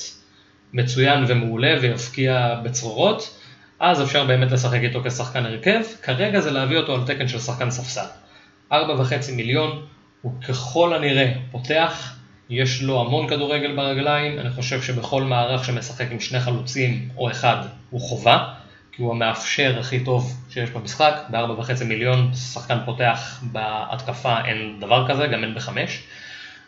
מצוין 0.73 1.23
ומעולה 1.27 1.75
ויפקיע 1.81 2.55
בצרורות, 2.63 3.39
אז 3.79 4.01
אפשר 4.01 4.25
באמת 4.25 4.51
לשחק 4.51 4.79
איתו 4.83 5.01
כשחקן 5.03 5.45
הרכב, 5.45 5.81
כרגע 6.01 6.39
זה 6.39 6.51
להביא 6.51 6.77
אותו 6.77 6.95
על 6.95 7.01
תקן 7.05 7.27
של 7.27 7.39
שחקן 7.39 7.71
ספסל. 7.71 8.05
4.5 8.71 8.75
מיליון, 9.35 9.85
הוא 10.21 10.41
ככל 10.41 10.93
הנראה 10.93 11.33
פותח, 11.51 12.15
יש 12.49 12.81
לו 12.81 13.01
המון 13.01 13.27
כדורגל 13.27 13.75
ברגליים, 13.75 14.39
אני 14.39 14.49
חושב 14.49 14.81
שבכל 14.81 15.23
מערך 15.23 15.65
שמשחק 15.65 16.11
עם 16.11 16.19
שני 16.19 16.39
חלוצים 16.39 17.09
או 17.17 17.31
אחד 17.31 17.57
הוא 17.89 18.01
חובה, 18.01 18.53
כי 18.95 19.01
הוא 19.01 19.11
המאפשר 19.11 19.79
הכי 19.79 19.99
טוב 19.99 20.37
שיש 20.49 20.69
במשחק, 20.69 21.13
ב-4.5 21.29 21.83
מיליון 21.83 22.33
שחקן 22.33 22.77
פותח 22.85 23.43
בהתקפה 23.51 24.45
אין 24.45 24.79
דבר 24.79 25.07
כזה, 25.07 25.27
גם 25.27 25.43
אין 25.43 25.55
בחמש. 25.55 26.03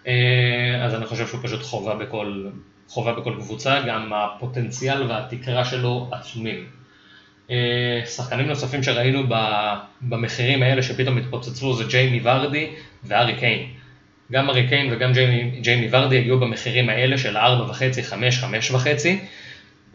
אה, 0.08 0.82
אז 0.86 0.96
אני 0.96 1.06
חושב 1.06 1.28
שהוא 1.28 1.40
פשוט 1.44 1.64
חובה 1.64 1.96
בכל, 1.96 2.48
חובה 2.88 3.14
בכל 3.14 3.34
קבוצה, 3.40 3.82
גם 3.88 4.14
הפוטנציאל 4.14 5.12
והתקרה 5.12 5.66
שלו 5.66 6.10
עצומים. 6.12 6.66
אה, 7.52 8.02
שחקנים 8.06 8.48
נוספים 8.48 8.84
שראינו 8.84 9.24
במחירים 10.02 10.64
האלה 10.64 10.84
שפתאום 10.84 11.18
התפוצצו 11.18 11.74
זה 11.74 11.84
ג'יימי 11.84 12.20
ורדי 12.24 12.70
וארי 13.04 13.36
קיין. 13.36 13.68
גם 14.32 14.50
ארי 14.50 14.68
קיין 14.68 14.94
וגם 14.94 15.14
ג'יימי, 15.14 15.60
ג'יימי 15.62 15.88
ורדי 15.92 16.18
הגיעו 16.18 16.40
במחירים 16.40 16.90
האלה 16.90 17.18
של 17.18 17.38
4.5, 17.38 17.42
5, 18.04 18.44
5.5 18.44 18.48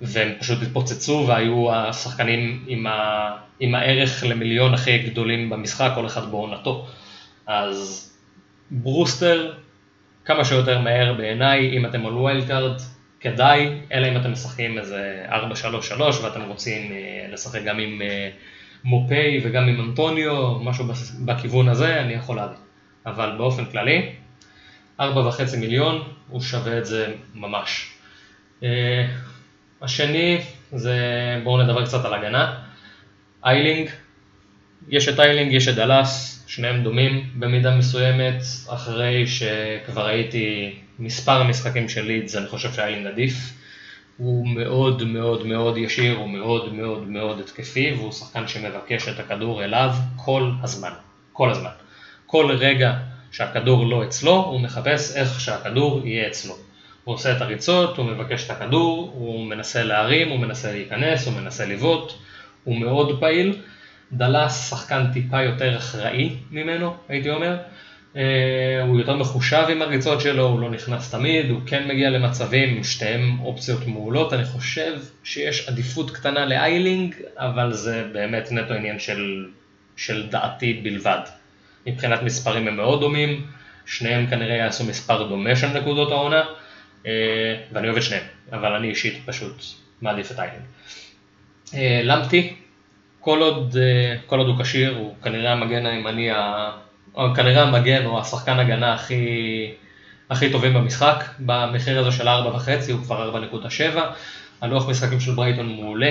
והם 0.00 0.32
פשוט 0.40 0.62
התפוצצו 0.62 1.24
והיו 1.28 1.74
השחקנים 1.74 2.64
עם, 2.66 2.86
ה, 2.86 3.30
עם 3.60 3.74
הערך 3.74 4.24
למיליון 4.24 4.74
הכי 4.74 4.98
גדולים 4.98 5.50
במשחק, 5.50 5.92
כל 5.94 6.06
אחד 6.06 6.30
בעונתו. 6.30 6.86
אז 7.46 8.10
ברוסטר 8.70 9.52
כמה 10.24 10.44
שיותר 10.44 10.78
מהר 10.78 11.12
בעיניי, 11.12 11.76
אם 11.78 11.86
אתם 11.86 12.06
על 12.06 12.12
wild 12.12 12.48
card, 12.48 12.80
כדאי, 13.20 13.80
אלא 13.92 14.08
אם 14.08 14.16
אתם 14.16 14.32
משחקים 14.32 14.78
איזה 14.78 15.26
4-3-3 15.28 15.32
ואתם 16.22 16.42
רוצים 16.42 16.92
אה, 16.92 17.26
לשחק 17.32 17.62
גם 17.64 17.78
עם 17.78 18.02
אה, 18.02 18.30
מופי 18.84 19.40
וגם 19.44 19.68
עם 19.68 19.80
אנטוניו, 19.80 20.58
משהו 20.58 20.84
בכיוון 21.24 21.68
הזה, 21.68 22.00
אני 22.00 22.12
יכול 22.12 22.36
להבין. 22.36 22.56
אבל 23.06 23.34
באופן 23.38 23.64
כללי, 23.64 24.12
ארבע 25.00 25.28
וחצי 25.28 25.56
מיליון, 25.56 26.02
הוא 26.28 26.40
שווה 26.40 26.78
את 26.78 26.86
זה 26.86 27.14
ממש. 27.34 27.94
השני 29.82 30.40
זה, 30.72 30.96
בואו 31.44 31.62
נדבר 31.62 31.86
קצת 31.86 32.04
על 32.04 32.14
הגנה. 32.14 32.56
איילינג, 33.44 33.88
יש 34.88 35.08
את 35.08 35.20
איילינג, 35.20 35.52
יש 35.52 35.68
את 35.68 35.74
דלס, 35.74 36.44
שניהם 36.46 36.82
דומים 36.82 37.30
במידה 37.38 37.76
מסוימת, 37.76 38.42
אחרי 38.68 39.26
שכבר 39.26 40.06
ראיתי 40.06 40.74
מספר 40.98 41.40
משחקים 41.40 41.88
של 41.88 42.04
לידס, 42.04 42.36
אני 42.36 42.46
חושב 42.46 42.72
שאיילינג 42.72 43.06
עדיף. 43.06 43.34
הוא 44.16 44.48
מאוד 44.48 45.04
מאוד 45.04 45.46
מאוד 45.46 45.76
ישיר, 45.76 46.16
הוא 46.16 46.28
מאוד 46.28 46.74
מאוד 46.74 47.08
מאוד 47.08 47.40
התקפי, 47.40 47.92
והוא 47.92 48.12
שחקן 48.12 48.48
שמבקש 48.48 49.08
את 49.08 49.20
הכדור 49.20 49.64
אליו 49.64 49.90
כל 50.16 50.50
הזמן, 50.62 50.92
כל 51.32 51.50
הזמן. 51.50 51.70
כל 52.26 52.56
רגע 52.58 52.94
שהכדור 53.32 53.86
לא 53.86 54.04
אצלו, 54.04 54.44
הוא 54.44 54.60
מחפש 54.60 55.16
איך 55.16 55.40
שהכדור 55.40 56.06
יהיה 56.06 56.28
אצלו. 56.28 56.54
הוא 57.04 57.14
עושה 57.14 57.36
את 57.36 57.40
הריצות, 57.40 57.96
הוא 57.96 58.06
מבקש 58.06 58.46
את 58.46 58.50
הכדור, 58.50 59.12
הוא 59.14 59.46
מנסה 59.46 59.82
להרים, 59.82 60.28
הוא 60.28 60.38
מנסה 60.38 60.72
להיכנס, 60.72 61.26
הוא 61.26 61.34
מנסה 61.34 61.66
לבעוט, 61.66 62.12
הוא 62.64 62.76
מאוד 62.76 63.20
פעיל. 63.20 63.56
דלס 64.12 64.70
שחקן 64.70 65.06
טיפה 65.12 65.42
יותר 65.42 65.76
אחראי 65.76 66.36
ממנו, 66.50 66.94
הייתי 67.08 67.30
אומר. 67.30 67.56
Uh, 68.14 68.18
הוא 68.86 68.98
יותר 68.98 69.16
מחושב 69.16 69.64
עם 69.68 69.82
הריצות 69.82 70.20
שלו, 70.20 70.46
הוא 70.46 70.60
לא 70.60 70.70
נכנס 70.70 71.10
תמיד, 71.10 71.50
הוא 71.50 71.60
כן 71.66 71.88
מגיע 71.88 72.10
למצבים, 72.10 72.84
שתיהם 72.84 73.40
אופציות 73.40 73.86
מעולות. 73.86 74.32
אני 74.32 74.44
חושב 74.44 74.98
שיש 75.24 75.68
עדיפות 75.68 76.10
קטנה 76.10 76.46
לאיילינג, 76.46 77.14
אבל 77.36 77.72
זה 77.72 78.04
באמת 78.12 78.52
נטו 78.52 78.74
עניין 78.74 78.98
של, 78.98 79.46
של 79.96 80.26
דעתי 80.30 80.72
בלבד. 80.72 81.20
מבחינת 81.86 82.22
מספרים 82.22 82.68
הם 82.68 82.76
מאוד 82.76 83.00
דומים, 83.00 83.46
שניהם 83.86 84.26
כנראה 84.26 84.56
יעשו 84.56 84.84
מספר 84.84 85.28
דומה 85.28 85.56
של 85.56 85.66
נקודות 85.66 86.10
העונה, 86.10 86.40
אה, 86.40 86.59
ואני 87.72 87.86
אוהב 87.86 87.96
את 87.96 88.02
שניהם, 88.02 88.24
אבל 88.52 88.72
אני 88.72 88.88
אישית 88.88 89.22
פשוט 89.26 89.62
מעדיף 90.02 90.30
את 90.30 90.38
איילינג. 90.38 90.62
אה, 91.74 92.00
למפטי, 92.04 92.54
כל 93.20 93.38
עוד, 93.38 93.76
אה, 93.80 94.16
כל 94.26 94.38
עוד 94.38 94.48
הוא 94.48 94.62
כשיר, 94.62 94.96
הוא 94.96 95.14
כנראה 95.22 95.52
המגן 95.52 95.86
הימני, 95.86 96.30
או 97.14 97.34
כנראה 97.34 97.62
המגן 97.62 98.06
או 98.06 98.20
השחקן 98.20 98.58
הגנה 98.58 98.94
הכי, 98.94 99.24
הכי 100.30 100.52
טובים 100.52 100.74
במשחק, 100.74 101.24
במחיר 101.38 102.00
הזה 102.00 102.16
של 102.16 102.28
4.5 102.28 102.92
הוא 102.92 103.02
כבר 103.04 103.46
4.7, 103.94 103.98
הלוח 104.60 104.88
משחקים 104.88 105.20
של 105.20 105.32
ברייטון 105.32 105.76
מעולה 105.76 106.10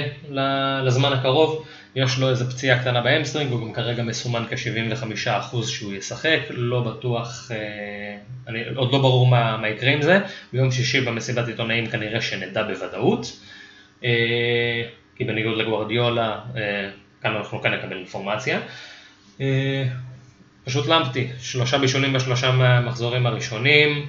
לזמן 0.83 1.13
הקרוב, 1.13 1.65
יש 1.95 2.19
לו 2.19 2.29
איזה 2.29 2.49
פציעה 2.49 2.79
קטנה 2.79 3.01
ב 3.01 3.06
hamstring, 3.06 3.51
הוא 3.51 3.61
גם 3.61 3.73
כרגע 3.73 4.03
מסומן 4.03 4.43
כ-75% 4.49 5.63
שהוא 5.67 5.93
ישחק, 5.93 6.39
לא 6.49 6.81
בטוח, 6.81 7.51
אה, 7.51 8.17
אני, 8.47 8.63
עוד 8.75 8.91
לא 8.91 8.99
ברור 8.99 9.27
מה, 9.27 9.57
מה 9.57 9.69
יקרה 9.69 9.91
עם 9.91 10.01
זה, 10.01 10.19
ביום 10.53 10.71
שישי 10.71 11.01
במסיבת 11.01 11.47
עיתונאים 11.47 11.85
כנראה 11.85 12.21
שנדע 12.21 12.63
בוודאות, 12.63 13.39
אה, 14.03 14.83
כי 15.15 15.23
בניגוד 15.23 15.57
לגוורדיולה, 15.57 16.39
אה, 16.55 16.89
כאן 17.21 17.35
אנחנו 17.35 17.61
כאן 17.61 17.73
נקבל 17.73 17.97
אינפורמציה. 17.97 18.59
פשוט 20.63 20.87
למפתי, 20.87 21.27
שלושה 21.39 21.77
בישולים 21.77 22.13
בשלושה 22.13 22.51
מהמחזורים 22.51 23.25
הראשונים, 23.25 24.05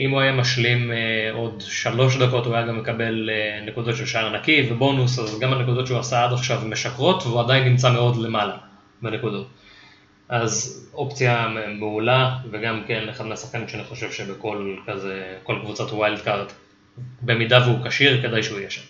אם 0.00 0.10
הוא 0.10 0.20
היה 0.20 0.32
משלים 0.32 0.92
אה, 0.92 0.96
עוד 1.32 1.62
שלוש 1.66 2.16
דקות 2.16 2.46
הוא 2.46 2.54
היה 2.54 2.66
גם 2.66 2.78
מקבל 2.78 3.30
אה, 3.32 3.64
נקודות 3.66 3.96
של 3.96 4.06
שער 4.06 4.36
נקי 4.36 4.68
ובונוס, 4.70 5.18
אז 5.18 5.40
גם 5.40 5.52
הנקודות 5.52 5.86
שהוא 5.86 5.98
עשה 5.98 6.24
עד 6.24 6.32
עכשיו 6.32 6.62
משקרות 6.66 7.22
והוא 7.22 7.40
עדיין 7.40 7.64
נמצא 7.64 7.92
מאוד 7.92 8.16
למעלה 8.16 8.56
בנקודות. 9.02 9.48
אז 10.28 10.88
אופציה 10.94 11.48
מעולה 11.78 12.36
וגם 12.50 12.82
כן 12.86 13.08
אחד 13.08 13.26
מהשחקנים 13.26 13.68
שאני 13.68 13.84
חושב 13.84 14.12
שבכל 14.12 14.76
כזה, 14.86 15.36
כל 15.42 15.56
קבוצת 15.62 15.92
wild 15.92 16.20
card, 16.20 16.52
במידה 17.22 17.58
והוא 17.66 17.86
כשיר 17.88 18.22
כדאי 18.22 18.42
שהוא 18.42 18.58
יהיה 18.58 18.70
שם. 18.70 18.82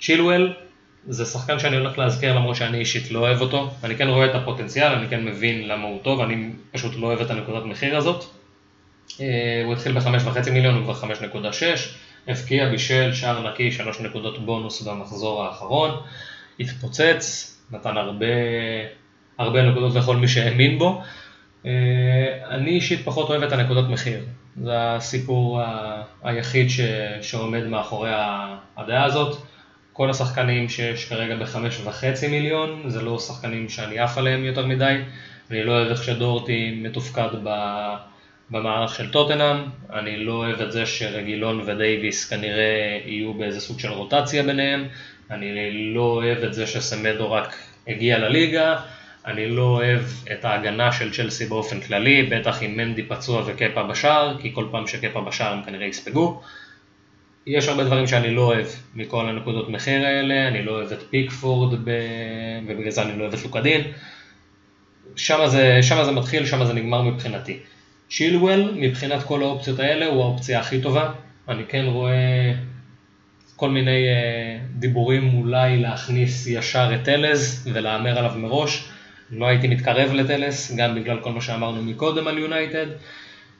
צ'ילואל 0.00 0.52
זה 1.08 1.24
שחקן 1.24 1.58
שאני 1.58 1.76
הולך 1.76 1.98
להזכיר 1.98 2.36
למרות 2.36 2.56
שאני 2.56 2.78
אישית 2.78 3.10
לא 3.10 3.18
אוהב 3.18 3.40
אותו, 3.40 3.70
אני 3.84 3.96
כן 3.96 4.08
רואה 4.08 4.26
את 4.26 4.34
הפוטנציאל, 4.34 4.92
אני 4.92 5.08
כן 5.08 5.24
מבין 5.24 5.68
למה 5.68 5.84
הוא 5.84 6.00
טוב, 6.02 6.20
אני 6.20 6.50
פשוט 6.72 6.92
לא 6.96 7.06
אוהב 7.06 7.20
את 7.20 7.30
הנקודת 7.30 7.64
מחיר 7.64 7.96
הזאת, 7.96 8.24
אה, 8.24 8.35
הוא 9.64 9.72
התחיל 9.72 9.92
ב-5.5 9.92 10.50
מיליון, 10.50 10.74
הוא 10.74 10.94
כבר 10.94 11.08
5.6, 11.14 11.64
הבקיע 12.28 12.68
בישל 12.68 13.12
שער 13.12 13.50
נקי, 13.50 13.72
3 13.72 14.00
נקודות 14.00 14.46
בונוס 14.46 14.82
במחזור 14.82 15.44
האחרון, 15.44 15.90
התפוצץ, 16.60 17.52
נתן 17.70 17.96
הרבה, 17.96 18.26
הרבה 19.38 19.62
נקודות 19.62 19.94
לכל 19.94 20.16
מי 20.16 20.28
שהאמין 20.28 20.78
בו. 20.78 21.02
אה, 21.66 21.70
אני 22.50 22.70
אישית 22.70 23.04
פחות 23.04 23.28
אוהב 23.28 23.42
את 23.42 23.52
הנקודות 23.52 23.88
מחיר, 23.88 24.20
זה 24.62 24.94
הסיפור 24.94 25.60
היחיד 26.22 26.70
ש, 26.70 26.80
שעומד 27.22 27.66
מאחורי 27.66 28.10
הדעה 28.76 29.04
הזאת. 29.04 29.36
כל 29.92 30.10
השחקנים 30.10 30.68
שיש 30.68 31.08
כרגע 31.08 31.36
ב-5.5 31.36 32.28
מיליון, 32.28 32.82
זה 32.86 33.02
לא 33.02 33.18
שחקנים 33.18 33.68
שאני 33.68 33.98
עף 33.98 34.18
עליהם 34.18 34.44
יותר 34.44 34.66
מדי, 34.66 34.96
אני 35.50 35.64
לא 35.64 35.72
אוהב 35.72 35.88
איך 35.88 36.04
שדורטי 36.04 36.80
מתופקד 36.82 37.28
ב... 37.44 37.48
במערך 38.50 38.94
של 38.94 39.10
טוטנאם, 39.10 39.56
אני 39.92 40.24
לא 40.24 40.32
אוהב 40.32 40.60
את 40.60 40.72
זה 40.72 40.86
שרגילון 40.86 41.60
ודייוויס 41.60 42.30
כנראה 42.30 42.98
יהיו 43.04 43.34
באיזה 43.34 43.60
סוג 43.60 43.80
של 43.80 43.88
רוטציה 43.88 44.42
ביניהם, 44.42 44.88
אני 45.30 45.72
לא 45.94 46.00
אוהב 46.00 46.38
את 46.38 46.54
זה 46.54 46.66
שסמדו 46.66 47.32
רק 47.32 47.56
הגיע 47.88 48.18
לליגה, 48.18 48.76
אני 49.26 49.48
לא 49.48 49.62
אוהב 49.62 50.00
את 50.32 50.44
ההגנה 50.44 50.92
של 50.92 51.12
צ'לסי 51.12 51.46
באופן 51.46 51.80
כללי, 51.80 52.22
בטח 52.22 52.62
עם 52.62 52.76
מנדי 52.76 53.02
פצוע 53.02 53.42
וקפה 53.46 53.82
בשער, 53.82 54.36
כי 54.40 54.50
כל 54.54 54.68
פעם 54.70 54.86
שקפה 54.86 55.20
בשער 55.20 55.52
הם 55.52 55.62
כנראה 55.62 55.86
יספגו. 55.86 56.42
יש 57.46 57.68
הרבה 57.68 57.84
דברים 57.84 58.06
שאני 58.06 58.34
לא 58.34 58.42
אוהב 58.42 58.66
מכל 58.94 59.28
הנקודות 59.28 59.68
מחיר 59.68 60.06
האלה, 60.06 60.48
אני 60.48 60.62
לא 60.62 60.72
אוהב 60.72 60.92
את 60.92 61.02
פיקפורד 61.10 61.78
ב... 61.84 61.90
ובגלל 62.66 62.90
זה 62.90 63.02
אני 63.02 63.18
לא 63.18 63.22
אוהב 63.22 63.34
את 63.34 63.42
לוקדין. 63.44 63.80
שם 65.16 65.46
זה, 65.46 65.80
זה 65.82 66.12
מתחיל, 66.12 66.46
שם 66.46 66.64
זה 66.64 66.72
נגמר 66.72 67.02
מבחינתי. 67.02 67.58
צ'ילואל, 68.10 68.70
מבחינת 68.76 69.22
כל 69.22 69.42
האופציות 69.42 69.78
האלה, 69.78 70.06
הוא 70.06 70.22
האופציה 70.22 70.60
הכי 70.60 70.80
טובה. 70.80 71.12
אני 71.48 71.62
כן 71.68 71.84
רואה 71.84 72.52
כל 73.56 73.70
מיני 73.70 73.90
uh, 73.90 74.78
דיבורים 74.78 75.34
אולי 75.34 75.78
להכניס 75.78 76.46
ישר 76.46 76.90
את 76.94 77.04
טלז 77.04 77.68
ולהמר 77.72 78.18
עליו 78.18 78.32
מראש. 78.36 78.88
לא 79.30 79.46
הייתי 79.46 79.68
מתקרב 79.68 80.12
לטלס, 80.12 80.76
גם 80.76 80.94
בגלל 80.94 81.20
כל 81.20 81.32
מה 81.32 81.40
שאמרנו 81.40 81.82
מקודם 81.82 82.28
על 82.28 82.38
יונייטד, 82.38 82.86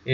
uh, 0.05 0.09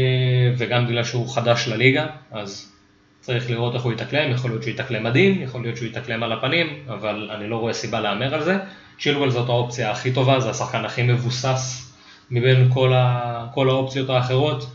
וגם 0.58 0.86
בגלל 0.86 1.04
שהוא 1.04 1.34
חדש 1.34 1.68
לליגה, 1.68 2.06
אז 2.30 2.72
צריך 3.20 3.50
לראות 3.50 3.74
איך 3.74 3.82
הוא 3.82 3.92
יתאקלם, 3.92 4.30
יכול 4.30 4.50
להיות 4.50 4.62
שהוא 4.62 4.74
יתאקלם 4.74 5.04
מדהים, 5.04 5.42
יכול 5.42 5.62
להיות 5.62 5.76
שהוא 5.76 5.88
יתאקלם 5.88 6.22
על 6.22 6.32
הפנים, 6.32 6.66
אבל 6.88 7.30
אני 7.36 7.48
לא 7.48 7.56
רואה 7.56 7.72
סיבה 7.72 8.00
להמר 8.00 8.34
על 8.34 8.42
זה. 8.42 8.58
צ'ילואל 9.00 9.30
זאת 9.30 9.48
האופציה 9.48 9.90
הכי 9.90 10.12
טובה, 10.12 10.40
זה 10.40 10.50
השחקן 10.50 10.84
הכי 10.84 11.02
מבוסס 11.02 11.91
מבין 12.32 12.70
כל, 12.72 12.92
ה, 12.92 13.46
כל 13.54 13.70
האופציות 13.70 14.10
האחרות. 14.10 14.66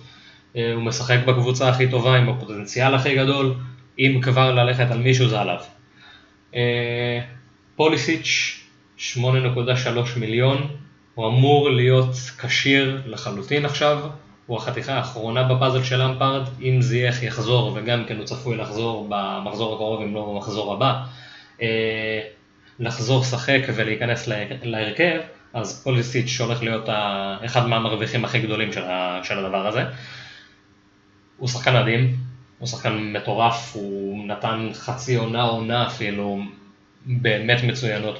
אה, 0.55 0.73
הוא 0.73 0.83
משחק 0.83 1.17
בקבוצה 1.27 1.69
הכי 1.69 1.89
טובה 1.89 2.17
עם 2.17 2.29
הפוטנציאל 2.29 2.95
הכי 2.95 3.15
גדול, 3.15 3.53
אם 3.99 4.19
כבר 4.23 4.51
ללכת 4.53 4.91
על 4.91 4.97
מישהו 4.97 5.27
זה 5.27 5.39
עליו. 5.39 5.59
אה, 6.55 7.19
פוליסיץ' 7.75 8.63
8.3 8.97 9.19
מיליון, 10.19 10.67
הוא 11.15 11.27
אמור 11.27 11.69
להיות 11.69 12.15
כשיר 12.37 13.01
לחלוטין 13.05 13.65
עכשיו, 13.65 13.99
הוא 14.45 14.57
החתיכה 14.57 14.93
האחרונה 14.93 15.43
בפאזל 15.43 15.83
של 15.83 16.01
אמפרד, 16.01 16.47
אם 16.61 16.81
זייח 16.81 17.23
יחזור 17.23 17.73
וגם 17.75 18.05
כן 18.05 18.17
הוא 18.17 18.25
צפוי 18.25 18.57
לחזור 18.57 19.07
במחזור 19.09 19.75
הקרוב 19.75 20.01
אם 20.01 20.13
לא 20.13 20.31
במחזור 20.33 20.73
הבא, 20.73 21.03
אה, 21.61 22.21
לחזור 22.79 23.23
שחק 23.23 23.59
ולהיכנס 23.75 24.29
להרכב, 24.63 25.19
אז 25.57 25.83
פוליסיץ' 25.83 26.41
הולך 26.41 26.63
להיות 26.63 26.89
אחד 27.45 27.67
מהמרוויחים 27.67 28.25
הכי 28.25 28.39
גדולים 28.39 28.73
של, 28.73 28.83
של 29.23 29.45
הדבר 29.45 29.67
הזה. 29.67 29.83
הוא 31.37 31.49
שחקן 31.49 31.81
מדהים, 31.81 32.15
הוא 32.59 32.67
שחקן 32.67 32.93
מטורף, 32.93 33.71
הוא 33.75 34.27
נתן 34.27 34.69
חצי 34.73 35.15
עונה 35.15 35.41
עונה 35.41 35.87
אפילו 35.87 36.41
באמת 37.05 37.63
מצוינות 37.63 38.19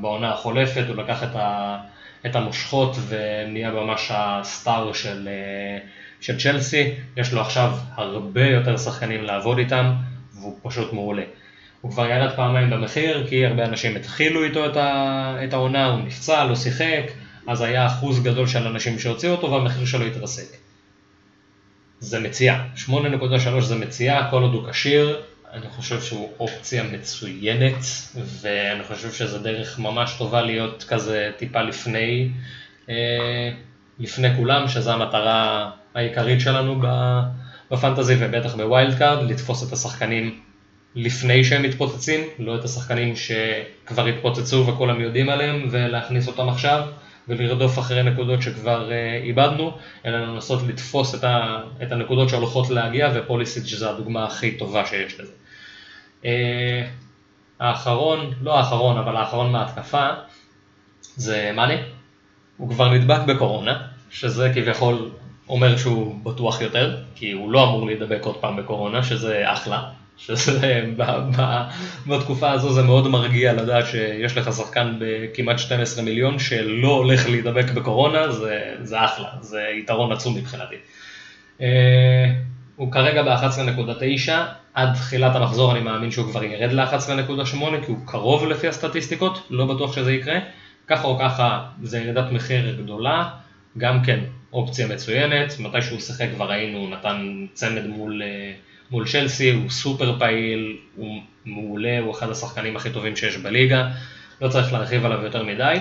בעונה 0.00 0.32
החולפת, 0.32 0.84
הוא 0.88 0.96
לקח 0.96 1.22
את, 1.22 1.36
ה, 1.36 1.78
את 2.26 2.36
המושכות 2.36 2.96
ונהיה 3.08 3.70
ממש 3.70 4.10
הסטאר 4.14 4.92
של, 4.92 5.28
של 6.20 6.38
צ'לסי, 6.38 6.94
יש 7.16 7.32
לו 7.32 7.40
עכשיו 7.40 7.72
הרבה 7.94 8.46
יותר 8.46 8.76
שחקנים 8.76 9.24
לעבוד 9.24 9.58
איתם 9.58 9.92
והוא 10.32 10.58
פשוט 10.62 10.92
מעולה. 10.92 11.22
הוא 11.86 11.92
כבר 11.92 12.06
ירד 12.06 12.36
פעמיים 12.36 12.70
במחיר, 12.70 13.26
כי 13.28 13.46
הרבה 13.46 13.64
אנשים 13.64 13.96
התחילו 13.96 14.44
איתו 14.44 14.66
את 15.44 15.52
העונה, 15.52 15.86
הוא 15.86 16.00
נפצע, 16.00 16.44
לא 16.44 16.54
שיחק, 16.54 17.02
אז 17.46 17.60
היה 17.60 17.86
אחוז 17.86 18.22
גדול 18.22 18.46
של 18.46 18.66
אנשים 18.66 18.98
שהוציאו 18.98 19.32
אותו 19.32 19.52
והמחיר 19.52 19.86
שלו 19.86 20.06
התרסק. 20.06 20.56
זה 22.00 22.20
מציאה, 22.20 22.64
8.3 22.86 23.60
זה 23.60 23.74
מציאה, 23.74 24.30
כל 24.30 24.42
עוד 24.42 24.54
הוא 24.54 24.70
כשיר, 24.70 25.20
אני 25.52 25.68
חושב 25.68 26.00
שהוא 26.00 26.30
אופציה 26.40 26.82
מצוינת, 26.82 27.84
ואני 28.40 28.84
חושב 28.84 29.12
שזה 29.12 29.38
דרך 29.38 29.78
ממש 29.78 30.14
טובה 30.18 30.42
להיות 30.42 30.84
כזה 30.88 31.30
טיפה 31.36 31.62
לפני, 31.62 32.28
אה, 32.88 33.50
לפני 33.98 34.36
כולם, 34.36 34.68
שזו 34.68 34.92
המטרה 34.92 35.70
העיקרית 35.94 36.40
שלנו 36.40 36.82
ב 37.70 37.76
fantasy 37.76 38.16
ובטח 38.18 38.54
ב 38.54 38.63
wild 38.63 38.98
card, 38.98 39.30
לתפוס 39.30 39.68
את 39.68 39.72
השחקנים 39.72 40.45
לפני 40.96 41.44
שהם 41.44 41.62
מתפוצצים, 41.62 42.20
לא 42.38 42.56
את 42.56 42.64
השחקנים 42.64 43.14
שכבר 43.16 44.06
התפוצצו 44.06 44.66
וכולם 44.66 45.00
יודעים 45.00 45.28
עליהם 45.28 45.68
ולהכניס 45.70 46.28
אותם 46.28 46.48
עכשיו 46.48 46.82
ולרדוף 47.28 47.78
אחרי 47.78 48.02
נקודות 48.02 48.42
שכבר 48.42 48.88
uh, 48.90 49.24
איבדנו, 49.24 49.78
אלא 50.06 50.18
לנסות 50.18 50.62
לתפוס 50.68 51.14
את, 51.14 51.24
ה, 51.24 51.60
את 51.82 51.92
הנקודות 51.92 52.28
שהולכות 52.28 52.70
להגיע 52.70 53.10
ופוליסיק 53.14 53.66
זה 53.66 53.90
הדוגמה 53.90 54.24
הכי 54.24 54.50
טובה 54.50 54.86
שיש 54.86 55.20
לזה. 55.20 55.32
Uh, 56.22 56.26
האחרון, 57.60 58.32
לא 58.42 58.58
האחרון, 58.58 58.98
אבל 58.98 59.16
האחרון 59.16 59.52
מההתקפה 59.52 60.08
זה 61.16 61.50
מאנה, 61.54 61.76
הוא 62.56 62.68
כבר 62.68 62.94
נדבק 62.94 63.20
בקורונה, 63.26 63.82
שזה 64.10 64.52
כביכול 64.54 65.10
אומר 65.48 65.76
שהוא 65.76 66.14
בטוח 66.24 66.60
יותר, 66.60 66.96
כי 67.14 67.32
הוא 67.32 67.52
לא 67.52 67.64
אמור 67.64 67.86
להידבק 67.86 68.20
עוד 68.24 68.36
פעם 68.36 68.56
בקורונה, 68.56 69.02
שזה 69.02 69.52
אחלה, 69.52 69.90
שזה 70.16 70.84
בתקופה 72.06 72.50
הזו 72.50 72.72
זה 72.72 72.82
מאוד 72.82 73.08
מרגיע 73.08 73.52
לדעת 73.52 73.86
שיש 73.86 74.36
לך 74.36 74.52
שחקן 74.52 74.96
בכמעט 74.98 75.58
12 75.58 76.04
מיליון 76.04 76.38
שלא 76.38 76.88
הולך 76.88 77.28
להידבק 77.28 77.70
בקורונה, 77.70 78.32
זה, 78.32 78.74
זה 78.82 79.04
אחלה, 79.04 79.28
זה 79.40 79.62
יתרון 79.78 80.12
עצום 80.12 80.36
מבחינתי. 80.36 80.74
אה, 81.60 82.32
הוא 82.76 82.92
כרגע 82.92 83.22
ב-11.9, 83.22 84.32
עד 84.74 84.94
תחילת 84.94 85.36
המחזור 85.36 85.72
אני 85.72 85.80
מאמין 85.80 86.10
שהוא 86.10 86.30
כבר 86.30 86.44
ירד 86.44 86.72
ל-11.8 86.72 87.56
כי 87.86 87.92
הוא 87.92 87.98
קרוב 88.04 88.46
לפי 88.46 88.68
הסטטיסטיקות, 88.68 89.46
לא 89.50 89.74
בטוח 89.74 89.96
שזה 89.96 90.12
יקרה. 90.12 90.38
ככה 90.86 91.04
או 91.04 91.18
ככה 91.18 91.64
זה 91.82 91.98
ירידת 91.98 92.32
מחיר 92.32 92.76
גדולה, 92.82 93.28
גם 93.78 94.04
כן 94.04 94.20
אופציה 94.52 94.86
מצוינת, 94.86 95.60
מתי 95.60 95.82
שהוא 95.82 96.00
שיחק 96.00 96.26
כבר 96.34 96.50
ראינו, 96.50 96.88
נתן 96.88 97.46
צמד 97.52 97.86
מול, 97.86 98.22
אה, 98.22 98.52
מול 98.90 99.06
צ'לסי, 99.06 99.50
הוא 99.50 99.70
סופר 99.70 100.18
פעיל, 100.18 100.76
הוא 100.96 101.20
מעולה, 101.44 101.98
הוא 101.98 102.12
אחד 102.12 102.30
השחקנים 102.30 102.76
הכי 102.76 102.90
טובים 102.90 103.16
שיש 103.16 103.36
בליגה, 103.36 103.88
לא 104.40 104.48
צריך 104.48 104.72
להרחיב 104.72 105.04
עליו 105.04 105.22
יותר 105.22 105.44
מדי. 105.44 105.76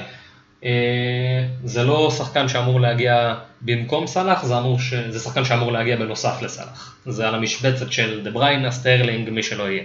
אה, 0.65 1.48
זה 1.63 1.84
לא 1.84 2.12
שחקן 2.18 2.48
שאמור 2.48 2.82
להגיע 2.82 3.36
במקום 3.62 4.08
סאלח, 4.08 4.46
זה, 4.46 4.56
ש... 4.80 4.94
זה 4.94 5.20
שחקן 5.20 5.46
שאמור 5.46 5.72
להגיע 5.72 5.96
בנוסף 5.96 6.41
לסאלח. 6.41 6.98
זה 7.06 7.28
על 7.28 7.36
המשבצת 7.36 7.91
של 7.91 8.24
דה 8.24 8.32
בריינה, 8.32 8.72
סטרלינג, 8.72 9.30
מי 9.30 9.44
שלא 9.44 9.70
יהיה. 9.70 9.84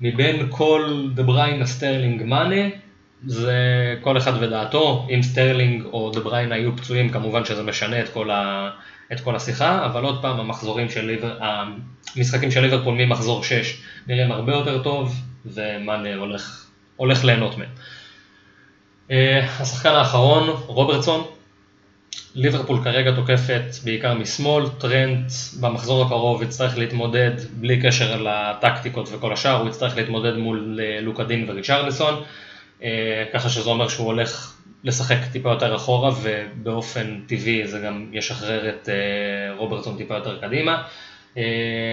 מבין 0.00 0.46
כל 0.50 1.08
דה 1.14 1.22
בריינה, 1.22 1.66
סטרלינג, 1.66 2.22
מאנה, 2.22 2.68
זה 3.26 3.56
כל 4.00 4.18
אחד 4.18 4.32
ודעתו, 4.42 5.06
אם 5.14 5.22
סטרלינג 5.22 5.84
או 5.84 6.10
דה 6.10 6.20
בריינה 6.20 6.54
היו 6.54 6.76
פצועים 6.76 7.08
כמובן 7.08 7.44
שזה 7.44 7.62
משנה 7.62 8.00
את 8.00 8.08
כל, 8.08 8.30
ה... 8.30 8.70
את 9.12 9.20
כל 9.20 9.36
השיחה, 9.36 9.86
אבל 9.86 10.04
עוד 10.04 10.22
פעם 10.22 10.40
המחזורים 10.40 10.90
של 10.90 11.06
ליבר... 11.06 11.38
המשחקים 12.16 12.50
של 12.50 12.60
ליברפול 12.60 12.94
ממחזור 12.94 13.44
6 13.44 13.82
נראים 14.06 14.32
הרבה 14.32 14.52
יותר 14.52 14.82
טוב 14.82 15.14
ומאנה 15.46 16.14
הולך, 16.14 16.66
הולך 16.96 17.24
ליהנות 17.24 17.58
מהם. 17.58 17.68
אה, 19.10 19.46
השחקן 19.60 19.90
האחרון, 19.90 20.48
רוברטסון, 20.66 21.24
ליברפול 22.34 22.84
כרגע 22.84 23.12
תוקפת 23.14 23.64
בעיקר 23.84 24.14
משמאל, 24.14 24.68
טרנט 24.78 25.30
במחזור 25.60 26.04
הקרוב 26.04 26.42
יצטרך 26.42 26.78
להתמודד 26.78 27.30
בלי 27.60 27.80
קשר 27.82 28.22
לטקטיקות 28.22 29.08
וכל 29.12 29.32
השאר, 29.32 29.60
הוא 29.60 29.68
יצטרך 29.68 29.96
להתמודד 29.96 30.36
מול 30.36 30.80
אה, 30.82 31.00
לוקדין 31.00 31.44
וריצ'רלסון, 31.48 32.22
אה, 32.82 33.24
ככה 33.32 33.48
שזה 33.48 33.70
אומר 33.70 33.88
שהוא 33.88 34.06
הולך 34.06 34.51
לשחק 34.84 35.18
טיפה 35.32 35.50
יותר 35.50 35.76
אחורה 35.76 36.12
ובאופן 36.22 37.20
טבעי 37.26 37.66
זה 37.66 37.78
גם 37.78 38.06
ישחרר 38.12 38.68
את 38.68 38.88
רוברטסון 39.56 39.96
טיפה 39.96 40.14
יותר 40.14 40.40
קדימה. 40.40 40.82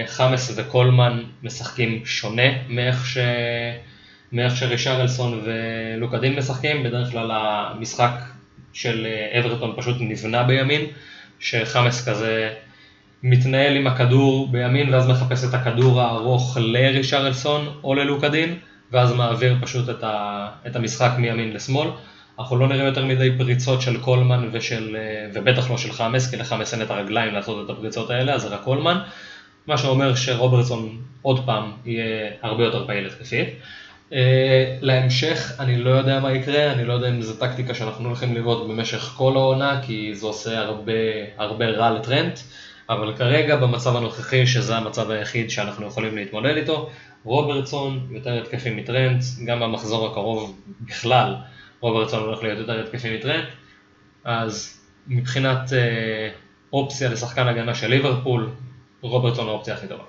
חמאס 0.06 0.52
וקולמן 0.56 1.22
משחקים 1.42 2.04
שונה 2.04 2.48
מאיך 2.68 3.06
ש... 3.06 3.18
מאיך 4.32 4.56
שרישרלסון 4.56 5.40
ולוקדין 5.44 6.36
משחקים, 6.36 6.82
בדרך 6.82 7.10
כלל 7.10 7.30
המשחק 7.32 8.10
של 8.72 9.06
אה, 9.06 9.40
אברטון 9.40 9.72
פשוט 9.76 9.96
נבנה 10.00 10.42
בימין, 10.42 10.86
שחמאס 11.38 12.08
כזה 12.08 12.50
מתנהל 13.22 13.76
עם 13.76 13.86
הכדור 13.86 14.48
בימין 14.48 14.94
ואז 14.94 15.08
מחפש 15.08 15.44
את 15.44 15.54
הכדור 15.54 16.00
הארוך 16.00 16.56
לרישרלסון 16.60 17.68
או 17.84 17.94
ללוקדין, 17.94 18.58
ואז 18.92 19.12
מעביר 19.12 19.56
פשוט 19.60 19.90
את, 19.90 20.04
ה, 20.04 20.48
את 20.66 20.76
המשחק 20.76 21.10
מימין 21.18 21.52
לשמאל. 21.52 21.88
אנחנו 22.40 22.56
לא 22.56 22.68
נראה 22.68 22.84
יותר 22.84 23.04
מדי 23.04 23.38
פריצות 23.38 23.82
של 23.82 24.00
קולמן 24.00 24.48
ושל, 24.52 24.96
אה, 24.96 25.26
ובטח 25.34 25.70
לא 25.70 25.78
של 25.78 25.92
חמאס, 25.92 26.30
כי 26.30 26.36
לחמאס 26.36 26.74
אין 26.74 26.82
את 26.82 26.90
הרגליים 26.90 27.34
לעשות 27.34 27.64
את 27.64 27.70
הפריצות 27.70 28.10
האלה, 28.10 28.34
אז 28.34 28.42
זה 28.42 28.48
רק 28.48 28.62
קולמן, 28.62 28.98
מה 29.66 29.78
שאומר 29.78 30.14
שרוברטסון 30.14 30.98
עוד 31.22 31.46
פעם 31.46 31.72
יהיה 31.84 32.30
הרבה 32.42 32.64
יותר 32.64 32.86
פעיל 32.86 33.06
התקפית. 33.06 33.48
Uh, 34.10 34.12
להמשך, 34.80 35.52
אני 35.58 35.78
לא 35.78 35.90
יודע 35.90 36.20
מה 36.20 36.32
יקרה, 36.32 36.72
אני 36.72 36.84
לא 36.84 36.92
יודע 36.92 37.08
אם 37.08 37.22
זו 37.22 37.34
טקטיקה 37.34 37.74
שאנחנו 37.74 38.08
הולכים 38.08 38.34
לראות 38.34 38.68
במשך 38.68 38.98
כל 38.98 39.32
העונה, 39.36 39.80
כי 39.82 40.14
זה 40.14 40.26
עושה 40.26 40.58
הרבה, 40.58 40.92
הרבה 41.38 41.66
רע 41.66 41.90
לטרנט, 41.90 42.38
אבל 42.88 43.16
כרגע 43.16 43.56
במצב 43.56 43.96
הנוכחי, 43.96 44.46
שזה 44.46 44.76
המצב 44.76 45.10
היחיד 45.10 45.50
שאנחנו 45.50 45.86
יכולים 45.86 46.16
להתמודד 46.16 46.56
איתו, 46.56 46.90
רוברטסון 47.24 48.06
יותר 48.10 48.42
התקפי 48.42 48.70
מטרנט, 48.70 49.22
גם 49.44 49.60
במחזור 49.60 50.06
הקרוב 50.06 50.60
בכלל, 50.80 51.34
רוברטסון 51.80 52.22
הולך 52.22 52.42
להיות 52.42 52.58
יותר 52.58 52.80
התקפי 52.80 53.16
מטרנט, 53.16 53.44
אז 54.24 54.80
מבחינת 55.06 55.68
uh, 55.68 55.72
אופציה 56.72 57.08
לשחקן 57.08 57.48
הגנה 57.48 57.74
של 57.74 57.86
ליברפול, 57.86 58.50
רוברטסון 59.00 59.48
האופציה 59.48 59.74
הכי 59.74 59.86
טובה. 59.86 60.04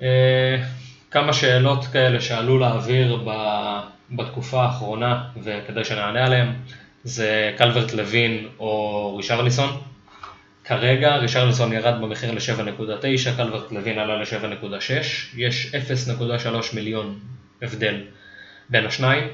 Uh, 0.00 0.02
כמה 1.10 1.32
שאלות 1.32 1.84
כאלה 1.86 2.20
שעלו 2.20 2.58
לאוויר 2.58 3.24
בתקופה 4.10 4.62
האחרונה 4.62 5.24
וכדי 5.42 5.84
שנענה 5.84 6.26
עליהן 6.26 6.52
זה 7.04 7.52
קלברט 7.58 7.92
לוין 7.92 8.48
או 8.58 9.16
רישרליסון. 9.16 9.80
כרגע 10.64 11.16
רישרליסון 11.16 11.72
ירד 11.72 12.00
במחיר 12.00 12.32
ל-7.9, 12.32 13.36
קלברט 13.36 13.72
לוין 13.72 13.98
עלה 13.98 14.16
ל-7.6, 14.16 14.92
יש 15.36 15.74
0.3 15.74 16.74
מיליון 16.74 17.18
הבדל 17.62 18.00
בין 18.68 18.86
השניים. 18.86 19.28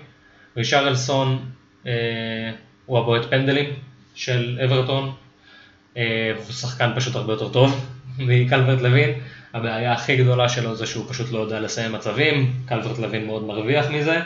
רישרלסון 0.57 1.51
אה, 1.87 1.93
הוא 2.87 2.99
הבועט 2.99 3.25
פנדלים 3.25 3.71
של 4.15 4.61
אברטון, 4.65 5.13
אה, 5.97 6.33
הוא 6.37 6.53
שחקן 6.53 6.91
פשוט 6.97 7.17
הרבה 7.17 7.33
יותר 7.33 7.49
טוב 7.49 7.87
מקלברט 8.19 8.81
לוין. 8.81 9.11
הבעיה 9.55 9.93
הכי 9.93 10.17
גדולה 10.17 10.49
שלו 10.49 10.77
זה 10.77 10.87
שהוא 10.87 11.05
פשוט 11.09 11.33
לא 11.33 11.39
יודע 11.39 11.61
לסיים 11.61 11.93
מצבים, 11.93 12.53
קלברט 12.67 12.99
לוין 12.99 13.27
מאוד 13.27 13.43
מרוויח 13.45 13.91
מזה. 13.91 14.21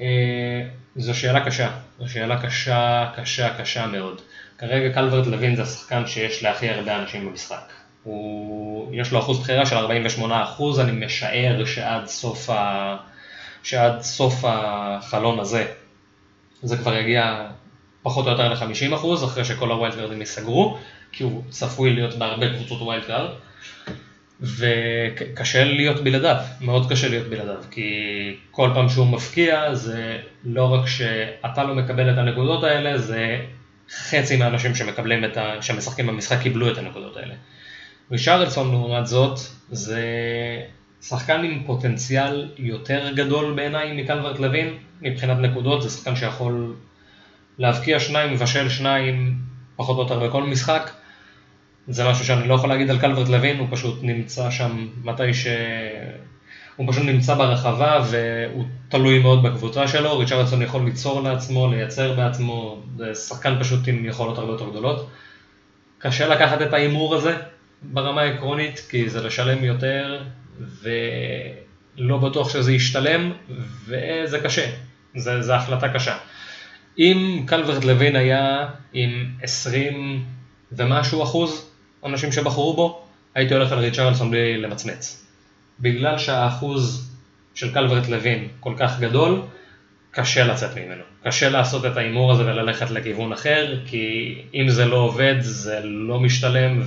אה, 0.00 0.62
זו 0.96 1.14
שאלה 1.14 1.44
קשה, 1.44 1.70
זו 1.98 2.12
שאלה 2.12 2.42
קשה, 2.42 3.10
קשה, 3.16 3.54
קשה 3.58 3.86
מאוד. 3.86 4.20
כרגע 4.58 4.94
קלברט 4.94 5.26
לוין 5.26 5.56
זה 5.56 5.62
השחקן 5.62 6.06
שיש 6.06 6.42
להכי 6.42 6.68
הרבה 6.68 7.02
אנשים 7.02 7.26
במשחק. 7.26 7.72
הוא, 8.02 8.94
יש 8.94 9.12
לו 9.12 9.18
אחוז 9.18 9.40
בחירה 9.40 9.66
של 9.66 9.76
48 9.76 10.42
אחוז, 10.42 10.80
אני 10.80 11.06
משער 11.06 11.64
שעד 11.64 12.06
סוף, 12.06 12.50
ה, 12.50 12.96
שעד 13.66 14.00
סוף 14.02 14.44
החלון 14.44 15.40
הזה 15.40 15.66
זה 16.62 16.76
כבר 16.76 16.94
יגיע 16.96 17.46
פחות 18.02 18.26
או 18.26 18.30
יותר 18.30 18.48
ל-50 18.48 18.94
אחוז, 18.94 19.24
אחרי 19.24 19.44
שכל 19.44 19.70
ה 19.70 19.75
wild 19.75 19.94
card 19.94 20.11
ים 20.11 20.20
ייסגרו, 20.20 20.78
כי 21.12 21.24
הוא 21.24 21.42
צפוי 21.48 21.92
להיות 21.92 22.14
בהרבה 22.14 22.54
קבוצות 22.54 22.82
wild 22.82 23.04
card. 23.04 23.30
וקשה 24.40 25.64
להיות 25.64 26.04
בלעדיו, 26.04 26.36
מאוד 26.60 26.90
קשה 26.90 27.08
להיות 27.08 27.26
בלעדיו, 27.26 27.60
כי 27.70 27.90
כל 28.50 28.70
פעם 28.74 28.88
שהוא 28.88 29.06
מבקיע 29.06 29.74
זה 29.74 30.18
לא 30.44 30.74
רק 30.74 30.88
שאתה 30.88 31.64
לא 31.64 31.74
מקבל 31.74 32.12
את 32.12 32.18
הנקודות 32.18 32.64
האלה, 32.64 32.98
זה 32.98 33.40
חצי 33.90 34.36
מהאנשים 34.36 34.74
שמקבלים 34.74 35.24
את 35.24 35.36
ה... 35.36 35.62
שמשחקים 35.62 36.06
במשחק 36.06 36.40
קיבלו 36.42 36.72
את 36.72 36.78
הנקודות 36.78 37.16
האלה. 37.16 37.34
רישרלסון 38.10 38.70
לעומת 38.70 39.06
זאת, 39.06 39.38
זה 39.70 40.02
שחקן 41.02 41.44
עם 41.44 41.62
פוטנציאל 41.66 42.48
יותר 42.58 43.12
גדול 43.14 43.54
בעיניי 43.54 44.02
מקלברט 44.02 44.38
לוין, 44.38 44.74
מבחינת 45.02 45.38
נקודות, 45.38 45.82
זה 45.82 45.90
שחקן 45.90 46.16
שיכול 46.16 46.74
להבקיע 47.58 48.00
שניים, 48.00 48.32
מבשל 48.32 48.68
שניים, 48.68 49.38
פחות 49.76 49.96
או 49.96 50.02
יותר 50.02 50.28
בכל 50.28 50.42
משחק. 50.42 50.90
זה 51.88 52.08
משהו 52.08 52.24
שאני 52.24 52.48
לא 52.48 52.54
יכול 52.54 52.68
להגיד 52.68 52.90
על 52.90 52.98
קלברט 52.98 53.28
לוין, 53.28 53.58
הוא 53.58 53.68
פשוט 53.70 53.98
נמצא 54.02 54.50
שם 54.50 54.88
מתי 55.04 55.34
ש... 55.34 55.46
הוא 56.76 56.92
פשוט 56.92 57.04
נמצא 57.04 57.34
ברחבה 57.34 58.04
והוא 58.10 58.64
תלוי 58.88 59.18
מאוד 59.18 59.42
בקבוצה 59.42 59.88
שלו, 59.88 60.18
ריצ'רדסון 60.18 60.62
יכול 60.62 60.84
ליצור 60.84 61.22
לעצמו, 61.22 61.68
לייצר 61.68 62.12
בעצמו, 62.12 62.82
זה 62.96 63.14
שחקן 63.14 63.56
פשוט 63.60 63.88
עם 63.88 64.04
יכולות 64.04 64.38
הרבה 64.38 64.52
יותר 64.52 64.70
גדולות. 64.70 65.08
קשה 65.98 66.28
לקחת 66.28 66.62
את 66.62 66.72
ההימור 66.72 67.14
הזה 67.14 67.36
ברמה 67.92 68.20
העקרונית, 68.20 68.86
כי 68.90 69.08
זה 69.10 69.22
לשלם 69.22 69.64
יותר, 69.64 70.22
ולא 70.82 72.18
בטוח 72.18 72.48
שזה 72.48 72.72
ישתלם, 72.72 73.32
וזה 73.86 74.40
קשה, 74.40 74.70
זה 75.16 75.54
החלטה 75.54 75.88
קשה. 75.88 76.16
אם 76.98 77.44
קלברט 77.46 77.84
לוין 77.84 78.16
היה 78.16 78.68
עם 78.92 79.26
20 79.42 80.24
ומשהו 80.72 81.22
אחוז 81.22 81.70
אנשים 82.04 82.32
שבחרו 82.32 82.76
בו, 82.76 83.06
הייתי 83.34 83.54
הולך 83.54 83.72
על 83.72 83.78
ריצ'רלסון 83.78 84.30
בלי 84.30 84.56
למצמץ. 84.56 85.26
בגלל 85.80 86.18
שהאחוז 86.18 87.10
של 87.54 87.74
קלברט 87.74 88.08
לוין 88.08 88.48
כל 88.60 88.74
כך 88.76 89.00
גדול, 89.00 89.42
קשה 90.10 90.44
לצאת 90.44 90.76
ממנו. 90.76 91.02
קשה 91.22 91.48
לעשות 91.48 91.86
את 91.86 91.96
ההימור 91.96 92.32
הזה 92.32 92.42
וללכת 92.46 92.90
לכיוון 92.90 93.32
אחר, 93.32 93.80
כי 93.86 94.38
אם 94.54 94.68
זה 94.68 94.84
לא 94.84 94.96
עובד, 94.96 95.34
זה 95.40 95.80
לא 95.84 96.20
משתלם, 96.20 96.82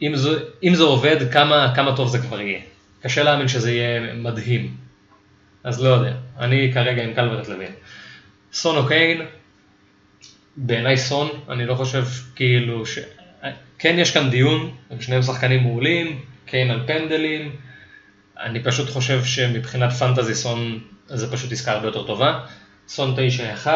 ואם 0.00 0.16
זה, 0.16 0.38
זה 0.74 0.82
עובד, 0.82 1.32
כמה, 1.32 1.72
כמה 1.74 1.96
טוב 1.96 2.08
זה 2.08 2.18
כבר 2.18 2.40
יהיה. 2.40 2.60
קשה 3.02 3.22
להאמין 3.22 3.48
שזה 3.48 3.72
יהיה 3.72 4.14
מדהים. 4.14 4.76
אז 5.64 5.82
לא 5.82 5.88
יודע, 5.88 6.12
אני 6.38 6.70
כרגע 6.74 7.04
עם 7.04 7.14
קלברט 7.14 7.48
לוין. 7.48 7.72
סון 8.52 8.76
או 8.76 8.86
קיין, 8.86 9.26
בעיניי 10.56 10.96
סון, 10.96 11.28
אני 11.48 11.66
לא 11.66 11.74
חושב 11.74 12.04
כאילו 12.36 12.86
ש... 12.86 12.98
כן 13.78 13.96
יש 13.98 14.10
כאן 14.10 14.30
דיון, 14.30 14.70
הם 14.90 15.00
שניהם 15.00 15.22
שחקנים 15.22 15.62
מעולים, 15.62 16.20
קיין 16.46 16.70
על 16.70 16.80
פנדלים, 16.86 17.56
אני 18.40 18.62
פשוט 18.62 18.90
חושב 18.90 19.24
שמבחינת 19.24 19.92
פנטזי 19.92 20.34
סון 20.34 20.80
זה 21.06 21.32
פשוט 21.32 21.52
עסקה 21.52 21.72
הרבה 21.72 21.86
יותר 21.86 22.06
טובה. 22.06 22.40
סון 22.88 23.14
9-1, 23.64 23.66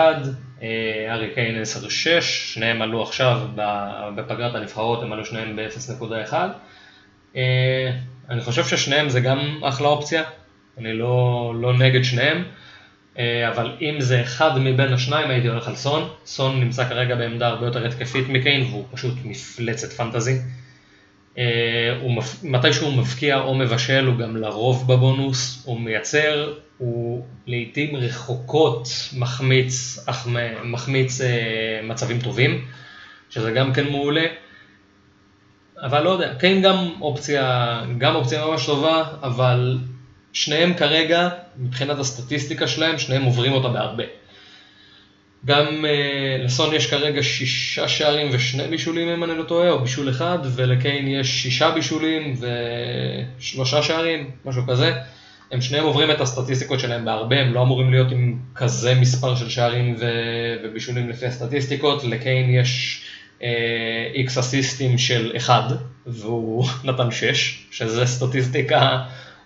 אה, 0.63 1.15
ארי 1.15 1.31
קיין 1.35 1.63
10-6, 1.63 2.21
שניהם 2.21 2.83
עלו 2.83 3.03
עכשיו 3.03 3.41
בפגרת 4.17 4.55
הנבחרות, 4.55 5.03
הם 5.03 5.13
עלו 5.13 5.27
שניהם 5.27 5.57
ב-0.1. 5.57 6.35
אה, 7.37 7.91
אני 8.31 8.41
חושב 8.41 8.65
ששניהם 8.65 9.09
זה 9.09 9.21
גם 9.21 9.61
אחלה 9.63 9.89
אופציה, 9.89 10.23
אני 10.79 10.93
לא, 10.93 11.53
לא 11.61 11.79
נגד 11.79 12.03
שניהם, 12.03 12.45
אה, 13.19 13.49
אבל 13.49 13.77
אם 13.81 14.01
זה 14.01 14.23
אחד 14.23 14.59
מבין 14.59 14.93
השניים 14.93 15.31
הייתי 15.31 15.49
הולך 15.49 15.69
על 15.69 15.75
סון. 15.75 16.09
סון 16.27 16.61
נמצא 16.61 16.89
כרגע 16.89 17.17
בעמדה 17.17 17.49
הרבה 17.49 17.67
יותר 17.67 17.87
התקפית 17.87 18.29
מקיין 18.29 18.63
והוא 18.63 18.85
פשוט 18.93 19.15
מפלצת 19.25 19.93
פנטזי. 19.93 20.39
הוא, 22.01 22.23
מתי 22.43 22.73
שהוא 22.73 22.93
מבקיע 22.93 23.41
או 23.41 23.55
מבשל 23.55 24.07
הוא 24.07 24.17
גם 24.17 24.37
לרוב 24.37 24.89
בבונוס, 24.89 25.63
הוא 25.67 25.81
מייצר 25.81 26.53
הוא 26.79 27.25
לעיתים 27.47 27.97
רחוקות 27.97 28.89
מחמיץ, 29.19 29.99
מחמיץ 30.65 31.21
אה, 31.21 31.81
מצבים 31.83 32.21
טובים, 32.21 32.65
שזה 33.31 33.51
גם 33.53 33.73
כן 33.73 33.89
מעולה. 33.89 34.27
אבל 35.83 36.03
לא 36.03 36.11
יודע, 36.11 36.35
קיין 36.35 36.63
גם 36.63 36.89
אופציה, 37.01 37.83
גם 37.99 38.15
אופציה 38.15 38.47
ממש 38.47 38.67
טובה, 38.67 39.05
אבל 39.23 39.79
שניהם 40.33 40.75
כרגע, 40.75 41.29
מבחינת 41.59 41.99
הסטטיסטיקה 41.99 42.67
שלהם, 42.67 42.99
שניהם 42.99 43.23
עוברים 43.23 43.53
אותה 43.53 43.69
בהרבה. 43.69 44.05
גם 45.45 45.85
אה, 45.85 46.45
לסון 46.45 46.75
יש 46.75 46.91
כרגע 46.91 47.23
שישה 47.23 47.89
שערים 47.89 48.29
ושני 48.33 48.69
בישולים 48.69 49.09
אם 49.09 49.25
אני 49.25 49.39
לא 49.39 49.43
טועה, 49.43 49.71
או 49.71 49.81
בישול 49.81 50.11
אחד, 50.11 50.39
ולקיין 50.55 51.09
יש 51.09 51.43
שישה 51.43 51.71
בישולים 51.71 52.35
ושלושה 53.39 53.83
שערים, 53.83 54.31
משהו 54.45 54.63
כזה. 54.67 54.93
הם 55.53 55.61
שניהם 55.61 55.85
עוברים 55.85 56.11
את 56.11 56.21
הסטטיסטיקות 56.21 56.81
שלהם 56.81 57.05
בהרבה, 57.05 57.41
הם 57.41 57.55
לא 57.55 57.63
אמורים 57.63 57.91
להיות 57.91 58.13
עם 58.13 58.39
כזה 58.55 58.95
מספר 58.95 59.37
של 59.37 59.49
שערים 59.49 59.97
ו- 59.99 60.57
ובישולים 60.65 61.09
לפי 61.09 61.27
הסטטיסטיקות, 61.27 62.05
לקיין 62.05 62.51
יש 62.51 63.05
איקס 64.15 64.37
אה, 64.37 64.43
אסיסטים 64.43 64.99
של 64.99 65.33
1 65.37 65.65
והוא 66.07 66.67
נתן 66.85 67.11
6, 67.11 67.67
שזה 67.71 68.07
סטטיסטיקה 68.07 68.99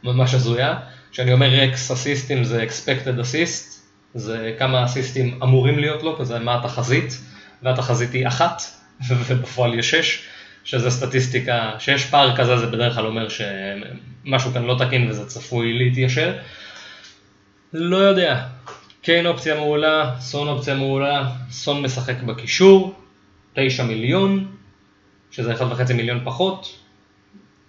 ממש 0.02 0.35
הזויה. 0.35 0.76
כשאני 1.12 1.33
אומר 1.33 1.64
אקס 1.64 1.90
אסיסטים 1.90 2.44
זה 2.44 2.64
expected 2.64 3.20
assist, 3.20 3.73
זה 4.14 4.55
כמה 4.59 4.85
אסיסטים 4.85 5.38
אמורים 5.42 5.79
להיות 5.79 6.03
לו, 6.03 6.18
כזה 6.18 6.38
מה 6.38 6.59
התחזית, 6.59 7.20
והתחזית 7.62 8.12
היא 8.12 8.27
אחת, 8.27 8.62
ובפועל 9.09 9.79
יש 9.79 9.90
6. 9.90 10.29
שזה 10.64 10.90
סטטיסטיקה, 10.90 11.72
שיש 11.79 12.05
פער 12.05 12.37
כזה 12.37 12.57
זה 12.57 12.66
בדרך 12.66 12.94
כלל 12.94 13.07
אומר 13.07 13.29
שמשהו 13.29 14.53
כאן 14.53 14.64
לא 14.64 14.77
תקין 14.79 15.11
וזה 15.11 15.27
צפוי 15.27 15.72
להתיישר. 15.72 16.37
לא 17.72 17.96
יודע, 17.96 18.46
קיין 19.03 19.27
אופציה 19.27 19.55
מעולה, 19.55 20.14
סון 20.20 20.48
אופציה 20.48 20.74
מעולה, 20.74 21.31
סון 21.50 21.83
משחק 21.83 22.22
בקישור, 22.22 22.94
9 23.55 23.85
מיליון, 23.85 24.46
שזה 25.31 25.55
1.5 25.55 25.92
מיליון 25.94 26.20
פחות, 26.24 26.79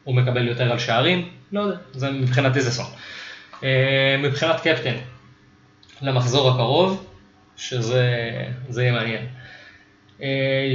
הוא 0.03 0.15
מקבל 0.15 0.47
יותר 0.47 0.71
על 0.71 0.79
שערים, 0.79 1.29
לא 1.51 1.61
יודע, 1.61 1.77
זה, 1.93 2.11
מבחינתי 2.11 2.61
זה 2.61 2.71
סון. 2.71 2.85
אה, 3.63 4.15
מבחינת 4.23 4.59
קפטן, 4.59 4.95
למחזור 6.01 6.49
הקרוב, 6.49 7.05
שזה 7.57 8.41
יהיה 8.77 8.91
מעניין. 8.91 9.25
אה, 10.21 10.27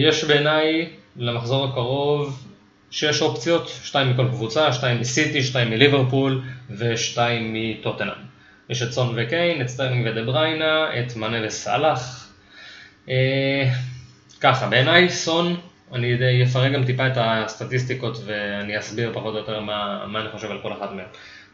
יש 0.03 0.25
בעיניי 0.25 0.89
למחזור 1.17 1.65
הקרוב 1.65 2.47
שש 2.91 3.23
אופציות, 3.23 3.69
שתיים 3.83 4.11
מכל 4.11 4.29
קבוצה, 4.29 4.73
שתיים 4.73 5.01
מסיטי, 5.01 5.43
שתיים 5.43 5.71
מליברפול 5.71 6.43
ושתיים 6.71 7.55
מטוטנהאם. 7.55 8.31
יש 8.69 8.83
את 8.83 8.93
סון 8.93 9.15
וקיין, 9.17 9.63
את 9.63 9.69
סטרלינג 9.69 10.07
ודה 10.11 10.25
בריינה, 10.25 11.01
את 11.01 11.17
מאנה 11.17 11.47
וסאלח. 11.47 12.33
אה, 13.09 13.71
ככה, 14.41 14.67
בעיניי 14.67 15.09
סון, 15.09 15.57
אני 15.93 16.43
אפרק 16.45 16.73
גם 16.73 16.85
טיפה 16.85 17.07
את 17.07 17.13
הסטטיסטיקות 17.17 18.17
ואני 18.27 18.79
אסביר 18.79 19.11
פחות 19.15 19.35
או 19.35 19.39
יותר 19.39 19.61
מה, 19.61 20.07
מה 20.07 20.21
אני 20.21 20.29
חושב 20.29 20.51
על 20.51 20.59
כל 20.63 20.73
אחד 20.73 20.95
מהם. 20.95 21.07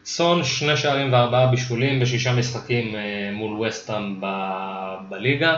סון, 0.06 0.44
שני 0.44 0.76
שערים 0.76 1.12
וארבעה 1.12 1.46
בישולים 1.46 2.00
בשישה 2.00 2.32
משחקים 2.32 2.96
אה, 2.96 3.30
מול 3.32 3.66
ווסטהאם 3.66 4.20
בליגה. 5.08 5.56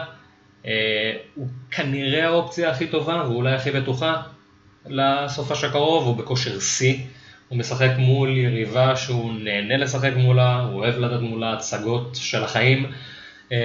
אה, 0.67 1.13
הוא 1.35 1.47
כנראה 1.71 2.27
האופציה 2.27 2.71
הכי 2.71 2.87
טובה 2.87 3.23
ואולי 3.29 3.55
הכי 3.55 3.71
בטוחה 3.71 4.23
לסופש 4.87 5.65
הקרוב, 5.65 6.07
הוא 6.07 6.17
בכושר 6.17 6.61
שיא, 6.61 6.99
הוא 7.49 7.59
משחק 7.59 7.91
מול 7.99 8.37
יריבה 8.37 8.97
שהוא 8.97 9.33
נהנה 9.33 9.77
לשחק 9.77 10.13
מולה, 10.17 10.61
הוא 10.61 10.81
אוהב 10.81 10.99
לתת 10.99 11.21
מולה 11.21 11.53
הצגות 11.53 12.17
של 12.21 12.45
החיים, 12.45 12.87
אה, 13.53 13.59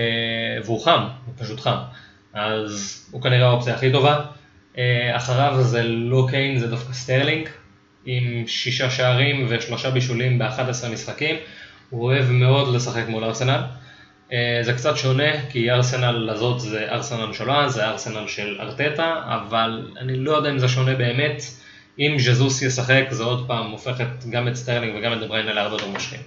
והוא 0.66 0.86
חם, 0.86 1.08
הוא 1.26 1.34
פשוט 1.38 1.60
חם, 1.60 1.78
אז 2.34 3.06
הוא 3.12 3.22
כנראה 3.22 3.48
האופציה 3.48 3.74
הכי 3.74 3.92
טובה. 3.92 4.22
אחריו 5.16 5.64
זה 5.64 5.84
לא 5.84 6.28
קיין, 6.30 6.60
זה 6.60 6.68
דווקא 6.68 6.94
סטרלינג, 6.94 7.50
עם 8.06 8.48
שישה 8.48 8.90
שערים 8.90 9.46
ושלושה 9.50 9.92
בישולים 9.92 10.40
ב-11 10.40 10.90
משחקים, 10.94 11.36
הוא 11.90 12.04
אוהב 12.04 12.30
מאוד 12.30 12.76
לשחק 12.76 13.04
מול 13.08 13.24
ארסנל. 13.24 13.62
אה, 14.34 14.60
זה 14.62 14.74
קצת 14.74 14.98
שונה, 14.98 15.50
כי 15.50 15.72
ארסנל 15.72 16.30
הזאת 16.30 16.60
זה 16.60 16.92
ארסנל 16.92 17.34
שונה, 17.34 17.70
זה 17.70 17.86
ארסנל 17.88 18.28
של 18.28 18.58
ארטטה, 18.60 19.22
אבל 19.28 19.92
אני 20.00 20.16
לא 20.16 20.32
יודע 20.32 20.50
אם 20.52 20.60
זה 20.60 20.68
שונה 20.68 20.96
באמת. 20.96 21.42
אם 22.00 22.16
ז'זוס 22.20 22.62
ישחק, 22.62 23.06
זה 23.10 23.24
עוד 23.24 23.48
פעם 23.48 23.72
הופך 23.72 24.02
גם 24.30 24.48
את 24.48 24.56
סטרלינג 24.56 24.96
וגם 25.00 25.14
את 25.14 25.20
דבריינה 25.20 25.54
להרבה 25.54 25.76
יותר 25.76 25.88
מושכים. 25.88 26.20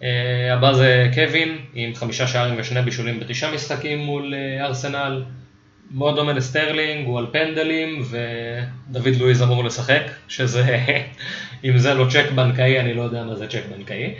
Uh, 0.00 0.04
הבא 0.52 0.72
זה 0.72 1.10
קווין, 1.14 1.58
עם 1.74 1.94
חמישה 1.94 2.26
שערים 2.26 2.54
ושני 2.58 2.82
בישולים 2.82 3.20
בתשעה 3.20 3.54
משחקים 3.54 3.98
מול 3.98 4.34
uh, 4.34 4.64
ארסנל. 4.64 5.22
מאוד 5.92 6.16
דומה 6.16 6.32
לסטרלינג, 6.32 7.06
הוא 7.06 7.18
על 7.18 7.26
פנדלים, 7.32 8.02
ודוד 8.10 9.16
לואיז 9.16 9.42
אמור 9.42 9.64
לשחק, 9.64 10.02
שזה, 10.28 10.78
אם 11.64 11.78
זה 11.78 11.94
לא 11.94 12.06
צ'ק 12.10 12.26
בנקאי, 12.34 12.80
אני 12.80 12.94
לא 12.94 13.02
יודע 13.02 13.24
מה 13.24 13.34
זה 13.34 13.46
צ'ק 13.46 13.62
בנקאי. 13.76 14.14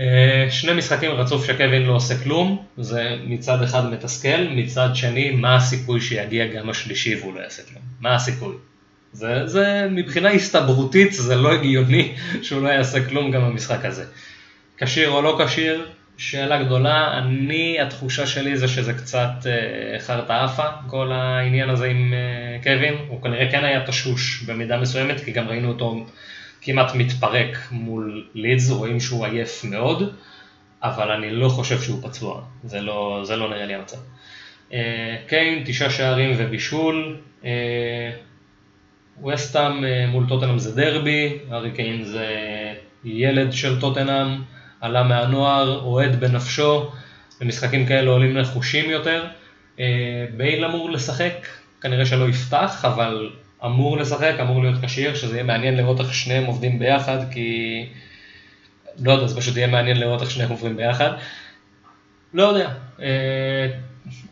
אה, 0.00 0.46
שני 0.50 0.72
משחקים 0.72 1.10
רצוף 1.10 1.46
שקווין 1.46 1.82
לא 1.82 1.92
עושה 1.92 2.18
כלום, 2.24 2.64
זה 2.78 3.16
מצד 3.24 3.62
אחד 3.62 3.90
מתסכל, 3.90 4.46
מצד 4.50 4.88
שני, 4.94 5.30
מה 5.30 5.56
הסיכוי 5.56 6.00
שיגיע 6.00 6.46
גם 6.46 6.70
השלישי 6.70 7.16
והוא 7.20 7.34
לא 7.34 7.40
יעשה 7.40 7.62
כלום? 7.62 7.82
מה 8.00 8.14
הסיכוי? 8.14 8.54
זה, 9.12 9.46
זה 9.46 9.86
מבחינה 9.90 10.30
הסתברותית 10.30 11.12
זה 11.12 11.36
לא 11.36 11.52
הגיוני 11.52 12.14
שהוא 12.42 12.62
לא 12.62 12.68
יעשה 12.68 13.04
כלום 13.04 13.30
גם 13.30 13.42
במשחק 13.42 13.84
הזה. 13.84 14.04
כשיר 14.76 15.10
או 15.10 15.22
לא 15.22 15.40
כשיר, 15.44 15.86
שאלה 16.20 16.62
גדולה, 16.62 17.18
אני, 17.18 17.80
התחושה 17.80 18.26
שלי 18.26 18.56
זה 18.56 18.68
שזה 18.68 18.92
קצת 18.92 19.30
אה, 19.46 19.98
חרטה 19.98 20.44
עפה, 20.44 20.66
כל 20.86 21.12
העניין 21.12 21.70
הזה 21.70 21.86
עם 21.86 22.14
אה, 22.14 22.62
קווין, 22.62 22.94
הוא 23.08 23.22
כנראה 23.22 23.50
כן 23.50 23.64
היה 23.64 23.86
תשוש 23.86 24.42
במידה 24.42 24.80
מסוימת, 24.80 25.20
כי 25.24 25.32
גם 25.32 25.48
ראינו 25.48 25.68
אותו 25.68 26.06
כמעט 26.62 26.94
מתפרק 26.94 27.58
מול 27.70 28.26
לידס, 28.34 28.70
רואים 28.70 29.00
שהוא 29.00 29.26
עייף 29.26 29.64
מאוד, 29.64 30.14
אבל 30.82 31.10
אני 31.10 31.30
לא 31.30 31.48
חושב 31.48 31.80
שהוא 31.80 32.02
פצוע, 32.02 32.42
זה 32.64 32.80
לא, 32.80 33.20
זה 33.24 33.36
לא 33.36 33.50
נראה 33.50 33.66
לי 33.66 33.74
המצב. 33.74 33.96
אה, 34.72 35.16
קיין, 35.26 35.62
תשעה 35.66 35.90
שערים 35.90 36.34
ובישול, 36.38 37.16
וסטאם 39.24 39.84
מול 40.08 40.24
טוטנאם 40.28 40.58
זה 40.58 40.76
דרבי, 40.76 41.38
ארי 41.52 41.70
קיין 41.70 42.04
זה 42.04 42.26
ילד 43.04 43.52
של 43.52 43.80
טוטנאם, 43.80 44.28
עלה 44.80 45.02
מהנוער, 45.02 45.80
אוהד 45.80 46.20
בנפשו, 46.20 46.90
במשחקים 47.40 47.86
כאלה 47.86 48.10
עולים 48.10 48.38
נחושים 48.38 48.90
יותר. 48.90 49.24
בייל 50.36 50.64
אמור 50.64 50.90
לשחק, 50.90 51.46
כנראה 51.80 52.06
שלא 52.06 52.28
יפתח, 52.28 52.84
אבל 52.84 53.30
אמור 53.64 53.96
לשחק, 53.98 54.34
אמור 54.40 54.62
להיות 54.62 54.84
כשיר, 54.84 55.14
שזה 55.14 55.34
יהיה 55.34 55.44
מעניין 55.44 55.76
לראות 55.76 56.00
איך 56.00 56.14
שניהם 56.14 56.44
עובדים 56.44 56.78
ביחד, 56.78 57.18
כי... 57.32 57.86
לא 58.98 59.12
יודע, 59.12 59.26
זה 59.26 59.36
פשוט 59.36 59.56
יהיה 59.56 59.66
מעניין 59.66 59.96
לראות 59.96 60.22
איך 60.22 60.30
שניהם 60.30 60.50
עוברים 60.50 60.76
ביחד. 60.76 61.10
לא 62.34 62.42
יודע, 62.42 62.70
אה, 63.00 63.66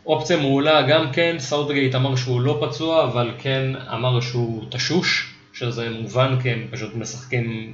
אופציה 0.05 0.37
מעולה 0.37 0.81
גם 0.81 1.11
כן, 1.11 1.35
סאוטגייט 1.39 1.95
אמר 1.95 2.15
שהוא 2.15 2.41
לא 2.41 2.61
פצוע, 2.61 3.03
אבל 3.03 3.31
כן 3.37 3.75
אמר 3.93 4.21
שהוא 4.21 4.65
תשוש, 4.69 5.33
שזה 5.53 5.89
מובן 5.89 6.35
כי 6.41 6.49
הם 6.49 6.67
פשוט 6.71 6.95
משחקים, 6.95 7.73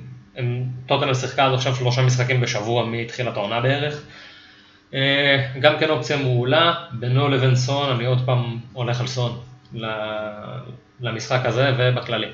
טוטנהאם 0.86 1.14
שיחקה 1.14 1.46
עד 1.46 1.54
עכשיו 1.54 1.76
שלושה 1.76 2.02
משחקים 2.02 2.42
בשבוע 2.42 2.86
מתחילת 2.86 3.38
העונה 3.38 3.62
בערך. 3.62 4.02
אה, 4.94 5.48
גם 5.60 5.74
כן 5.80 5.90
אופציה 5.90 6.18
מעולה, 6.18 6.74
בינו 6.92 7.28
לבין 7.28 7.56
סון, 7.56 7.96
אני 7.96 8.06
עוד 8.06 8.26
פעם 8.26 8.58
הולך 8.74 9.02
על 9.02 9.08
סון 9.08 9.40
למשחק 11.02 11.46
הזה 11.46 11.72
ובכללי. 11.78 12.28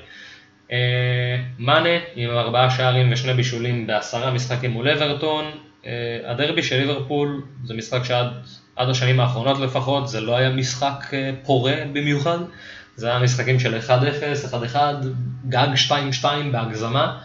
אה, 0.72 1.36
מאנה 1.58 1.98
עם 2.14 2.30
ארבעה 2.30 2.70
שערים 2.70 3.12
ושני 3.12 3.34
בישולים 3.34 3.86
בעשרה 3.86 4.30
משחקים 4.30 4.70
מול 4.70 4.88
אברטון, 4.88 5.44
אה, 5.86 5.90
הדרבי 6.26 6.62
של 6.62 6.76
ליברפול 6.76 7.42
זה 7.64 7.74
משחק 7.74 8.04
שעד 8.04 8.26
עד 8.76 8.88
השנים 8.88 9.20
האחרונות 9.20 9.60
לפחות 9.60 10.08
זה 10.08 10.20
לא 10.20 10.36
היה 10.36 10.50
משחק 10.50 11.04
פורה 11.44 11.74
במיוחד, 11.92 12.38
זה 12.96 13.08
היה 13.10 13.18
משחקים 13.18 13.60
של 13.60 13.78
1-0, 13.78 14.44
1-1, 14.74 14.76
גג 15.48 15.68
2-2 16.22 16.24
בהגזמה. 16.52 17.18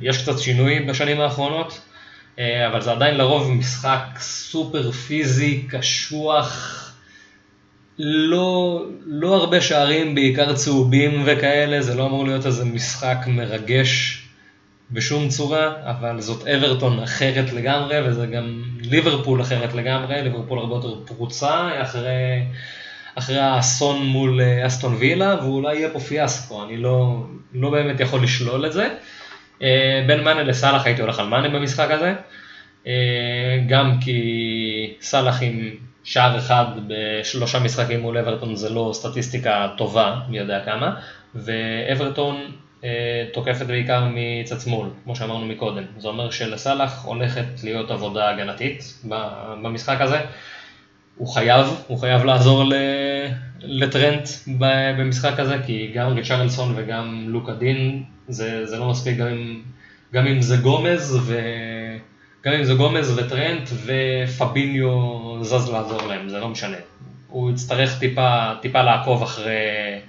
יש 0.00 0.22
קצת 0.22 0.38
שינוי 0.38 0.80
בשנים 0.80 1.20
האחרונות. 1.20 1.80
אה, 2.38 2.66
אבל 2.66 2.80
זה 2.80 2.92
עדיין 2.92 3.16
לרוב 3.16 3.50
משחק 3.50 4.04
סופר 4.18 4.90
פיזי, 4.90 5.66
קשוח, 5.70 6.80
לא, 7.98 8.82
לא 9.06 9.36
הרבה 9.36 9.60
שערים, 9.60 10.14
בעיקר 10.14 10.54
צהובים 10.54 11.22
וכאלה, 11.26 11.82
זה 11.82 11.94
לא 11.94 12.06
אמור 12.06 12.24
להיות 12.24 12.46
איזה 12.46 12.64
משחק 12.64 13.16
מרגש 13.26 14.22
בשום 14.90 15.28
צורה, 15.28 15.72
אבל 15.82 16.20
זאת 16.20 16.46
אברטון 16.46 17.02
אחרת 17.02 17.52
לגמרי, 17.52 18.08
וזה 18.08 18.26
גם 18.26 18.62
ליברפול 18.80 19.40
אחרת 19.40 19.74
לגמרי, 19.74 20.22
ליברפול 20.22 20.58
הרבה 20.58 20.74
יותר 20.74 21.04
פרוצה 21.06 21.82
אחרי, 21.82 22.42
אחרי 23.14 23.38
האסון 23.38 24.06
מול 24.06 24.40
אה, 24.40 24.66
אסטון 24.66 24.94
וילה, 24.94 25.36
ואולי 25.42 25.76
יהיה 25.76 25.90
פה 25.90 26.00
פיאסקו, 26.00 26.64
אני 26.64 26.76
לא, 26.76 27.24
לא 27.52 27.70
באמת 27.70 28.00
יכול 28.00 28.22
לשלול 28.22 28.66
את 28.66 28.72
זה. 28.72 28.88
אה, 29.62 30.04
בין 30.06 30.24
מאנה 30.24 30.42
לסאלח 30.42 30.86
הייתי 30.86 31.02
הולך 31.02 31.18
על 31.18 31.26
מאנה 31.26 31.48
במשחק 31.48 31.90
הזה, 31.90 32.14
אה, 32.86 33.62
גם 33.68 34.00
כי 34.00 34.96
סאלח 35.00 35.42
עם 35.42 35.70
שער 36.04 36.38
אחד 36.38 36.64
בשלושה 36.86 37.58
משחקים 37.58 38.00
מול 38.00 38.18
אברטון 38.18 38.56
זה 38.56 38.70
לא 38.70 38.90
סטטיסטיקה 38.94 39.68
טובה, 39.76 40.20
מי 40.28 40.38
יודע 40.38 40.60
כמה, 40.64 40.94
ואברטון 41.34 42.52
תוקפת 43.32 43.66
בעיקר 43.66 44.04
מצד 44.14 44.60
שמאל, 44.60 44.88
כמו 45.04 45.16
שאמרנו 45.16 45.46
מקודם. 45.46 45.82
זה 45.98 46.08
אומר 46.08 46.30
שלסאלח 46.30 47.04
הולכת 47.04 47.44
להיות 47.62 47.90
עבודה 47.90 48.30
הגנתית 48.30 48.94
במשחק 49.62 50.00
הזה. 50.00 50.18
הוא 51.16 51.28
חייב, 51.28 51.66
הוא 51.86 51.98
חייב 51.98 52.24
לעזור 52.24 52.64
לטרנט 53.60 54.28
במשחק 54.98 55.40
הזה, 55.40 55.56
כי 55.66 55.92
גם 55.94 56.12
ריצ'רלסון 56.12 56.72
וגם 56.76 57.24
לוקה 57.28 57.52
דין 57.52 58.02
זה, 58.28 58.66
זה 58.66 58.78
לא 58.78 58.90
מספיק 58.90 59.16
גם 59.16 59.26
אם, 59.26 59.62
גם 60.12 60.26
אם 60.26 60.42
זה 60.42 60.56
גומז, 60.56 61.18
ו... 61.26 61.40
גם 62.44 62.52
אם 62.52 62.64
זה 62.64 62.74
גומז 62.74 63.18
וטרנט 63.18 63.70
ופביניו 63.84 64.90
זז 65.44 65.70
לעזור 65.70 66.06
להם, 66.06 66.28
זה 66.28 66.40
לא 66.40 66.48
משנה. 66.48 66.76
הוא 67.28 67.50
יצטרך 67.50 67.98
טיפה, 67.98 68.52
טיפה 68.60 68.82
לעקוב 68.82 69.22
אחרי, 69.22 70.00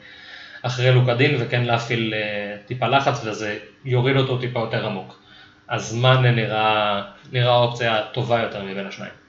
אחרי 0.62 0.92
לוקדין 0.92 1.36
וכן 1.40 1.64
להפעיל 1.64 2.14
אה, 2.14 2.58
טיפה 2.66 2.88
לחץ 2.88 3.26
וזה 3.26 3.58
יוריד 3.86 4.18
אותו 4.18 4.38
טיפה 4.38 4.60
יותר 4.60 4.86
עמוק. 4.86 5.20
אז 5.68 5.96
מאנה 5.96 6.32
נראה, 6.32 7.02
נראה 7.32 7.56
אופציה 7.56 8.02
טובה 8.12 8.42
יותר 8.42 8.64
מבין 8.64 8.88
השניים. 8.88 9.25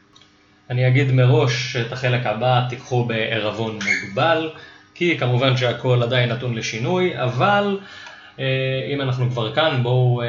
אני 0.70 0.88
אגיד 0.88 1.12
מראש 1.12 1.72
שאת 1.72 1.92
החלק 1.92 2.26
הבא 2.26 2.62
תיקחו 2.68 3.04
בערבון 3.04 3.78
מוגבל, 4.04 4.50
כי 4.94 5.18
כמובן 5.18 5.56
שהכל 5.56 6.02
עדיין 6.02 6.32
נתון 6.32 6.54
לשינוי, 6.54 7.22
אבל 7.22 7.78
אה, 8.38 8.44
אם 8.94 9.00
אנחנו 9.00 9.30
כבר 9.30 9.54
כאן, 9.54 9.82
בואו, 9.82 10.22
אה, 10.22 10.28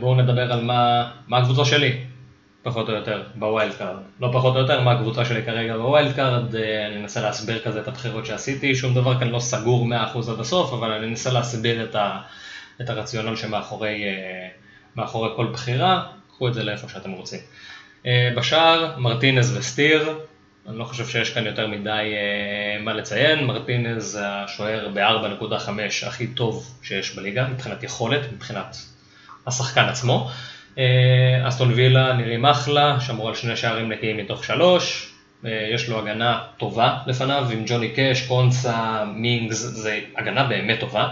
בואו 0.00 0.14
נדבר 0.14 0.52
על 0.52 0.64
מה, 0.64 1.10
מה 1.28 1.38
הקבוצה 1.38 1.64
שלי, 1.64 2.00
פחות 2.62 2.88
או 2.88 2.94
יותר, 2.94 3.22
ב 3.34 3.42
wild 3.42 3.74
card. 3.74 3.96
לא 4.20 4.30
פחות 4.32 4.54
או 4.54 4.60
יותר, 4.60 4.80
מה 4.80 4.92
הקבוצה 4.92 5.24
שלי 5.24 5.42
כרגע 5.42 5.76
ב 5.76 5.84
wild 5.84 6.16
card, 6.16 6.56
אה, 6.56 6.86
אני 6.86 6.96
אנסה 6.96 7.22
להסביר 7.22 7.58
כזה 7.58 7.80
את 7.80 7.88
הבחירות 7.88 8.26
שעשיתי, 8.26 8.74
שום 8.74 8.94
דבר 8.94 9.18
כאן 9.18 9.28
לא 9.28 9.38
סגור 9.38 9.86
100% 9.86 10.30
עד 10.30 10.40
הסוף, 10.40 10.72
אבל 10.72 10.92
אני 10.92 11.06
אנסה 11.06 11.32
להסביר 11.32 11.84
את, 11.84 11.94
ה, 11.94 12.20
את 12.80 12.90
הרציונל 12.90 13.36
שמאחורי 13.36 14.04
מאחורי 14.96 15.28
כל 15.36 15.46
בחירה, 15.46 16.06
קחו 16.28 16.48
את 16.48 16.54
זה 16.54 16.64
לאיפה 16.64 16.88
שאתם 16.88 17.10
רוצים. 17.10 17.40
בשער, 18.36 18.94
מרטינז 18.98 19.56
וסטיר, 19.56 20.18
אני 20.68 20.78
לא 20.78 20.84
חושב 20.84 21.06
שיש 21.06 21.30
כאן 21.30 21.46
יותר 21.46 21.66
מדי 21.66 22.12
אה, 22.14 22.82
מה 22.82 22.92
לציין, 22.94 23.44
מרטינז 23.44 24.18
השוער 24.22 24.88
ב-4.5 24.94 25.70
הכי 26.06 26.26
טוב 26.26 26.74
שיש 26.82 27.16
בליגה, 27.16 27.46
מבחינת 27.48 27.82
יכולת, 27.82 28.32
מבחינת 28.32 28.76
השחקן 29.46 29.84
עצמו. 29.84 30.30
Uh, 30.74 30.78
אסטון 31.48 31.72
וילה 31.72 32.12
נראים 32.12 32.46
אחלה, 32.46 33.00
שמרו 33.00 33.28
על 33.28 33.34
שני 33.34 33.56
שערים 33.56 33.92
נקיים 33.92 34.16
מתוך 34.16 34.44
שלוש, 34.44 35.12
יש 35.44 35.88
לו 35.88 35.98
הגנה 35.98 36.40
טובה 36.56 36.98
לפניו, 37.06 37.46
עם 37.52 37.62
ג'וני 37.66 37.88
קאש, 37.88 38.26
קונסה, 38.26 39.04
מינגס, 39.14 39.56
זה 39.56 40.00
הגנה 40.16 40.44
באמת 40.44 40.80
טובה. 40.80 41.08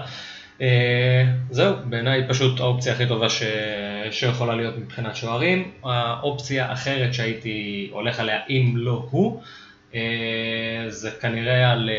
זהו, 1.50 1.74
בעיניי 1.84 2.22
פשוט 2.28 2.60
האופציה 2.60 2.92
הכי 2.92 3.06
טובה. 3.06 3.26
שיכולה 4.10 4.54
להיות 4.54 4.78
מבחינת 4.78 5.16
שוערים. 5.16 5.70
האופציה 5.84 6.66
האחרת 6.66 7.14
שהייתי 7.14 7.88
הולך 7.92 8.20
עליה, 8.20 8.40
אם 8.48 8.72
לא 8.76 9.06
הוא, 9.10 9.42
uh, 9.92 9.94
זה 10.88 11.10
כנראה 11.10 11.72
על, 11.72 11.90
uh, 11.90 11.92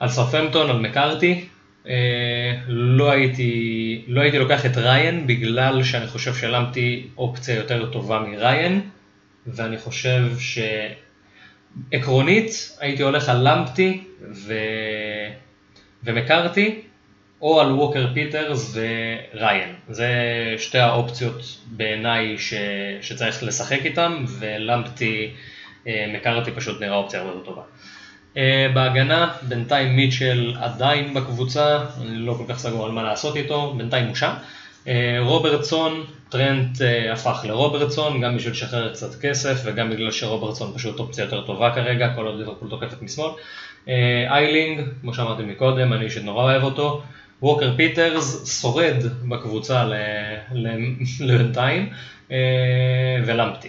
על 0.00 0.08
סאות'המפטון, 0.08 0.70
על 0.70 0.80
מקארתי. 0.80 1.44
אה, 1.84 1.88
לא, 2.68 3.10
הייתי, 3.10 4.04
לא 4.08 4.20
הייתי 4.20 4.38
לוקח 4.38 4.66
את 4.66 4.76
ריין 4.76 5.26
בגלל 5.26 5.82
שאני 5.82 6.06
חושב 6.06 6.34
שלמפטי 6.34 7.06
אופציה 7.18 7.54
יותר 7.54 7.90
טובה 7.90 8.20
מריין, 8.20 8.80
ואני 9.46 9.78
חושב 9.78 10.22
שעקרונית 11.92 12.76
הייתי 12.80 13.02
הולך 13.02 13.28
על 13.28 13.48
למפטי 13.48 14.04
ו... 14.32 14.54
ומקארתי, 16.04 16.80
או 17.44 17.60
על 17.60 17.72
ווקר 17.72 18.06
פיטרס 18.14 18.76
וריין. 18.76 19.74
זה 19.88 20.08
שתי 20.58 20.78
האופציות 20.78 21.42
בעיניי 21.66 22.38
ש... 22.38 22.54
שצריך 23.00 23.42
לשחק 23.42 23.80
איתם, 23.84 24.24
ולמפטי 24.38 25.30
אה, 25.86 26.06
מקארתי 26.14 26.50
פשוט 26.50 26.80
נראה 26.80 26.96
אופציה 26.96 27.20
הרבה 27.20 27.32
יותר 27.32 27.44
טובה. 27.44 27.62
אה, 28.36 28.66
בהגנה, 28.74 29.32
בינתיים 29.42 29.96
מיטשל 29.96 30.54
עדיין 30.60 31.14
בקבוצה, 31.14 31.78
אני 32.02 32.16
לא 32.16 32.34
כל 32.34 32.44
כך 32.48 32.58
סגור 32.58 32.86
על 32.86 32.92
מה 32.92 33.02
לעשות 33.02 33.36
איתו, 33.36 33.74
בינתיים 33.76 34.06
הוא 34.06 34.14
שם. 34.14 34.32
אה, 34.88 35.16
רוברטסון, 35.20 36.04
טרנט 36.28 36.78
הפך 37.12 37.44
לרוברטסון, 37.44 38.20
גם 38.20 38.36
בשביל 38.36 38.52
לשחרר 38.52 38.92
קצת 38.92 39.20
כסף 39.20 39.62
וגם 39.64 39.90
בגלל 39.90 40.10
שרוברטסון 40.10 40.72
פשוט 40.74 40.98
אופציה 40.98 41.24
יותר 41.24 41.46
טובה 41.46 41.74
כרגע, 41.74 42.12
כל 42.16 42.26
עוד 42.26 42.38
ליברפול 42.38 42.70
תוקפת 42.70 43.02
משמאל. 43.02 43.30
איילינג, 44.28 44.88
כמו 45.00 45.14
שאמרתי 45.14 45.42
מקודם, 45.42 45.92
אני 45.92 46.04
אישית 46.04 46.24
נורא 46.24 46.42
אוהב 46.42 46.62
אותו. 46.62 47.02
ווקר 47.44 47.76
פיטרס 47.76 48.60
שורד 48.60 48.96
בקבוצה 49.28 49.84
לבינתיים, 51.20 51.92
אה, 52.30 52.36
ולמפטי, 53.26 53.68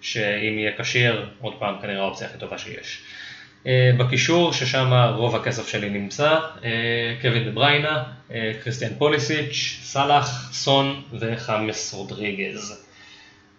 שאם 0.00 0.58
יהיה 0.58 0.72
כשיר, 0.78 1.28
עוד 1.40 1.54
פעם 1.58 1.74
כנראה 1.82 2.02
האופציה 2.02 2.26
הכי 2.26 2.38
טובה 2.38 2.58
שיש. 2.58 3.02
אה, 3.66 3.90
בקישור, 3.98 4.52
ששם 4.52 4.92
רוב 5.14 5.36
הכסף 5.36 5.68
שלי 5.68 5.90
נמצא, 5.90 6.38
אה, 6.64 7.14
קווין 7.22 7.44
דה 7.44 7.50
בריינה, 7.50 8.04
קריסטיאן 8.62 8.90
פוליסיץ', 8.98 9.78
סאלח, 9.82 10.52
סון 10.52 11.02
וחמאס 11.20 11.94
רודריגז. 11.94 12.86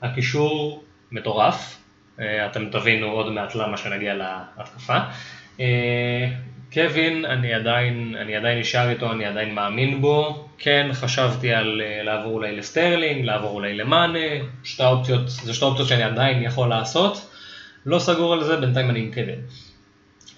הקישור 0.02 0.84
מטורף, 1.12 1.78
אתם 2.20 2.70
תבינו 2.72 3.08
עוד 3.08 3.32
מעט 3.32 3.56
למה 3.56 3.78
שנגיע 3.78 4.14
להתקפה. 4.14 4.98
קווין, 6.74 7.26
אני 7.26 7.54
עדיין, 7.54 8.16
אני 8.22 8.36
עדיין 8.36 8.60
נשאר 8.60 8.90
איתו, 8.90 9.12
אני 9.12 9.26
עדיין 9.26 9.56
מאמין 9.56 10.02
בו. 10.02 10.46
כן, 10.58 10.90
חשבתי 10.94 11.54
על 11.54 11.82
אה, 11.82 12.04
לעבור 12.06 12.32
אולי 12.34 12.56
לסטרלינג, 12.56 13.26
לעבור 13.26 13.52
אולי 13.52 13.78
למאנה, 13.78 14.20
שתי 14.64 14.84
אופציות, 14.84 15.30
זה 15.30 15.54
שתי 15.54 15.66
אופציות 15.66 15.88
שאני 15.88 16.04
עדיין 16.04 16.44
יכול 16.44 16.70
לעשות. 16.70 17.32
לא 17.86 18.00
סגור 18.00 18.34
על 18.34 18.44
זה, 18.44 18.58
בינתיים 18.58 18.90
אני 18.90 19.00
עם 19.00 19.12
קווין. 19.14 19.40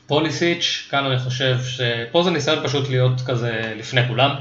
פוליסיץ', 0.07 0.87
כאן 0.91 1.05
אני 1.05 1.19
חושב 1.19 1.57
ש... 1.63 1.81
פה 2.11 2.23
זה 2.23 2.31
ניסיון 2.31 2.63
פשוט 2.63 2.89
להיות 2.89 3.21
כזה 3.25 3.73
לפני 3.77 4.07
כולם. 4.07 4.31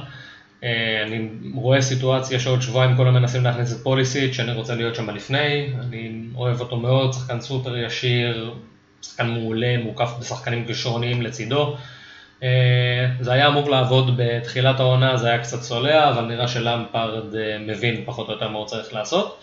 Uh, 0.60 0.64
אני 1.06 1.28
רואה 1.54 1.82
סיטואציה 1.82 2.40
שעוד 2.40 2.62
שבועיים 2.62 2.96
כולם 2.96 3.14
מנסים 3.14 3.44
להכניס 3.44 3.72
את 3.72 3.82
פוליסיץ', 3.82 4.32
שאני 4.32 4.52
רוצה 4.52 4.74
להיות 4.74 4.94
שם 4.94 5.10
לפני, 5.10 5.72
אני 5.80 6.22
אוהב 6.34 6.60
אותו 6.60 6.76
מאוד, 6.76 7.12
שחקן 7.12 7.40
סופר 7.40 7.76
ישיר, 7.76 8.54
שחקן 9.02 9.26
מעולה, 9.26 9.78
מוקף 9.78 10.10
בשחקנים 10.20 10.66
כישרוניים 10.66 11.22
לצידו. 11.22 11.76
אה, 12.42 13.06
זה 13.20 13.32
היה 13.32 13.48
אמור 13.48 13.70
לעבוד 13.70 14.10
בתחילת 14.16 14.80
העונה, 14.80 15.16
זה 15.16 15.28
היה 15.28 15.38
קצת 15.38 15.60
צולע, 15.60 16.10
אבל 16.10 16.24
נראה 16.24 16.48
שלמפרד 16.48 17.34
אה, 17.34 17.58
מבין 17.58 18.02
פחות 18.04 18.28
או 18.28 18.32
יותר 18.32 18.48
מה 18.48 18.58
הוא 18.58 18.66
צריך 18.66 18.94
לעשות. 18.94 19.40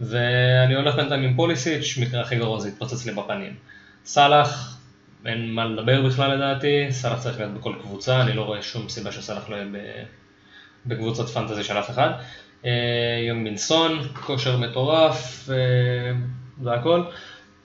ואני 0.00 0.74
הולך 0.74 0.94
בינתיים 0.94 1.22
עם 1.22 1.36
פוליסיץ', 1.36 1.98
מקרה 2.00 2.20
הכי 2.20 2.36
גרוע 2.36 2.60
זה 2.60 2.68
יתפוצץ 2.68 3.06
לי 3.06 3.12
בפנים. 3.12 3.54
סאלח, 4.04 4.78
אין 5.26 5.50
מה 5.50 5.64
לדבר 5.64 6.02
בכלל 6.02 6.34
לדעתי, 6.34 6.86
סאלח 6.90 7.18
צריך 7.18 7.38
להיות 7.38 7.54
בכל 7.54 7.74
קבוצה, 7.82 8.20
אני 8.20 8.32
לא 8.32 8.42
רואה 8.42 8.62
שום 8.62 8.88
סיבה 8.88 9.12
שסאלח 9.12 9.50
לא 9.50 9.56
יהיה 9.56 9.66
בקבוצת 10.86 11.28
פנטזי 11.28 11.64
של 11.64 11.78
אף 11.78 11.90
אחד. 11.90 12.10
אה, 12.64 12.70
יונג 13.28 13.42
מינסון, 13.42 14.08
כושר 14.14 14.56
מטורף, 14.56 15.48
זה 16.62 16.72
הכל. 16.72 17.02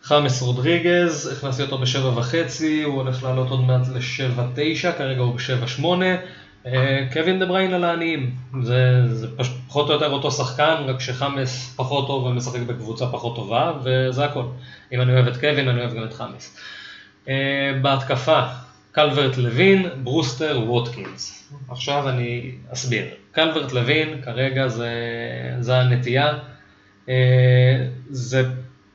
חמאס 0.03 0.41
רודריגז, 0.41 1.33
הכנסתי 1.37 1.61
אותו 1.61 1.77
בשבע 1.77 2.19
וחצי, 2.19 2.83
הוא 2.83 2.95
הולך 2.95 3.23
לעלות 3.23 3.49
עוד 3.49 3.61
מעט 3.61 3.87
לשבע 3.95 4.47
תשע, 4.55 4.91
כרגע 4.91 5.21
הוא 5.21 5.35
בשבע 5.35 5.67
שמונה. 5.67 6.15
אה, 6.65 7.07
קווין 7.13 7.39
דה 7.39 7.45
בריין 7.45 7.73
על 7.73 7.83
העניים, 7.83 8.35
זה, 8.61 9.07
זה 9.13 9.27
פחות 9.67 9.89
או 9.89 9.93
יותר 9.93 10.11
אותו 10.11 10.31
שחקן, 10.31 10.75
רק 10.87 10.99
שחמאס 10.99 11.73
פחות 11.75 12.07
טוב 12.07 12.23
ומשחק 12.23 12.59
בקבוצה 12.59 13.05
פחות 13.07 13.35
טובה, 13.35 13.73
וזה 13.83 14.25
הכל. 14.25 14.43
אם 14.91 15.01
אני 15.01 15.13
אוהב 15.13 15.27
את 15.27 15.37
קווין, 15.37 15.67
אני 15.67 15.81
אוהב 15.81 15.93
גם 15.93 16.03
את 16.03 16.13
חמאס. 16.13 16.57
בהתקפה, 17.81 18.41
קלברט 18.91 19.37
לוין, 19.37 19.89
ברוסטר, 20.03 20.61
ווטקינס. 20.67 21.51
עכשיו 21.69 22.09
אני 22.09 22.51
אסביר. 22.73 23.05
קלברט 23.31 23.71
לוין, 23.71 24.21
כרגע 24.21 24.67
זה, 24.67 24.91
זה 25.59 25.77
הנטייה. 25.77 26.33
אה, 27.09 27.85
זה 28.09 28.43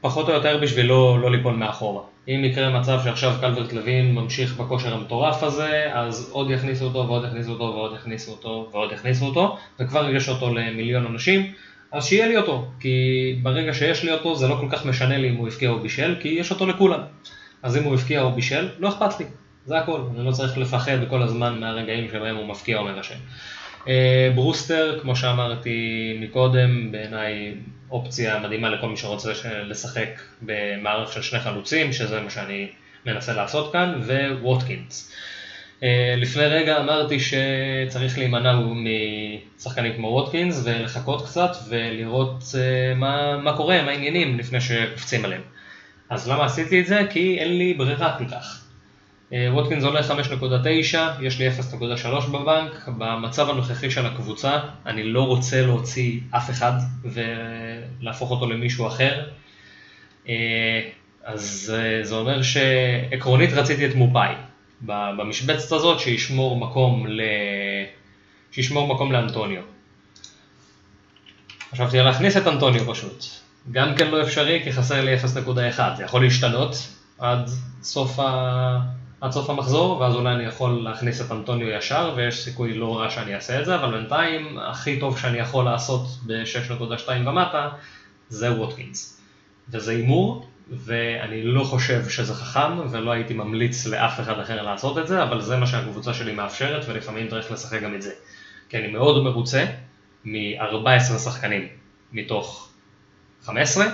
פחות 0.09 0.29
או 0.29 0.35
יותר 0.35 0.59
בשביל 0.63 0.87
לא, 0.87 1.19
לא 1.23 1.31
ליפול 1.31 1.55
מאחורה. 1.55 2.03
אם 2.29 2.45
יקרה 2.45 2.81
מצב 2.81 3.01
שעכשיו 3.05 3.35
קלברט 3.41 3.73
לוין 3.73 4.15
ממשיך 4.15 4.57
בכושר 4.57 4.95
המטורף 4.95 5.43
הזה, 5.43 5.91
אז 5.93 6.31
עוד 6.33 6.51
יכניסו 6.51 6.85
אותו 6.85 6.99
ועוד 7.09 7.25
יכניסו 7.25 7.53
אותו 7.53 7.65
ועוד 7.65 7.95
יכניסו 7.95 8.31
אותו 8.31 8.69
ועוד 8.73 8.93
יכניסו 8.93 9.27
אותו, 9.27 9.57
וכבר 9.81 10.11
יש 10.11 10.29
אותו 10.29 10.55
למיליון 10.55 11.07
אנשים, 11.07 11.53
אז 11.93 12.07
שיהיה 12.07 12.29
לי 12.29 12.37
אותו, 12.37 12.67
כי 12.81 13.37
ברגע 13.43 13.75
שיש 13.75 14.05
לי 14.05 14.13
אותו 14.13 14.37
זה 14.37 14.49
לא 14.49 14.55
כל 14.55 14.67
כך 14.71 14.87
משנה 14.87 15.19
לי 15.19 15.31
אם 15.31 15.35
הוא 15.35 15.49
הפקיע 15.49 15.71
או 15.71 15.79
בישל, 15.81 16.17
כי 16.21 16.29
יש 16.29 16.51
אותו 16.51 16.67
לכולם. 16.67 17.01
אז 17.63 17.77
אם 17.77 17.83
הוא 17.83 17.95
הפקיע 17.95 18.23
או 18.23 18.33
בישל, 18.33 18.69
לא 18.79 18.89
אכפת 18.89 19.21
לי. 19.21 19.27
זה 19.67 19.79
הכל, 19.79 20.01
אני 20.15 20.27
לא 20.27 20.31
צריך 20.31 20.59
לפחד 20.59 20.99
כל 21.09 21.23
הזמן 21.23 21.61
מהרגעים 21.61 22.09
שבהם 22.09 22.37
הוא 22.37 22.47
מפקיע 22.47 22.79
או 22.79 22.85
מבשל. 22.85 23.15
אה, 23.89 24.31
ברוסטר, 24.35 24.99
כמו 25.03 25.17
שאמרתי 25.17 26.19
מקודם, 26.21 26.93
בעיניי 26.93 27.55
אופציה 27.91 28.39
מדהימה 28.39 28.71
לכל 28.71 28.89
מי 28.89 28.97
שרוצה 28.97 29.33
לשחק 29.65 30.21
במערך 30.43 31.13
של 31.13 31.23
שני 31.23 31.41
חלוצים, 31.41 31.93
שזה 31.93 32.21
מה 32.21 32.31
שאני 32.31 32.69
מנסה 33.07 33.33
לעשות 33.33 33.73
כאן, 33.73 34.01
וווטקינס. 34.07 35.13
אה, 35.83 36.15
לפני 36.17 36.45
רגע 36.47 36.81
אמרתי 36.81 37.19
שצריך 37.21 38.19
להימנע 38.19 38.61
משחקנים 39.57 39.97
כמו 39.97 40.09
ווטקינס 40.09 40.63
ולחכות 40.65 41.27
קצת 41.27 41.51
ולראות 41.69 42.45
אה, 42.59 42.95
מה, 42.95 43.37
מה 43.37 43.57
קורה, 43.57 43.83
מה 43.83 43.91
העניינים 43.91 44.39
לפני 44.39 44.61
שקופצים 44.61 45.25
עליהם. 45.25 45.43
אז 46.11 46.29
למה 46.29 46.45
עשיתי 46.45 46.81
את 46.81 46.87
זה? 46.87 47.01
כי 47.11 47.39
אין 47.39 47.59
לי 47.59 47.75
ברירה 47.75 48.19
כל 48.19 48.29
כך. 48.29 48.68
אה, 49.33 49.49
ווטקינס 49.53 49.85
עולה 49.85 50.01
5.9, 50.01 50.99
יש 51.23 51.39
לי 51.39 51.49
0.3 51.49 52.31
בבנק, 52.31 52.89
במצב 52.99 53.51
הנוכחי 53.51 53.91
של 53.91 54.07
הקבוצה 54.07 54.59
אני 54.87 55.03
לא 55.03 55.23
רוצה 55.23 55.63
להוציא 55.63 56.21
אף 56.31 56.51
אחד 56.51 56.73
ולהפוך 57.05 58.31
אותו 58.31 58.51
למישהו 58.51 58.87
אחר, 58.87 59.25
אה, 60.29 60.81
אז 61.25 61.75
אה, 61.77 62.05
זה 62.05 62.15
אומר 62.15 62.43
שעקרונית 62.43 63.53
רציתי 63.53 63.87
את 63.87 63.95
מופאי. 63.95 64.35
במשבצת 64.81 65.73
הזאת 65.73 66.01
שישמור 66.01 66.57
מקום, 66.57 67.07
ל... 67.07 67.23
שישמור 68.53 68.95
מקום 68.95 69.13
לאנטוניו. 69.13 69.63
חשבתי 71.73 71.99
להכניס 71.99 72.37
את 72.37 72.47
אנטוניו 72.47 72.93
פשוט, 72.93 73.25
גם 73.73 73.95
כן 73.97 74.11
לא 74.11 74.23
אפשרי 74.23 74.61
כי 74.65 74.73
חסר 74.73 75.05
לי 75.05 75.17
0.1, 75.17 75.27
זה 75.97 76.05
יכול 76.05 76.25
להשתנות 76.25 76.77
עד 77.19 77.51
סוף 77.83 78.21
ה... 78.21 78.98
עד 79.21 79.31
סוף 79.31 79.51
המחזור, 79.51 80.01
ואז 80.01 80.15
אולי 80.15 80.35
אני 80.35 80.45
יכול 80.45 80.71
להכניס 80.71 81.21
את 81.21 81.33
אנטוניו 81.33 81.69
ישר, 81.69 82.13
ויש 82.17 82.45
סיכוי 82.45 82.75
לא 82.75 82.99
רע 82.99 83.11
שאני 83.11 83.35
אעשה 83.35 83.61
את 83.61 83.67
זה, 83.67 83.75
אבל 83.75 83.91
בינתיים 83.91 84.59
הכי 84.59 85.01
טוב 85.01 85.19
שאני 85.19 85.39
יכול 85.39 85.65
לעשות 85.65 86.07
ב-6.2 86.27 87.09
ומטה 87.27 87.69
זה 88.29 88.53
ווטקינס. 88.53 89.21
וזה 89.69 89.93
הימור, 89.93 90.49
ואני 90.71 91.43
לא 91.43 91.65
חושב 91.65 92.09
שזה 92.09 92.35
חכם, 92.35 92.91
ולא 92.91 93.11
הייתי 93.11 93.35
ממליץ 93.35 93.87
לאף 93.87 94.21
אחד 94.21 94.41
אחר 94.41 94.63
לעשות 94.63 94.99
את 94.99 95.07
זה, 95.07 95.23
אבל 95.23 95.41
זה 95.41 95.57
מה 95.57 95.67
שהקבוצה 95.67 96.15
שלי 96.15 96.35
מאפשרת, 96.35 96.85
ולפעמים 96.89 97.29
צריך 97.29 97.53
לשחק 97.53 97.83
גם 97.83 97.95
את 97.95 98.03
זה. 98.03 98.13
כי 98.69 98.79
אני 98.79 98.87
מאוד 98.87 99.25
מרוצה 99.25 99.65
מ-14 100.25 101.19
שחקנים 101.19 101.69
מתוך 102.13 102.69
15, 103.45 103.87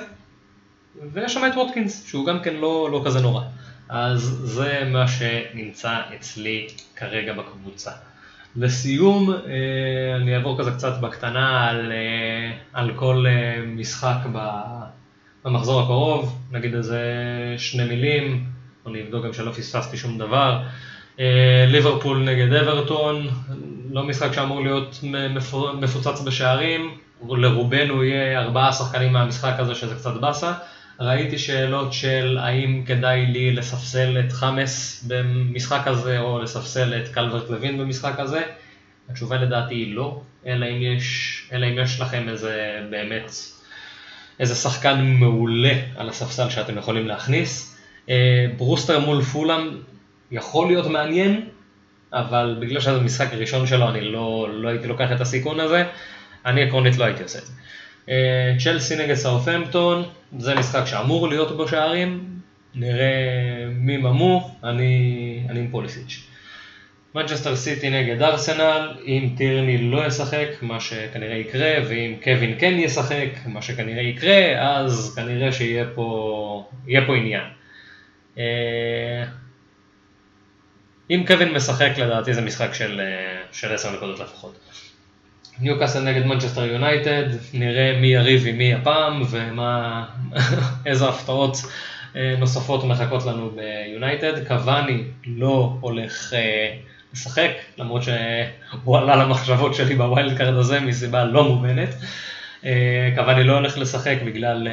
ויש 1.12 1.34
שם 1.34 1.46
את 1.46 1.56
ווטקינס, 1.56 2.06
שהוא 2.06 2.26
גם 2.26 2.42
כן 2.42 2.54
לא, 2.54 2.88
לא 2.92 3.02
כזה 3.04 3.20
נורא. 3.20 3.42
אז 3.88 4.20
זה 4.42 4.82
מה 4.92 5.08
שנמצא 5.08 6.00
אצלי 6.16 6.66
כרגע 6.96 7.32
בקבוצה. 7.32 7.90
לסיום, 8.56 9.30
אה, 9.30 10.16
אני 10.16 10.34
אעבור 10.34 10.58
כזה 10.58 10.70
קצת 10.70 11.00
בקטנה 11.00 11.68
על, 11.68 11.92
אה, 11.92 12.52
על 12.72 12.90
כל 12.96 13.24
אה, 13.28 13.62
משחק 13.66 14.16
במחזור 15.44 15.80
הקרוב, 15.80 16.38
נגיד 16.50 16.74
איזה 16.74 17.00
שני 17.58 17.84
מילים, 17.84 18.44
אני 18.86 19.02
אבדוק 19.02 19.24
גם 19.24 19.32
שלא 19.32 19.50
פספסתי 19.50 19.96
שום 19.96 20.18
דבר. 20.18 20.62
ליברפול 21.68 22.24
נגד 22.24 22.52
אברטון, 22.52 23.28
לא 23.90 24.02
משחק 24.02 24.32
שאמור 24.32 24.62
להיות 24.62 25.00
מפוצץ 25.80 26.20
בשערים, 26.24 26.98
לרובנו 27.28 28.04
יהיה 28.04 28.40
ארבעה 28.40 28.72
שחקנים 28.72 29.12
מהמשחק 29.12 29.54
הזה 29.58 29.74
שזה 29.74 29.94
קצת 29.94 30.14
באסה. 30.20 30.52
ראיתי 31.00 31.38
שאלות 31.38 31.92
של 31.92 32.38
האם 32.40 32.82
כדאי 32.86 33.26
לי 33.26 33.52
לספסל 33.52 34.20
את 34.20 34.32
חמאס 34.32 35.04
במשחק 35.06 35.86
הזה 35.86 36.18
או 36.18 36.42
לספסל 36.42 37.02
את 37.02 37.08
קלברט 37.08 37.50
לוין 37.50 37.78
במשחק 37.78 38.18
הזה. 38.18 38.42
התשובה 39.10 39.36
לדעתי 39.36 39.74
היא 39.74 39.94
לא, 39.94 40.20
אלא 40.46 40.66
אם 40.66 40.82
יש, 40.82 41.48
אלא 41.52 41.66
אם 41.66 41.78
יש 41.78 42.00
לכם 42.00 42.28
איזה 42.28 42.80
באמת, 42.90 43.32
איזה 44.40 44.54
שחקן 44.54 45.00
מעולה 45.00 45.74
על 45.96 46.08
הספסל 46.08 46.50
שאתם 46.50 46.78
יכולים 46.78 47.06
להכניס. 47.06 47.78
אה, 48.08 48.46
ברוסטר 48.56 49.00
מול 49.00 49.22
פולאם 49.22 49.68
יכול 50.30 50.66
להיות 50.66 50.86
מעניין, 50.86 51.48
אבל 52.12 52.56
בגלל 52.60 52.80
שזה 52.80 52.96
המשחק 52.96 53.32
הראשון 53.32 53.66
שלו 53.66 53.88
אני 53.88 54.00
לא, 54.00 54.48
לא 54.52 54.68
הייתי 54.68 54.86
לוקח 54.88 55.12
את 55.12 55.20
הסיכון 55.20 55.60
הזה, 55.60 55.84
אני 56.46 56.62
עקרונית 56.62 56.96
לא 56.96 57.04
הייתי 57.04 57.22
עושה 57.22 57.38
את 57.38 57.46
זה. 57.46 57.52
אה, 58.08 58.54
צ'לסי 58.58 58.96
נגד 58.96 59.14
סאות'מפטון, 59.14 60.04
זה 60.38 60.54
משחק 60.54 60.86
שאמור 60.86 61.28
להיות 61.28 61.56
בו 61.56 61.68
שערים, 61.68 62.24
נראה 62.74 63.66
מי 63.70 63.96
ממו, 63.96 64.56
אני, 64.64 65.40
אני 65.48 65.60
עם 65.60 65.68
פוליסיץ'. 65.70 66.26
מנצ'סטר 67.14 67.56
סיטי 67.56 67.90
נגד 67.90 68.22
ארסנל, 68.22 68.96
אם 69.06 69.34
טירני 69.36 69.78
לא 69.78 70.06
ישחק, 70.06 70.48
מה 70.62 70.80
שכנראה 70.80 71.36
יקרה, 71.36 71.70
ואם 71.88 72.14
קווין 72.24 72.54
כן 72.58 72.74
ישחק, 72.78 73.28
מה 73.46 73.62
שכנראה 73.62 74.02
יקרה, 74.02 74.70
אז 74.78 75.14
כנראה 75.16 75.52
שיהיה 75.52 75.84
פה, 75.94 76.68
פה 77.06 77.16
עניין. 77.16 77.44
אה, 78.38 79.24
אם 81.10 81.24
קווין 81.26 81.54
משחק 81.54 81.90
לדעתי 81.98 82.34
זה 82.34 82.40
משחק 82.40 82.74
של, 82.74 83.00
אה, 83.00 83.42
של 83.52 83.74
10 83.74 83.96
נקודות 83.96 84.20
לפחות. 84.20 84.58
ניוקאסל 85.60 86.02
נגד 86.02 86.26
מנצ'סטר 86.26 86.64
יונייטד, 86.64 87.24
נראה 87.52 87.98
מי 88.00 88.06
יריב 88.06 88.46
עם 88.46 88.58
מי 88.58 88.74
הפעם 88.74 89.22
ומה, 89.30 90.04
איזה 90.86 91.08
הפתעות 91.08 91.56
אה, 92.16 92.34
נוספות 92.38 92.84
מחכות 92.84 93.26
לנו 93.26 93.50
ביונייטד. 93.50 94.46
קאבאני 94.46 95.02
לא 95.26 95.76
הולך 95.80 96.34
אה, 96.34 96.76
לשחק, 97.12 97.50
למרות 97.78 98.02
שהוא 98.02 98.98
עלה 98.98 99.16
למחשבות 99.16 99.74
שלי 99.74 99.94
ב 99.94 100.03
wild 100.03 100.38
card 100.38 100.54
הזה 100.54 100.80
מסיבה 100.80 101.24
לא 101.24 101.44
מובנת. 101.44 101.94
אה, 102.64 103.10
קוואני 103.14 103.44
לא 103.44 103.52
הולך 103.52 103.78
לשחק 103.78 104.16
בגלל 104.26 104.68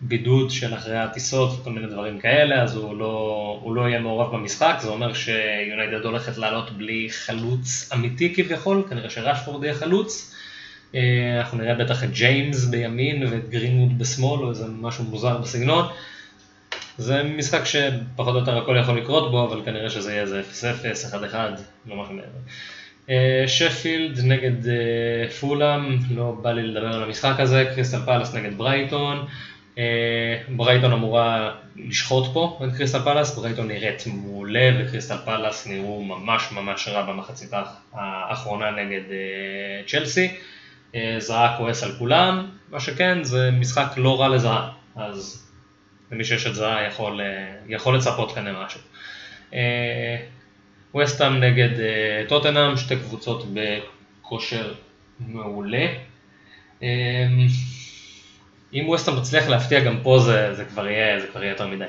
בידוד 0.00 0.50
של 0.50 0.74
אחרי 0.74 0.98
הטיסות 0.98 1.60
וכל 1.60 1.70
מיני 1.70 1.86
דברים 1.86 2.18
כאלה, 2.18 2.62
אז 2.62 2.76
הוא 2.76 2.98
לא, 2.98 3.58
הוא 3.62 3.74
לא 3.74 3.88
יהיה 3.88 4.00
מעורב 4.00 4.36
במשחק, 4.36 4.76
זה 4.80 4.88
אומר 4.88 5.14
שיונייטד 5.14 6.04
הולכת 6.04 6.38
לעלות 6.38 6.70
בלי 6.70 7.08
חלוץ 7.10 7.90
אמיתי 7.94 8.34
כביכול, 8.34 8.82
כנראה 8.90 9.10
שרשפורד 9.10 9.64
יהיה 9.64 9.74
חלוץ. 9.74 10.34
אה, 10.94 11.38
אנחנו 11.38 11.58
נראה 11.58 11.74
בטח 11.74 12.04
את 12.04 12.10
ג'יימס 12.12 12.64
בימין 12.64 13.26
ואת 13.30 13.48
גרינווד 13.48 13.98
בשמאל, 13.98 14.42
או 14.42 14.50
איזה 14.50 14.66
משהו 14.80 15.04
מוזר 15.04 15.38
בסגנון. 15.38 15.88
זה 16.98 17.22
משחק 17.22 17.64
שפחות 17.64 18.34
או 18.34 18.40
יותר 18.40 18.58
הכל 18.58 18.76
יכול 18.80 18.98
לקרות 18.98 19.30
בו, 19.30 19.44
אבל 19.44 19.64
כנראה 19.64 19.90
שזה 19.90 20.12
יהיה 20.12 20.22
איזה 20.22 20.42
0-0, 21.10 21.14
1-1, 21.32 21.34
לא 21.86 21.96
משהו 21.96 22.14
מעבר. 22.14 22.28
אה, 23.10 23.44
שפילד 23.46 24.20
נגד 24.24 24.68
אה, 24.68 25.30
פולאם, 25.40 25.98
לא 26.10 26.36
בא 26.42 26.52
לי 26.52 26.62
לדבר 26.62 26.94
על 26.94 27.02
המשחק 27.02 27.40
הזה, 27.40 27.64
קריסטל 27.74 28.00
פלאס 28.04 28.34
נגד 28.34 28.58
ברייטון. 28.58 29.26
אה, 29.78 30.38
ברייטון 30.48 30.92
אמורה 30.92 31.54
לשחוט 31.76 32.32
פה 32.32 32.60
את 32.64 32.76
קריסטל 32.76 33.02
פלאס, 33.02 33.38
ברייטון 33.38 33.68
נראית 33.68 34.06
מעולה 34.06 34.70
וקריסטל 34.78 35.16
פלאס 35.24 35.66
נראו 35.66 36.04
ממש 36.04 36.52
ממש 36.52 36.88
רע 36.88 37.02
במחצית 37.02 37.50
האחרונה 37.92 38.70
נגד 38.70 39.02
צ'לסי. 39.86 40.34
זהה 41.18 41.56
כועס 41.56 41.82
על 41.82 41.92
כולם, 41.98 42.46
מה 42.70 42.80
שכן 42.80 43.24
זה 43.24 43.50
משחק 43.50 43.92
לא 43.96 44.20
רע 44.20 44.28
לזהה, 44.28 44.70
אז 44.96 45.48
למי 46.12 46.24
שיש 46.24 46.46
את 46.46 46.54
זהה 46.54 46.86
יכול, 46.86 47.20
יכול 47.68 47.96
לצפות 47.96 48.34
כאן 48.34 48.44
למשהו. 48.44 48.80
ווסטהאם 50.94 51.40
נגד 51.40 51.68
טוטנאם, 52.28 52.76
שתי 52.76 52.96
קבוצות 52.96 53.44
בכושר 53.54 54.74
מעולה. 55.20 55.86
אם 58.72 58.84
ווסטהאם 58.88 59.20
תצליח 59.20 59.48
להפתיע 59.48 59.80
גם 59.80 59.98
פה 60.02 60.18
זה, 60.18 60.54
זה, 60.54 60.64
כבר 60.64 60.88
יהיה, 60.88 61.20
זה 61.20 61.26
כבר 61.26 61.42
יהיה 61.42 61.50
יותר 61.50 61.66
מדי. 61.66 61.84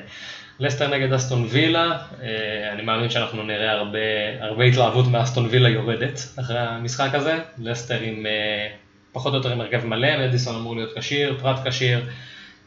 לסטר 0.60 0.88
נגד 0.88 1.14
אסטון 1.14 1.45
וילה, 1.50 1.97
אה, 2.22 2.74
אני 2.74 2.82
מאמין 2.82 3.10
שאנחנו 3.10 3.43
נראה 3.43 3.72
הרבה, 3.72 4.00
הרבה 4.39 4.64
התלהבות 4.64 5.08
מאסטון 5.08 5.45
וילה 5.45 5.70
יורדת 5.70 6.20
אחרי 6.39 6.60
המשחק 6.60 7.16
הזה. 7.16 7.38
לסטר 7.58 8.00
עם 8.02 8.26
אה, 8.26 8.68
פחות 9.12 9.34
או 9.34 9.38
יותר 9.38 9.52
עם 9.52 9.62
הרכב 9.62 9.86
מלא, 9.86 10.28
מדיסון 10.28 10.56
אמור 10.56 10.76
להיות 10.76 10.97
כשיר, 10.97 11.38
פרט 11.41 11.68
כשיר, 11.68 12.06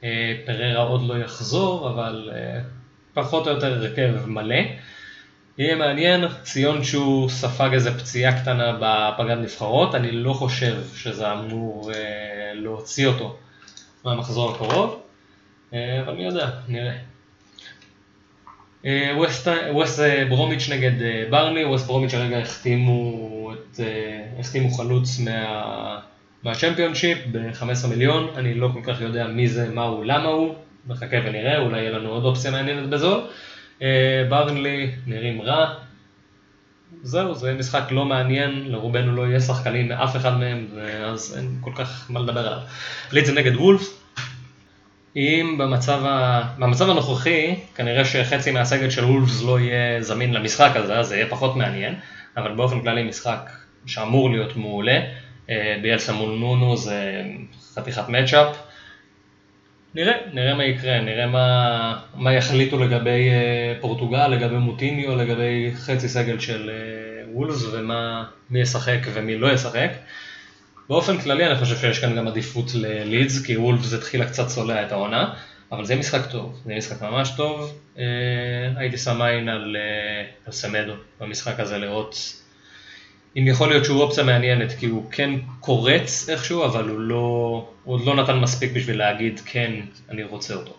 אה, 0.04 0.34
פררה 0.46 0.82
עוד 0.82 1.02
לא 1.02 1.14
יחזור, 1.18 1.90
אבל 1.90 2.30
פחות 3.14 3.46
או 3.46 3.52
יותר 3.52 3.74
הרכב 3.74 4.26
מלא. 4.26 4.56
יהיה 5.58 5.76
מעניין, 5.76 6.24
ציון 6.42 6.84
שהוא 6.84 7.28
ספג 7.28 7.70
איזה 7.72 7.98
פציעה 7.98 8.42
קטנה 8.42 8.72
בפגרת 8.72 9.38
נבחרות, 9.38 9.94
אני 9.94 10.10
לא 10.10 10.32
חושב 10.32 10.76
שזה 10.94 11.32
אמור 11.32 11.90
להוציא 12.54 13.06
אותו 13.06 13.36
מהמחזור 14.04 14.50
הקרוב, 14.54 15.02
אבל 15.72 16.14
מי 16.16 16.24
יודע, 16.24 16.50
נראה. 16.68 16.94
ווסט 19.72 19.98
ברומיץ' 20.28 20.68
נגד 20.70 21.02
אה, 21.02 21.24
ברני, 21.30 21.64
ווסט 21.64 21.86
ברומיץ' 21.86 22.14
הרגע 22.14 22.38
החתימו, 22.38 23.52
את, 23.52 23.80
אה, 23.80 24.40
החתימו 24.40 24.70
חלוץ 24.70 25.18
מה, 25.18 25.98
מהצ'מפיונשיפ 26.42 27.18
ב-15 27.32 27.86
מיליון, 27.88 28.28
אני 28.36 28.54
לא 28.54 28.68
כל 28.72 28.80
כך 28.84 29.00
יודע 29.00 29.26
מי 29.26 29.48
זה, 29.48 29.68
מה 29.68 29.82
הוא, 29.82 30.04
למה 30.04 30.28
הוא, 30.28 30.54
נחכה 30.86 31.16
ונראה, 31.24 31.58
אולי 31.58 31.80
יהיה 31.80 31.90
לנו 31.90 32.08
עוד 32.08 32.24
אופציה 32.24 32.50
מעניינת 32.50 32.88
בזול. 32.88 33.20
אה, 33.82 34.24
ברנלי 34.28 34.90
נראים 35.06 35.42
רע, 35.42 35.74
זהו, 37.02 37.34
זה 37.34 37.54
משחק 37.54 37.82
לא 37.90 38.04
מעניין, 38.04 38.64
לרובנו 38.66 39.16
לא 39.16 39.26
יהיה 39.26 39.40
שחקנים 39.40 39.88
מאף 39.88 40.16
אחד 40.16 40.38
מהם, 40.38 40.66
אז 41.04 41.34
אין 41.38 41.58
כל 41.60 41.72
כך 41.74 42.10
מה 42.10 42.20
לדבר 42.20 42.46
עליו. 42.46 42.60
לידס 43.12 43.28
נגד 43.28 43.56
וולפס, 43.56 44.02
אם 45.16 45.56
במצב, 45.58 46.02
ה... 46.06 46.42
במצב 46.58 46.90
הנוכחי, 46.90 47.54
כנראה 47.74 48.04
שחצי 48.04 48.50
מהסגל 48.50 48.90
של 48.90 49.04
וולפס 49.04 49.42
לא 49.42 49.60
יהיה 49.60 50.02
זמין 50.02 50.32
למשחק 50.32 50.70
הזה, 50.74 50.98
אז 50.98 51.06
זה 51.06 51.16
יהיה 51.16 51.26
פחות 51.28 51.56
מעניין, 51.56 51.94
אבל 52.36 52.54
באופן 52.54 52.80
כללי 52.80 53.02
משחק 53.02 53.50
שאמור 53.86 54.30
להיות 54.30 54.56
מעולה, 54.56 55.00
אה, 55.50 55.78
ביאלסה 55.82 56.12
מול 56.12 56.38
נונו 56.38 56.76
זה 56.76 57.22
חתיכת 57.74 58.08
מצ'אפ. 58.08 58.56
נראה, 59.94 60.14
נראה 60.32 60.54
מה 60.54 60.64
יקרה, 60.64 61.00
נראה 61.00 61.26
מה, 61.26 61.98
מה 62.14 62.32
יחליטו 62.32 62.78
לגבי 62.78 63.28
אה, 63.30 63.74
פורטוגל, 63.80 64.28
לגבי 64.28 64.56
מוטיניו, 64.56 65.16
לגבי 65.16 65.72
חצי 65.76 66.08
סגל 66.08 66.38
של 66.38 66.70
אה, 66.70 67.32
וולפס 67.32 67.64
ומי 67.72 68.60
ישחק 68.60 68.98
ומי 69.12 69.38
לא 69.38 69.52
ישחק. 69.52 69.90
באופן 70.88 71.18
כללי 71.18 71.46
אני 71.46 71.56
חושב 71.56 71.76
שיש 71.76 71.98
כאן 71.98 72.16
גם 72.16 72.28
עדיפות 72.28 72.74
ללידס, 72.74 73.46
כי 73.46 73.56
וולפס 73.56 73.92
התחילה 73.92 74.26
קצת 74.26 74.46
צולע 74.46 74.86
את 74.86 74.92
העונה, 74.92 75.34
אבל 75.72 75.84
זה 75.84 75.96
משחק 75.96 76.30
טוב, 76.30 76.60
זה 76.64 76.74
משחק 76.74 77.02
ממש 77.02 77.32
טוב. 77.36 77.78
אה, 77.98 78.04
הייתי 78.76 78.96
שם 78.98 79.22
עין 79.22 79.48
על, 79.48 79.76
על 80.46 80.52
סמדו 80.52 80.94
במשחק 81.20 81.60
הזה 81.60 81.78
לראות 81.78 82.41
אם 83.38 83.46
יכול 83.46 83.68
להיות 83.68 83.84
שהוא 83.84 84.02
אופציה 84.02 84.24
מעניינת, 84.24 84.72
כי 84.78 84.86
הוא 84.86 85.10
כן 85.10 85.30
קורץ 85.60 86.28
איכשהו, 86.28 86.64
אבל 86.64 86.88
הוא, 86.88 87.00
לא, 87.00 87.66
הוא 87.84 87.94
עוד 87.94 88.04
לא 88.04 88.14
נתן 88.14 88.38
מספיק 88.38 88.72
בשביל 88.72 88.98
להגיד 88.98 89.40
כן, 89.44 89.72
אני 90.10 90.22
רוצה 90.22 90.54
אותו. 90.54 90.72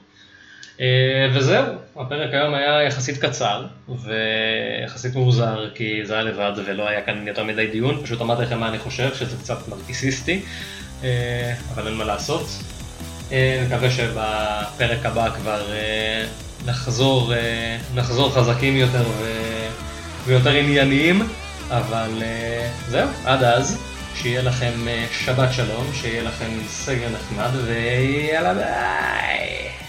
אה, 0.81 1.29
וזהו, 1.33 1.65
הפרק 1.95 2.33
היום 2.33 2.53
היה 2.53 2.83
יחסית 2.83 3.17
קצר 3.17 3.65
ויחסית 3.89 5.15
מאוזר 5.15 5.69
כי 5.75 6.01
זה 6.05 6.13
היה 6.13 6.23
לבד 6.23 6.51
ולא 6.65 6.87
היה 6.87 7.01
כאן 7.01 7.27
יותר 7.27 7.43
מדי 7.43 7.67
דיון, 7.67 8.03
פשוט 8.03 8.21
אמרתי 8.21 8.41
לכם 8.41 8.59
מה 8.59 8.69
אני 8.69 8.79
חושב, 8.79 9.15
שזה 9.15 9.37
קצת 9.37 9.67
מרקיסיסטי, 9.67 10.41
אה, 11.03 11.53
אבל 11.73 11.87
אין 11.87 11.95
מה 11.95 12.03
לעשות. 12.03 12.47
אה, 13.31 13.63
מקווה 13.67 13.89
שבפרק 13.89 15.05
הבא 15.05 15.29
כבר 15.29 15.61
נחזור, 16.65 17.33
נחזור 17.95 18.33
חזקים 18.33 18.75
יותר 18.75 19.03
ויותר 20.25 20.49
ענייניים, 20.49 21.21
אבל 21.77 22.23
זהו, 22.87 23.09
עד 23.25 23.43
אז, 23.43 23.77
שיהיה 24.15 24.41
לכם 24.41 24.71
שבת 25.11 25.53
שלום, 25.53 25.87
שיהיה 25.93 26.23
לכם 26.23 26.49
סגר 26.67 27.09
נחמד 27.09 27.49
ויאללה 27.65 28.53
ביי! 28.53 29.82